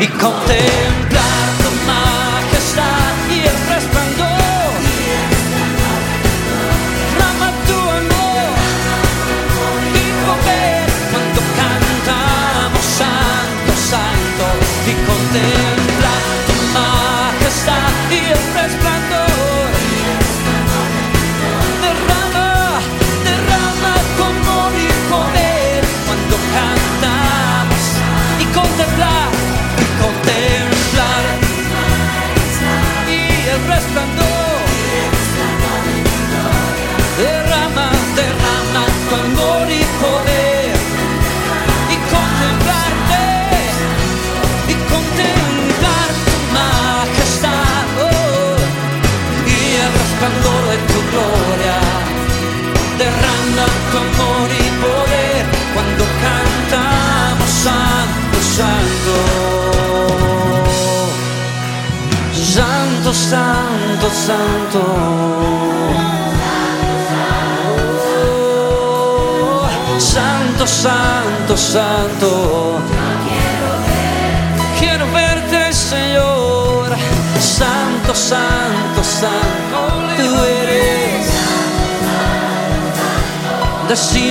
y 0.00 0.06
contemplar 0.06 1.17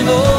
Decimos. 0.08 0.37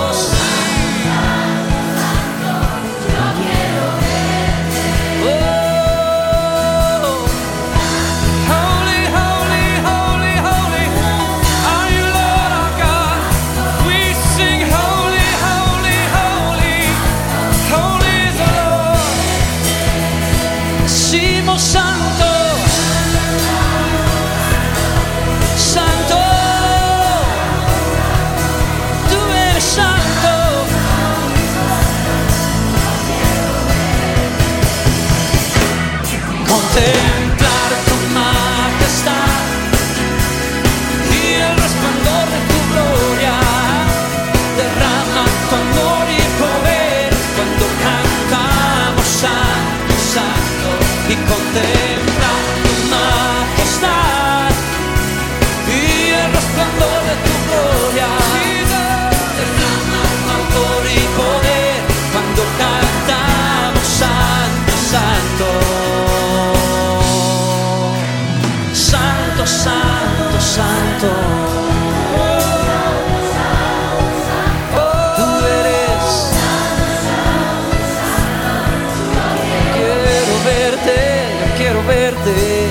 Verte. 82.29 82.69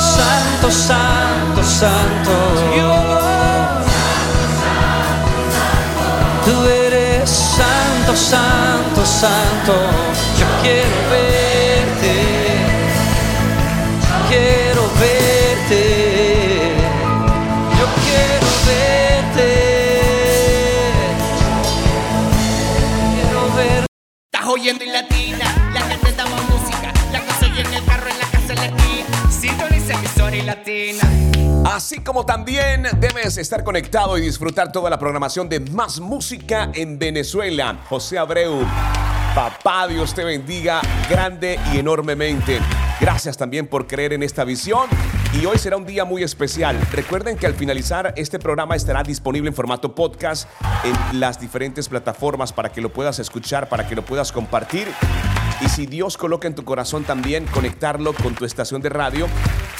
Santo, 0.00 0.70
santo, 0.70 1.62
santo. 1.62 2.30
Tú 6.44 6.66
eres 6.66 7.28
santo, 7.28 8.16
santo, 8.16 9.04
santo. 9.04 9.72
Yo 10.38 10.46
quiero 10.62 11.10
verte 11.10 11.39
Así 31.80 32.00
como 32.00 32.26
también 32.26 32.86
debes 32.98 33.38
estar 33.38 33.64
conectado 33.64 34.18
y 34.18 34.20
disfrutar 34.20 34.70
toda 34.70 34.90
la 34.90 34.98
programación 34.98 35.48
de 35.48 35.60
Más 35.60 35.98
Música 35.98 36.70
en 36.74 36.98
Venezuela. 36.98 37.80
José 37.88 38.18
Abreu, 38.18 38.66
papá, 39.34 39.88
Dios 39.88 40.12
te 40.12 40.22
bendiga 40.22 40.82
grande 41.08 41.58
y 41.72 41.78
enormemente. 41.78 42.58
Gracias 43.00 43.38
también 43.38 43.66
por 43.66 43.86
creer 43.86 44.12
en 44.12 44.22
esta 44.22 44.44
visión. 44.44 44.90
Y 45.32 45.46
hoy 45.46 45.56
será 45.56 45.78
un 45.78 45.86
día 45.86 46.04
muy 46.04 46.22
especial. 46.22 46.78
Recuerden 46.92 47.38
que 47.38 47.46
al 47.46 47.54
finalizar 47.54 48.12
este 48.14 48.38
programa 48.38 48.76
estará 48.76 49.02
disponible 49.02 49.48
en 49.48 49.54
formato 49.54 49.94
podcast 49.94 50.50
en 50.84 51.18
las 51.18 51.40
diferentes 51.40 51.88
plataformas 51.88 52.52
para 52.52 52.70
que 52.70 52.82
lo 52.82 52.92
puedas 52.92 53.18
escuchar, 53.20 53.70
para 53.70 53.88
que 53.88 53.96
lo 53.96 54.04
puedas 54.04 54.32
compartir. 54.32 54.86
Y 55.60 55.68
si 55.68 55.86
Dios 55.86 56.16
coloca 56.16 56.48
en 56.48 56.54
tu 56.54 56.64
corazón 56.64 57.04
también 57.04 57.44
conectarlo 57.46 58.14
con 58.14 58.34
tu 58.34 58.44
estación 58.44 58.80
de 58.80 58.88
radio, 58.88 59.26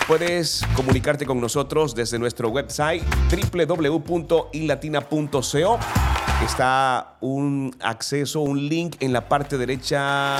puedes 0.06 0.62
comunicarte 0.74 1.24
con 1.24 1.40
nosotros 1.40 1.94
desde 1.94 2.18
nuestro 2.18 2.50
website 2.50 3.02
www.ilatina.co. 3.30 5.78
Está 6.44 7.16
un 7.20 7.74
acceso, 7.80 8.40
un 8.40 8.68
link 8.68 8.96
en 9.00 9.12
la 9.12 9.28
parte 9.28 9.56
derecha 9.56 10.36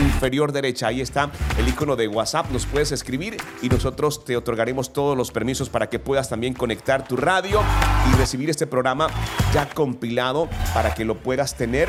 inferior 0.00 0.52
derecha. 0.52 0.88
Ahí 0.88 1.00
está 1.00 1.30
el 1.58 1.68
icono 1.68 1.96
de 1.96 2.08
WhatsApp. 2.08 2.50
Nos 2.50 2.66
puedes 2.66 2.92
escribir 2.92 3.36
y 3.62 3.68
nosotros 3.68 4.24
te 4.24 4.36
otorgaremos 4.36 4.92
todos 4.92 5.16
los 5.16 5.30
permisos 5.30 5.68
para 5.68 5.88
que 5.88 5.98
puedas 5.98 6.28
también 6.28 6.54
conectar 6.54 7.06
tu 7.06 7.16
radio 7.16 7.60
y 8.10 8.16
recibir 8.16 8.50
este 8.50 8.66
programa 8.66 9.08
ya 9.52 9.68
compilado 9.68 10.48
para 10.72 10.94
que 10.94 11.04
lo 11.04 11.22
puedas 11.22 11.56
tener 11.56 11.88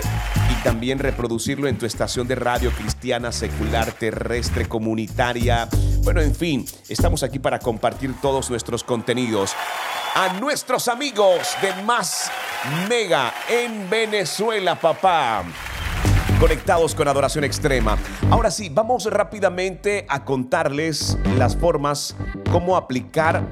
también 0.64 1.00
reproducirlo 1.00 1.68
en 1.68 1.78
tu 1.78 1.86
estación 1.86 2.28
de 2.28 2.36
radio 2.36 2.72
cristiana, 2.72 3.32
secular, 3.32 3.92
terrestre, 3.94 4.68
comunitaria. 4.68 5.68
Bueno, 6.04 6.22
en 6.22 6.36
fin, 6.36 6.66
estamos 6.88 7.24
aquí 7.24 7.40
para 7.40 7.60
compartir 7.60 8.14
todos 8.22 8.50
nuestros 8.50 8.84
contenidos. 8.84 9.54
A 10.16 10.34
nuestros 10.40 10.88
amigos 10.88 11.56
de 11.62 11.84
Más 11.84 12.32
Mega 12.90 13.34
en 13.48 13.90
Venezuela, 13.90 14.80
papá. 14.80 15.44
conectados 16.40 16.96
con 16.96 17.08
Adoración 17.08 17.44
Extrema. 17.44 17.98
Ahora 18.32 18.50
sí, 18.50 18.70
vamos 18.70 19.06
rápidamente 19.06 20.06
a 20.08 20.24
contarles 20.24 21.18
las 21.38 21.56
formas, 21.58 22.16
cómo 22.52 22.78
aplicar 22.78 23.44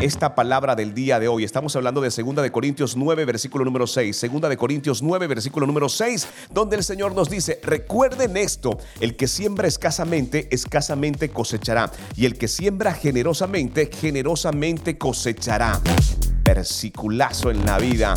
esta 0.00 0.34
palabra 0.34 0.74
del 0.74 0.94
día 0.94 1.18
de 1.18 1.28
hoy. 1.28 1.44
Estamos 1.44 1.74
hablando 1.76 2.00
de 2.00 2.10
2 2.10 2.36
de 2.36 2.52
Corintios 2.52 2.96
9, 2.96 3.24
versículo 3.24 3.64
número 3.64 3.86
6. 3.86 4.26
2 4.30 4.48
de 4.48 4.56
Corintios 4.56 5.02
9, 5.02 5.26
versículo 5.26 5.66
número 5.66 5.88
6, 5.88 6.28
donde 6.50 6.76
el 6.76 6.84
Señor 6.84 7.14
nos 7.14 7.30
dice, 7.30 7.60
recuerden 7.62 8.36
esto, 8.36 8.78
el 9.00 9.16
que 9.16 9.28
siembra 9.28 9.68
escasamente, 9.68 10.48
escasamente 10.50 11.30
cosechará, 11.30 11.90
y 12.16 12.26
el 12.26 12.36
que 12.36 12.48
siembra 12.48 12.92
generosamente, 12.94 13.90
generosamente 13.92 14.98
cosechará. 14.98 15.80
Versiculazo 16.44 17.50
en 17.50 17.64
la 17.64 17.78
vida 17.78 18.14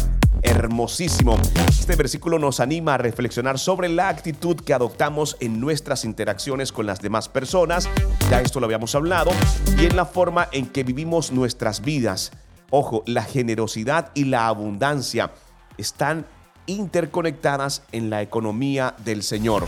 hermosísimo. 0.48 1.38
Este 1.70 1.96
versículo 1.96 2.40
nos 2.40 2.60
anima 2.60 2.96
a 2.96 2.98
reflexionar 2.98 3.60
sobre 3.60 3.90
la 3.90 4.10
actitud 4.10 4.56
que 4.58 4.74
adoptamos 4.74 5.38
en 5.40 5.60
nuestras 5.60 6.06
interacciones 6.06 6.72
con 6.72 6.86
las 6.86 7.00
demás 7.00 7.30
personas, 7.30 7.90
ya 8.30 8.42
esto 8.42 8.60
lo 8.60 8.66
habíamos 8.66 8.96
hablado, 8.96 9.32
y 9.78 9.86
en 9.86 9.96
la 9.96 10.06
forma 10.06 10.48
en 10.52 10.68
que 10.68 10.84
vivimos 10.84 11.32
nuestras 11.32 11.82
vidas. 11.82 12.32
Ojo, 12.70 13.04
la 13.06 13.24
generosidad 13.24 14.12
y 14.14 14.26
la 14.26 14.48
abundancia 14.48 15.32
están 15.78 16.26
interconectadas 16.66 17.84
en 17.92 18.10
la 18.10 18.22
economía 18.22 18.96
del 19.06 19.24
Señor. 19.24 19.68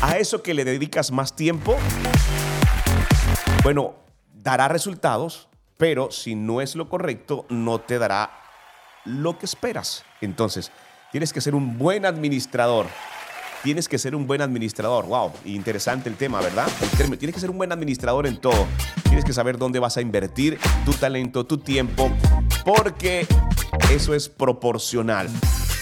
A 0.00 0.16
eso 0.18 0.42
que 0.42 0.54
le 0.54 0.64
dedicas 0.64 1.10
más 1.10 1.36
tiempo, 1.36 1.76
bueno, 3.62 3.94
dará 4.32 4.68
resultados, 4.68 5.48
pero 5.76 6.10
si 6.10 6.34
no 6.34 6.60
es 6.60 6.76
lo 6.76 6.88
correcto, 6.88 7.46
no 7.48 7.80
te 7.80 7.98
dará 7.98 8.43
lo 9.04 9.38
que 9.38 9.46
esperas. 9.46 10.04
Entonces, 10.20 10.70
tienes 11.12 11.32
que 11.32 11.40
ser 11.40 11.54
un 11.54 11.78
buen 11.78 12.06
administrador. 12.06 12.86
Tienes 13.62 13.88
que 13.88 13.98
ser 13.98 14.14
un 14.14 14.26
buen 14.26 14.42
administrador. 14.42 15.06
Wow, 15.06 15.32
interesante 15.46 16.08
el 16.08 16.16
tema, 16.16 16.40
¿verdad? 16.40 16.68
tienes 17.18 17.34
que 17.34 17.40
ser 17.40 17.50
un 17.50 17.56
buen 17.56 17.72
administrador 17.72 18.26
en 18.26 18.38
todo. 18.38 18.66
Tienes 19.04 19.24
que 19.24 19.32
saber 19.32 19.56
dónde 19.56 19.78
vas 19.78 19.96
a 19.96 20.02
invertir 20.02 20.58
tu 20.84 20.92
talento, 20.92 21.46
tu 21.46 21.58
tiempo, 21.58 22.10
porque 22.64 23.26
eso 23.90 24.14
es 24.14 24.28
proporcional. 24.28 25.28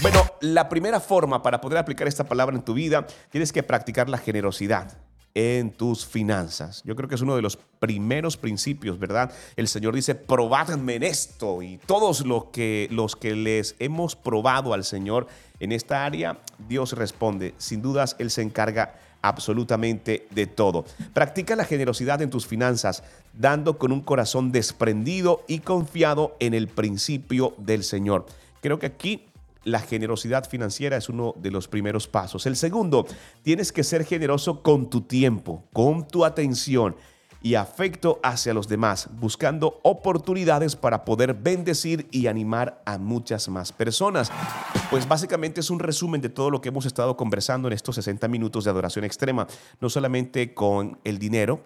Bueno, 0.01 0.25
la 0.39 0.69
primera 0.69 0.99
forma 0.99 1.41
para 1.41 1.59
poder 1.59 1.77
aplicar 1.77 2.07
esta 2.07 2.23
palabra 2.23 2.55
en 2.55 2.63
tu 2.63 2.73
vida, 2.73 3.05
tienes 3.29 3.51
que 3.51 3.63
practicar 3.63 4.09
la 4.09 4.17
generosidad 4.17 4.97
en 5.35 5.71
tus 5.71 6.05
finanzas. 6.05 6.81
Yo 6.85 6.95
creo 6.95 7.09
que 7.09 7.15
es 7.15 7.21
uno 7.21 7.35
de 7.35 7.41
los 7.41 7.57
primeros 7.79 8.37
principios, 8.37 8.99
¿verdad? 8.99 9.31
El 9.55 9.67
Señor 9.67 9.95
dice, 9.95 10.15
probadme 10.15 10.95
en 10.95 11.03
esto 11.03 11.61
y 11.61 11.77
todos 11.85 12.25
los 12.25 12.45
que, 12.45 12.87
los 12.91 13.15
que 13.15 13.35
les 13.35 13.75
hemos 13.79 14.15
probado 14.15 14.73
al 14.73 14.83
Señor 14.83 15.27
en 15.59 15.71
esta 15.71 16.05
área, 16.05 16.37
Dios 16.67 16.93
responde. 16.93 17.55
Sin 17.57 17.81
dudas, 17.81 18.15
Él 18.19 18.29
se 18.29 18.41
encarga 18.41 18.95
absolutamente 19.21 20.27
de 20.31 20.45
todo. 20.47 20.85
Practica 21.13 21.55
la 21.55 21.65
generosidad 21.65 22.21
en 22.21 22.29
tus 22.29 22.45
finanzas, 22.45 23.03
dando 23.33 23.77
con 23.77 23.91
un 23.91 24.01
corazón 24.01 24.51
desprendido 24.51 25.43
y 25.47 25.59
confiado 25.59 26.35
en 26.39 26.53
el 26.53 26.67
principio 26.67 27.55
del 27.57 27.83
Señor. 27.83 28.25
Creo 28.61 28.79
que 28.79 28.85
aquí 28.85 29.25
la 29.63 29.79
generosidad 29.79 30.47
financiera 30.47 30.97
es 30.97 31.09
uno 31.09 31.33
de 31.37 31.51
los 31.51 31.67
primeros 31.67 32.07
pasos. 32.07 32.45
El 32.45 32.55
segundo, 32.55 33.05
tienes 33.41 33.71
que 33.71 33.83
ser 33.83 34.05
generoso 34.05 34.61
con 34.61 34.89
tu 34.89 35.01
tiempo, 35.01 35.63
con 35.73 36.07
tu 36.07 36.25
atención 36.25 36.95
y 37.43 37.55
afecto 37.55 38.19
hacia 38.23 38.53
los 38.53 38.69
demás, 38.69 39.09
buscando 39.19 39.81
oportunidades 39.83 40.77
para 40.77 41.03
poder 41.03 41.33
bendecir 41.33 42.07
y 42.09 42.27
animar 42.27 42.81
a 42.85 42.97
muchas 42.97 43.49
más 43.49 43.73
personas. 43.73 44.31
Pues 44.89 45.07
básicamente 45.07 45.59
es 45.59 45.69
un 45.69 45.79
resumen 45.79 46.21
de 46.21 46.29
todo 46.29 46.49
lo 46.49 46.61
que 46.61 46.69
hemos 46.69 46.85
estado 46.85 47.17
conversando 47.17 47.67
en 47.67 47.73
estos 47.73 47.95
60 47.95 48.29
minutos 48.29 48.63
de 48.63 48.71
adoración 48.71 49.03
extrema, 49.03 49.45
no 49.81 49.89
solamente 49.89 50.53
con 50.53 50.97
el 51.03 51.19
dinero, 51.19 51.61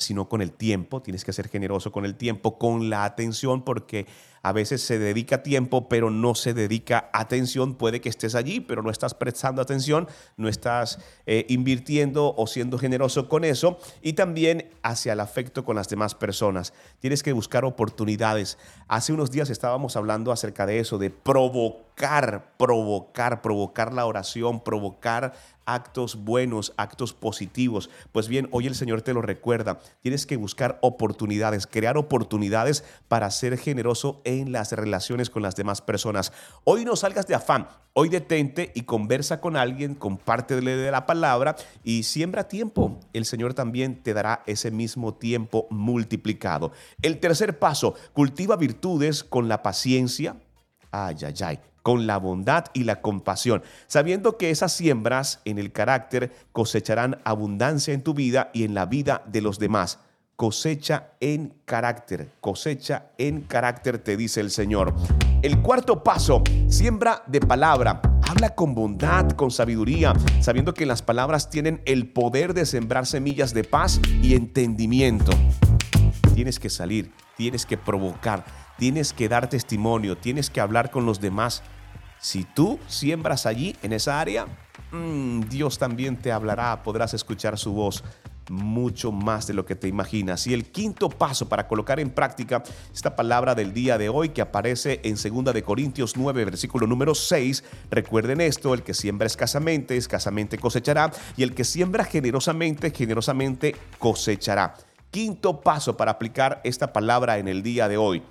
sino 0.00 0.28
con 0.28 0.42
el 0.42 0.52
tiempo. 0.52 1.02
Tienes 1.02 1.24
que 1.24 1.32
ser 1.32 1.48
generoso 1.48 1.92
con 1.92 2.04
el 2.04 2.16
tiempo, 2.16 2.58
con 2.58 2.90
la 2.90 3.04
atención, 3.04 3.62
porque 3.62 4.06
a 4.42 4.52
veces 4.52 4.80
se 4.80 4.98
dedica 4.98 5.42
tiempo, 5.42 5.88
pero 5.88 6.10
no 6.10 6.34
se 6.34 6.54
dedica 6.54 7.10
atención. 7.12 7.74
Puede 7.74 8.00
que 8.00 8.08
estés 8.08 8.34
allí, 8.34 8.60
pero 8.60 8.82
no 8.82 8.90
estás 8.90 9.14
prestando 9.14 9.60
atención, 9.60 10.08
no 10.36 10.48
estás 10.48 10.98
eh, 11.26 11.44
invirtiendo 11.48 12.34
o 12.36 12.46
siendo 12.46 12.78
generoso 12.78 13.28
con 13.28 13.44
eso. 13.44 13.78
Y 14.02 14.14
también 14.14 14.70
hacia 14.82 15.12
el 15.12 15.20
afecto 15.20 15.64
con 15.64 15.76
las 15.76 15.88
demás 15.88 16.14
personas. 16.14 16.72
Tienes 17.00 17.22
que 17.22 17.32
buscar 17.32 17.64
oportunidades. 17.64 18.56
Hace 18.88 19.12
unos 19.12 19.30
días 19.30 19.50
estábamos 19.50 19.96
hablando 19.96 20.32
acerca 20.32 20.64
de 20.64 20.80
eso, 20.80 20.96
de 20.96 21.10
provocar, 21.10 21.89
provocar, 22.56 23.42
provocar 23.42 23.92
la 23.92 24.06
oración, 24.06 24.60
provocar 24.60 25.34
actos 25.66 26.24
buenos, 26.24 26.72
actos 26.76 27.12
positivos. 27.12 27.90
Pues 28.12 28.26
bien, 28.26 28.48
hoy 28.52 28.66
el 28.66 28.74
Señor 28.74 29.02
te 29.02 29.12
lo 29.12 29.22
recuerda. 29.22 29.80
Tienes 30.00 30.26
que 30.26 30.36
buscar 30.36 30.78
oportunidades, 30.80 31.66
crear 31.66 31.98
oportunidades 31.98 32.84
para 33.08 33.30
ser 33.30 33.58
generoso 33.58 34.22
en 34.24 34.50
las 34.50 34.72
relaciones 34.72 35.28
con 35.30 35.42
las 35.42 35.56
demás 35.56 35.82
personas. 35.82 36.32
Hoy 36.64 36.84
no 36.84 36.96
salgas 36.96 37.26
de 37.26 37.34
afán, 37.34 37.68
hoy 37.92 38.08
detente 38.08 38.72
y 38.74 38.82
conversa 38.82 39.40
con 39.40 39.56
alguien, 39.56 39.94
compártele 39.94 40.76
de 40.76 40.90
la 40.90 41.06
palabra 41.06 41.54
y 41.84 42.04
siembra 42.04 42.48
tiempo. 42.48 42.98
El 43.12 43.26
Señor 43.26 43.52
también 43.52 44.02
te 44.02 44.14
dará 44.14 44.42
ese 44.46 44.70
mismo 44.70 45.14
tiempo 45.14 45.66
multiplicado. 45.70 46.72
El 47.02 47.20
tercer 47.20 47.58
paso, 47.58 47.94
cultiva 48.14 48.56
virtudes 48.56 49.22
con 49.22 49.48
la 49.48 49.62
paciencia. 49.62 50.36
Ay, 50.90 51.16
ay, 51.22 51.34
ay 51.44 51.69
con 51.82 52.06
la 52.06 52.18
bondad 52.18 52.66
y 52.72 52.84
la 52.84 53.00
compasión, 53.00 53.62
sabiendo 53.86 54.36
que 54.36 54.50
esas 54.50 54.72
siembras 54.72 55.40
en 55.44 55.58
el 55.58 55.72
carácter 55.72 56.32
cosecharán 56.52 57.20
abundancia 57.24 57.94
en 57.94 58.02
tu 58.02 58.14
vida 58.14 58.50
y 58.52 58.64
en 58.64 58.74
la 58.74 58.86
vida 58.86 59.22
de 59.26 59.40
los 59.40 59.58
demás 59.58 59.98
cosecha 60.40 61.10
en 61.20 61.52
carácter, 61.66 62.30
cosecha 62.40 63.10
en 63.18 63.42
carácter, 63.42 63.98
te 63.98 64.16
dice 64.16 64.40
el 64.40 64.50
Señor. 64.50 64.94
El 65.42 65.60
cuarto 65.60 66.02
paso, 66.02 66.42
siembra 66.66 67.22
de 67.26 67.40
palabra. 67.40 68.00
Habla 68.26 68.54
con 68.54 68.74
bondad, 68.74 69.32
con 69.32 69.50
sabiduría, 69.50 70.14
sabiendo 70.40 70.72
que 70.72 70.86
las 70.86 71.02
palabras 71.02 71.50
tienen 71.50 71.82
el 71.84 72.10
poder 72.10 72.54
de 72.54 72.64
sembrar 72.64 73.04
semillas 73.04 73.52
de 73.52 73.64
paz 73.64 74.00
y 74.22 74.34
entendimiento. 74.34 75.30
Tienes 76.34 76.58
que 76.58 76.70
salir, 76.70 77.12
tienes 77.36 77.66
que 77.66 77.76
provocar, 77.76 78.42
tienes 78.80 79.12
que 79.12 79.28
dar 79.28 79.50
testimonio, 79.50 80.16
tienes 80.16 80.48
que 80.48 80.58
hablar 80.58 80.90
con 80.90 81.04
los 81.04 81.20
demás. 81.20 81.62
Si 82.18 82.44
tú 82.44 82.80
siembras 82.86 83.44
allí, 83.44 83.76
en 83.82 83.92
esa 83.92 84.18
área, 84.18 84.46
mm, 84.90 85.42
Dios 85.50 85.78
también 85.78 86.16
te 86.16 86.32
hablará, 86.32 86.82
podrás 86.82 87.12
escuchar 87.12 87.58
su 87.58 87.74
voz 87.74 88.02
mucho 88.48 89.12
más 89.12 89.46
de 89.46 89.52
lo 89.52 89.66
que 89.66 89.76
te 89.76 89.86
imaginas. 89.86 90.46
Y 90.46 90.54
el 90.54 90.64
quinto 90.72 91.10
paso 91.10 91.46
para 91.46 91.68
colocar 91.68 92.00
en 92.00 92.08
práctica 92.08 92.62
esta 92.92 93.14
palabra 93.14 93.54
del 93.54 93.74
día 93.74 93.98
de 93.98 94.08
hoy 94.08 94.30
que 94.30 94.40
aparece 94.40 95.02
en 95.04 95.16
2 95.16 95.52
de 95.52 95.62
Corintios 95.62 96.16
9, 96.16 96.46
versículo 96.46 96.86
número 96.86 97.14
6, 97.14 97.62
recuerden 97.90 98.40
esto, 98.40 98.72
el 98.72 98.82
que 98.82 98.94
siembra 98.94 99.26
escasamente, 99.26 99.94
escasamente 99.94 100.56
cosechará, 100.56 101.12
y 101.36 101.42
el 101.42 101.54
que 101.54 101.64
siembra 101.64 102.04
generosamente, 102.04 102.92
generosamente 102.92 103.76
cosechará. 103.98 104.74
Quinto 105.10 105.60
paso 105.60 105.98
para 105.98 106.12
aplicar 106.12 106.62
esta 106.64 106.94
palabra 106.94 107.36
en 107.36 107.46
el 107.46 107.62
día 107.62 107.86
de 107.86 107.98
hoy. 107.98 108.22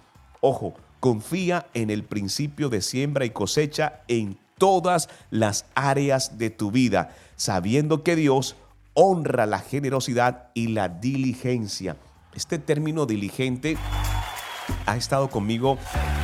Ojo, 0.41 0.73
confía 0.99 1.67
en 1.73 1.89
el 1.89 2.03
principio 2.03 2.69
de 2.69 2.81
siembra 2.81 3.25
y 3.25 3.29
cosecha 3.29 4.01
en 4.07 4.37
todas 4.57 5.09
las 5.31 5.65
áreas 5.75 6.37
de 6.37 6.49
tu 6.49 6.71
vida, 6.71 7.15
sabiendo 7.35 8.03
que 8.03 8.15
Dios 8.15 8.55
honra 8.93 9.45
la 9.45 9.59
generosidad 9.59 10.49
y 10.53 10.67
la 10.67 10.89
diligencia. 10.89 11.97
Este 12.33 12.59
término 12.59 13.05
diligente 13.05 13.77
ha 14.85 14.97
estado 14.97 15.29
conmigo 15.29 15.77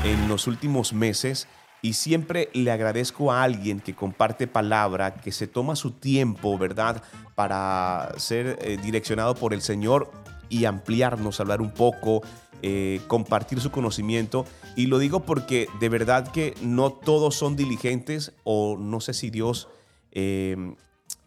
en 0.03 0.27
los 0.27 0.47
últimos 0.47 0.93
meses 0.93 1.47
y 1.81 1.93
siempre 1.93 2.49
le 2.53 2.71
agradezco 2.71 3.31
a 3.31 3.43
alguien 3.43 3.79
que 3.79 3.95
comparte 3.95 4.47
palabra, 4.47 5.15
que 5.15 5.31
se 5.31 5.47
toma 5.47 5.75
su 5.75 5.91
tiempo, 5.91 6.57
¿verdad?, 6.57 7.03
para 7.35 8.13
ser 8.17 8.57
eh, 8.61 8.77
direccionado 8.81 9.35
por 9.35 9.53
el 9.53 9.61
Señor 9.61 10.11
y 10.49 10.65
ampliarnos, 10.65 11.39
hablar 11.39 11.61
un 11.61 11.71
poco, 11.71 12.21
eh, 12.61 13.01
compartir 13.07 13.59
su 13.61 13.71
conocimiento. 13.71 14.45
Y 14.75 14.87
lo 14.87 14.99
digo 14.99 15.21
porque 15.21 15.67
de 15.79 15.89
verdad 15.89 16.31
que 16.31 16.53
no 16.61 16.91
todos 16.91 17.35
son 17.35 17.55
diligentes 17.55 18.33
o 18.43 18.77
no 18.77 19.01
sé 19.01 19.13
si 19.13 19.29
Dios 19.29 19.67
eh, 20.11 20.75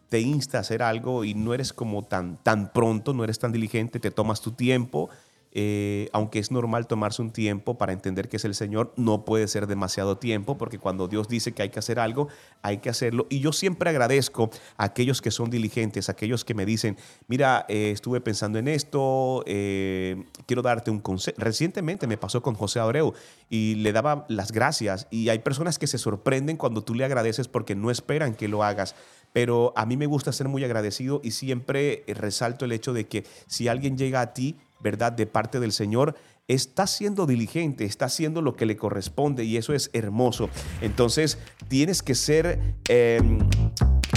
te 0.09 0.21
insta 0.21 0.59
a 0.59 0.61
hacer 0.63 0.83
algo 0.83 1.25
y 1.25 1.35
no 1.35 1.55
eres 1.55 1.73
como 1.73 2.03
tan, 2.03 2.37
tan 2.43 2.73
pronto, 2.73 3.13
no 3.13 3.25
eres 3.25 3.39
tan 3.39 3.53
diligente, 3.53 4.01
te 4.01 4.11
tomas 4.11 4.41
tu 4.41 4.53
tiempo 4.53 5.11
eh, 5.53 6.09
aunque 6.13 6.39
es 6.39 6.51
normal 6.51 6.87
tomarse 6.87 7.23
un 7.23 7.31
tiempo 7.31 7.79
para 7.79 7.93
entender 7.93 8.29
que 8.29 8.37
es 8.37 8.45
el 8.45 8.55
Señor, 8.55 8.93
no 8.97 9.25
puede 9.25 9.49
ser 9.49 9.67
demasiado 9.67 10.19
tiempo, 10.19 10.59
porque 10.59 10.79
cuando 10.79 11.09
Dios 11.09 11.29
dice 11.29 11.53
que 11.53 11.63
hay 11.63 11.71
que 11.71 11.79
hacer 11.79 11.99
algo, 11.99 12.29
hay 12.63 12.79
que 12.79 12.91
hacerlo. 12.91 13.27
Y 13.31 13.41
yo 13.41 13.53
siempre 13.53 13.91
agradezco 13.91 14.51
a 14.77 14.85
aquellos 14.85 15.23
que 15.23 15.31
son 15.31 15.51
diligentes, 15.51 16.09
a 16.09 16.13
aquellos 16.13 16.45
que 16.45 16.55
me 16.55 16.67
dicen, 16.67 16.97
mira, 17.27 17.65
eh, 17.69 17.91
estuve 17.93 18.21
pensando 18.21 18.59
en 18.59 18.69
esto, 18.69 19.43
eh, 19.47 20.25
quiero 20.47 20.63
darte 20.63 20.91
un 20.91 21.01
consejo. 21.01 21.37
Recientemente 21.41 22.07
me 22.07 22.19
pasó 22.19 22.43
con 22.43 22.55
José 22.55 22.81
Abreu 22.81 23.15
y 23.49 23.77
le 23.77 23.93
daba 23.93 24.27
las 24.29 24.53
gracias. 24.53 25.07
Y 25.11 25.29
hay 25.31 25.39
personas 25.39 25.79
que 25.79 25.87
se 25.87 25.99
sorprenden 25.99 26.57
cuando 26.57 26.83
tú 26.83 26.95
le 26.95 27.05
agradeces 27.05 27.49
porque 27.49 27.75
no 27.75 27.91
esperan 27.91 28.35
que 28.35 28.49
lo 28.49 28.63
hagas 28.63 28.95
pero 29.33 29.75
a 29.77 29.85
mí 29.85 29.97
me 29.97 30.07
gusta 30.07 30.33
ser 30.33 30.49
muy 30.49 30.65
agradecido 30.65 31.21
y 31.23 31.33
siempre 31.33 32.03
resalto 32.09 32.65
el 32.65 32.73
hecho 32.73 32.93
de 32.93 33.07
que 33.07 33.27
si 33.47 33.69
alguien 33.69 33.99
llega 33.99 34.21
a 34.21 34.33
ti, 34.33 34.57
¿verdad? 34.81 35.13
De 35.13 35.27
parte 35.27 35.61
del 35.61 35.73
Señor, 35.73 36.15
está 36.47 36.87
siendo 36.87 37.27
diligente, 37.27 37.85
está 37.85 38.07
haciendo 38.07 38.43
lo 38.43 38.57
que 38.57 38.67
le 38.67 38.77
corresponde 38.77 39.45
y 39.45 39.57
eso 39.57 39.75
es 39.75 39.91
hermoso. 39.93 40.49
Entonces, 40.81 41.39
tienes 41.69 42.03
que 42.03 42.15
ser... 42.15 42.77
Em, 42.89 43.39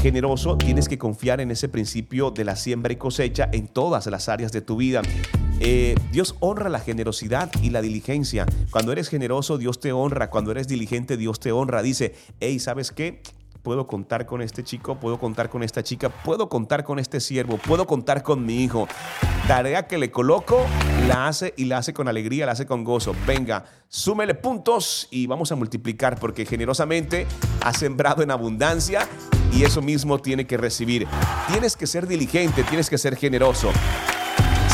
generoso, 0.02 0.58
tienes 0.58 0.90
que 0.90 0.98
confiar 0.98 1.42
en 1.42 1.52
ese 1.52 1.70
principio 1.70 2.32
de 2.32 2.44
la 2.44 2.56
siembra 2.56 2.92
y 2.92 2.96
cosecha 2.96 3.50
en 3.52 3.68
todas 3.68 4.08
las 4.08 4.30
áreas 4.30 4.52
de 4.52 4.62
tu 4.62 4.78
vida. 4.78 5.04
Eh, 5.60 5.94
Dios 6.12 6.36
honra 6.40 6.70
la 6.70 6.80
generosidad 6.80 7.52
y 7.62 7.70
la 7.70 7.84
diligencia. 7.84 8.48
Cuando 8.72 8.92
eres 8.92 9.10
generoso, 9.10 9.60
Dios 9.60 9.80
te 9.80 9.92
honra. 9.92 10.32
Cuando 10.32 10.50
eres 10.52 10.68
diligente, 10.68 11.18
Dios 11.18 11.40
te 11.40 11.52
honra. 11.52 11.84
Dice, 11.84 12.16
hey, 12.40 12.58
¿sabes 12.58 12.92
qué? 12.92 13.22
Puedo 13.62 13.88
contar 13.88 14.26
con 14.26 14.42
este 14.42 14.64
chico, 14.64 14.96
puedo 14.96 15.20
contar 15.20 15.50
con 15.50 15.64
esta 15.64 15.84
chica, 15.84 16.10
puedo 16.10 16.50
contar 16.50 16.84
con 16.84 17.00
este 17.00 17.20
siervo, 17.20 17.58
puedo 17.58 17.86
contar 17.86 18.24
con 18.24 18.46
mi 18.46 18.64
hijo. 18.64 18.88
Tarea 19.48 19.88
que 19.88 19.98
le 19.98 20.12
coloco, 20.12 20.66
la 21.08 21.28
hace 21.28 21.54
y 21.58 21.66
la 21.66 21.78
hace 21.78 21.94
con 21.94 22.08
alegría, 22.08 22.46
la 22.46 22.54
hace 22.54 22.66
con 22.66 22.84
gozo. 22.84 23.16
Venga, 23.26 23.66
súmele 23.88 24.36
puntos 24.36 25.08
y 25.12 25.28
vamos 25.28 25.52
a 25.52 25.56
multiplicar 25.56 26.20
porque 26.20 26.46
generosamente 26.46 27.28
ha 27.62 27.74
sembrado 27.74 28.24
en 28.24 28.32
abundancia 28.32 29.08
y 29.52 29.64
eso 29.64 29.82
mismo 29.82 30.20
tiene 30.20 30.46
que 30.48 30.58
recibir. 30.58 31.08
Tienes 31.48 31.76
que 31.76 31.88
ser 31.88 32.08
diligente, 32.08 32.64
tienes 32.64 32.90
que 32.90 32.98
ser 32.98 33.16
generoso. 33.16 33.72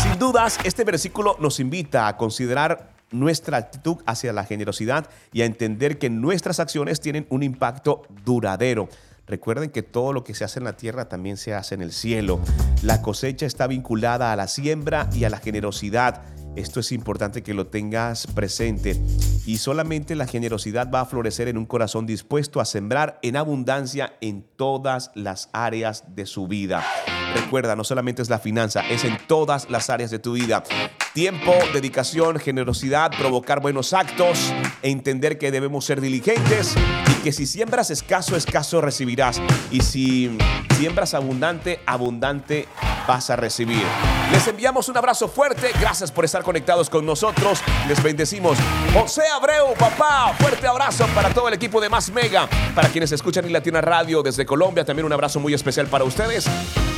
Sin 0.01 0.19
dudas, 0.19 0.59
este 0.63 0.83
versículo 0.83 1.35
nos 1.39 1.59
invita 1.59 2.07
a 2.07 2.17
considerar 2.17 2.96
nuestra 3.11 3.57
actitud 3.57 3.97
hacia 4.05 4.33
la 4.33 4.43
generosidad 4.43 5.09
y 5.31 5.41
a 5.41 5.45
entender 5.45 5.97
que 5.97 6.09
nuestras 6.09 6.59
acciones 6.59 6.99
tienen 6.99 7.27
un 7.29 7.43
impacto 7.43 8.03
duradero. 8.25 8.89
Recuerden 9.27 9.71
que 9.71 9.83
todo 9.83 10.13
lo 10.13 10.23
que 10.23 10.33
se 10.33 10.45
hace 10.45 10.59
en 10.59 10.65
la 10.65 10.77
tierra 10.77 11.09
también 11.09 11.35
se 11.35 11.53
hace 11.53 11.75
en 11.75 11.81
el 11.81 11.91
cielo. 11.91 12.39
La 12.81 13.01
cosecha 13.01 13.45
está 13.45 13.67
vinculada 13.67 14.31
a 14.31 14.35
la 14.37 14.47
siembra 14.47 15.09
y 15.13 15.25
a 15.25 15.29
la 15.29 15.39
generosidad. 15.39 16.23
Esto 16.57 16.79
es 16.79 16.91
importante 16.91 17.43
que 17.43 17.53
lo 17.53 17.67
tengas 17.67 18.25
presente. 18.25 18.99
Y 19.45 19.57
solamente 19.57 20.15
la 20.15 20.25
generosidad 20.25 20.89
va 20.91 21.01
a 21.01 21.05
florecer 21.05 21.47
en 21.47 21.57
un 21.57 21.67
corazón 21.67 22.07
dispuesto 22.07 22.59
a 22.59 22.65
sembrar 22.65 23.19
en 23.21 23.35
abundancia 23.35 24.17
en 24.21 24.43
todas 24.55 25.11
las 25.13 25.49
áreas 25.53 26.15
de 26.15 26.25
su 26.25 26.47
vida. 26.47 26.83
Recuerda, 27.35 27.75
no 27.75 27.83
solamente 27.83 28.23
es 28.23 28.29
la 28.29 28.39
finanza, 28.39 28.81
es 28.89 29.03
en 29.03 29.19
todas 29.27 29.69
las 29.69 29.91
áreas 29.91 30.09
de 30.09 30.17
tu 30.17 30.33
vida. 30.33 30.63
Tiempo, 31.13 31.53
dedicación, 31.73 32.39
generosidad, 32.39 33.11
provocar 33.11 33.61
buenos 33.61 33.93
actos, 33.93 34.51
entender 34.81 35.37
que 35.37 35.51
debemos 35.51 35.85
ser 35.85 36.01
diligentes 36.01 36.73
y 37.11 37.23
que 37.23 37.33
si 37.33 37.45
siembras 37.45 37.91
escaso, 37.91 38.35
escaso 38.35 38.81
recibirás. 38.81 39.39
Y 39.69 39.81
si 39.81 40.35
siembras 40.75 41.13
abundante, 41.13 41.81
abundante 41.85 42.67
vas 43.07 43.29
a 43.29 43.35
recibir. 43.35 43.85
Les 44.32 44.47
enviamos 44.47 44.89
un 44.89 44.97
abrazo 44.97 45.28
fuerte. 45.28 45.71
Gracias 45.80 46.11
por 46.11 46.25
estar 46.25 46.43
conectados 46.43 46.89
con 46.89 47.05
nosotros. 47.05 47.59
Les 47.88 48.01
bendecimos. 48.03 48.57
José 48.93 49.21
Abreu, 49.34 49.73
papá, 49.80 50.34
fuerte 50.38 50.67
abrazo 50.67 51.07
para 51.15 51.34
todo 51.34 51.47
el 51.47 51.53
equipo 51.53 51.80
de 51.80 51.88
Más 51.89 52.11
Mega. 52.11 52.49
Para 52.75 52.89
quienes 52.89 53.11
escuchan 53.11 53.45
en 53.45 53.53
Latina 53.53 53.80
Radio 53.82 54.21
desde 54.23 54.45
Colombia, 54.45 54.84
también 54.84 55.05
un 55.05 55.13
abrazo 55.13 55.39
muy 55.39 55.53
especial 55.53 55.88
para 55.88 56.03
ustedes. 56.03 56.45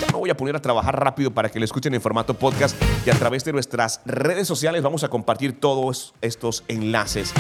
Ya 0.02 0.08
me 0.08 0.14
voy 0.14 0.30
a 0.32 0.38
poner 0.38 0.56
a 0.56 0.62
trabajar 0.62 1.00
rápido 1.00 1.32
para 1.32 1.50
que 1.50 1.60
lo 1.60 1.66
escuchen 1.66 1.94
en 1.94 2.02
formato 2.02 2.34
podcast 2.34 2.76
y 3.06 3.10
a 3.10 3.14
través 3.14 3.44
de 3.44 3.54
nuestras 3.54 4.02
redes 4.06 4.48
sociales 4.48 4.82
vamos 4.82 5.04
a 5.04 5.10
compartir 5.10 5.60
todos 5.60 6.16
estos 6.22 6.64
enlaces. 6.68 7.34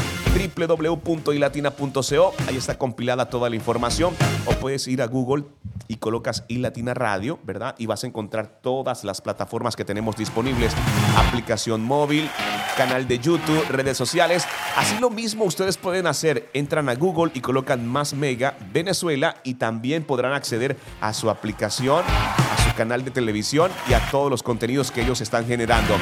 www.ilatina.co, 0.56 2.34
ahí 2.48 2.58
está 2.58 2.78
compilada 2.78 3.30
toda 3.30 3.50
la 3.50 3.56
información. 3.56 4.14
O 4.46 4.52
puedes 4.52 4.88
ir 4.88 5.02
a 5.02 5.08
Google 5.08 5.46
y 5.88 5.98
colocas 5.98 6.46
iLatina 6.48 6.94
Radio, 6.94 7.40
¿verdad? 7.44 7.76
Y 7.78 7.88
vas 7.88 8.04
a 8.04 8.08
encontrar 8.08 8.60
todas 8.62 9.04
las 9.04 9.22
plataformas 9.22 9.76
que 9.80 9.86
tenemos 9.86 10.18
disponibles. 10.18 10.74
Aplicación 11.16 11.82
móvil, 11.82 12.30
canal 12.76 13.08
de 13.08 13.18
YouTube, 13.18 13.66
redes 13.70 13.96
sociales. 13.96 14.46
Así 14.76 15.00
lo 15.00 15.10
mismo 15.10 15.46
ustedes 15.46 15.78
pueden 15.78 16.06
hacer. 16.06 16.50
Entran 16.54 16.90
a 16.90 16.96
Google 16.96 17.32
y 17.34 17.40
colocan 17.40 17.88
Más 17.88 18.14
Mega 18.14 18.58
Venezuela 18.74 19.38
y 19.46 19.54
también 19.54 20.04
podrán 20.04 20.34
acceder 20.34 20.76
a 21.00 21.14
su 21.14 21.30
aplicación, 21.30 22.04
a 22.06 22.70
su 22.70 22.76
canal 22.76 23.06
de 23.06 23.12
televisión 23.12 23.72
y 23.90 23.94
a 23.94 24.02
todos 24.12 24.30
los 24.30 24.44
contenidos 24.44 24.92
que 24.92 25.02
ellos 25.02 25.22
están 25.22 25.48
generando. 25.48 25.96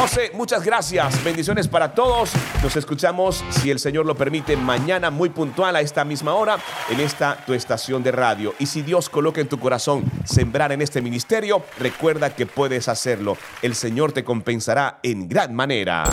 José, 0.00 0.30
muchas 0.32 0.64
gracias. 0.64 1.24
Bendiciones 1.24 1.66
para 1.66 1.92
todos. 1.92 2.30
Nos 2.62 2.76
escuchamos, 2.76 3.44
si 3.50 3.72
el 3.72 3.80
Señor 3.80 4.06
lo 4.06 4.14
permite, 4.14 4.56
mañana 4.56 5.10
muy 5.10 5.28
puntual 5.28 5.74
a 5.74 5.80
esta 5.80 6.04
misma 6.04 6.34
hora 6.34 6.56
en 6.88 7.00
esta 7.00 7.36
tu 7.44 7.52
estación 7.52 8.04
de 8.04 8.12
radio. 8.12 8.54
Y 8.60 8.66
si 8.66 8.82
Dios 8.82 9.08
coloca 9.08 9.40
en 9.40 9.48
tu 9.48 9.58
corazón 9.58 10.04
sembrar 10.24 10.70
en 10.70 10.82
este 10.82 11.02
ministerio, 11.02 11.64
recuerda 11.80 12.32
que 12.32 12.46
puedes 12.46 12.86
hacerlo. 12.86 13.36
El 13.60 13.74
Señor 13.74 14.12
te 14.12 14.22
compensará 14.22 15.00
en 15.02 15.28
gran 15.28 15.52
manera. 15.52 16.04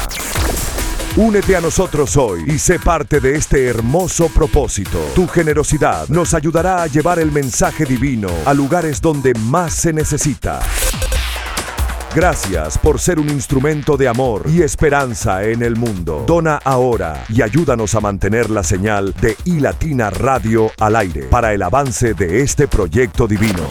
Únete 1.15 1.55
a 1.55 1.61
nosotros 1.61 2.17
hoy 2.17 2.43
y 2.47 2.57
sé 2.57 2.79
parte 2.79 3.19
de 3.19 3.35
este 3.35 3.67
hermoso 3.67 4.29
propósito. 4.29 4.99
Tu 5.13 5.27
generosidad 5.27 6.09
nos 6.09 6.33
ayudará 6.33 6.81
a 6.81 6.87
llevar 6.87 7.19
el 7.19 7.31
mensaje 7.31 7.85
divino 7.85 8.29
a 8.45 8.53
lugares 8.55 8.99
donde 8.99 9.35
más 9.35 9.75
se 9.75 9.93
necesita. 9.93 10.59
Gracias 12.15 12.77
por 12.77 12.97
ser 12.97 13.19
un 13.19 13.27
instrumento 13.27 13.97
de 13.97 14.07
amor 14.07 14.43
y 14.47 14.61
esperanza 14.61 15.43
en 15.43 15.61
el 15.61 15.75
mundo. 15.75 16.23
Dona 16.25 16.55
ahora 16.63 17.25
y 17.27 17.41
ayúdanos 17.41 17.93
a 17.93 17.99
mantener 17.99 18.49
la 18.49 18.63
señal 18.63 19.13
de 19.19 19.35
iLatina 19.43 20.11
Radio 20.11 20.71
al 20.79 20.95
aire 20.95 21.23
para 21.23 21.53
el 21.53 21.61
avance 21.61 22.13
de 22.13 22.39
este 22.41 22.69
proyecto 22.69 23.27
divino. 23.27 23.67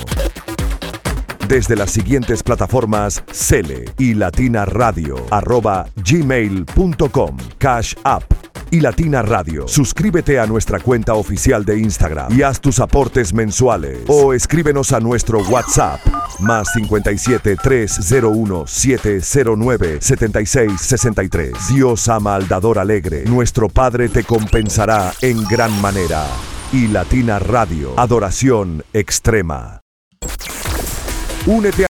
Desde 1.49 1.75
las 1.75 1.91
siguientes 1.91 2.43
plataformas 2.43 3.25
Cele 3.33 3.87
y 3.97 4.13
Latina 4.13 4.67
Radio 4.67 5.17
arroba 5.31 5.87
gmail.com 5.97 7.39
Cash 7.59 7.95
App 8.05 8.44
y 8.71 8.81
Latina 8.81 9.23
Radio. 9.23 9.69
Suscríbete 9.69 10.39
a 10.39 10.47
nuestra 10.47 10.81
cuenta 10.81 11.15
oficial 11.15 11.65
de 11.65 11.79
Instagram 11.79 12.37
y 12.37 12.43
haz 12.43 12.61
tus 12.61 12.81
aportes 12.81 13.33
mensuales. 13.33 14.01
O 14.09 14.33
escríbenos 14.33 14.93
a 14.93 15.01
nuestro 15.01 15.41
WhatsApp 15.43 16.01
más 16.41 16.73
57 16.73 17.57
301 17.57 18.67
709 18.67 19.99
76 20.01 20.81
63. 20.81 21.53
Dios 21.75 22.09
ama 22.09 22.35
al 22.35 22.49
dador 22.49 22.79
alegre. 22.79 23.25
Nuestro 23.25 23.69
Padre 23.69 24.09
te 24.09 24.25
compensará 24.25 25.13
en 25.23 25.45
gran 25.45 25.81
manera. 25.81 26.27
Y 26.73 26.89
Latina 26.89 27.39
Radio. 27.39 27.93
Adoración 27.97 28.85
extrema. 28.93 29.81
Únete 31.47 31.85
a 31.85 31.94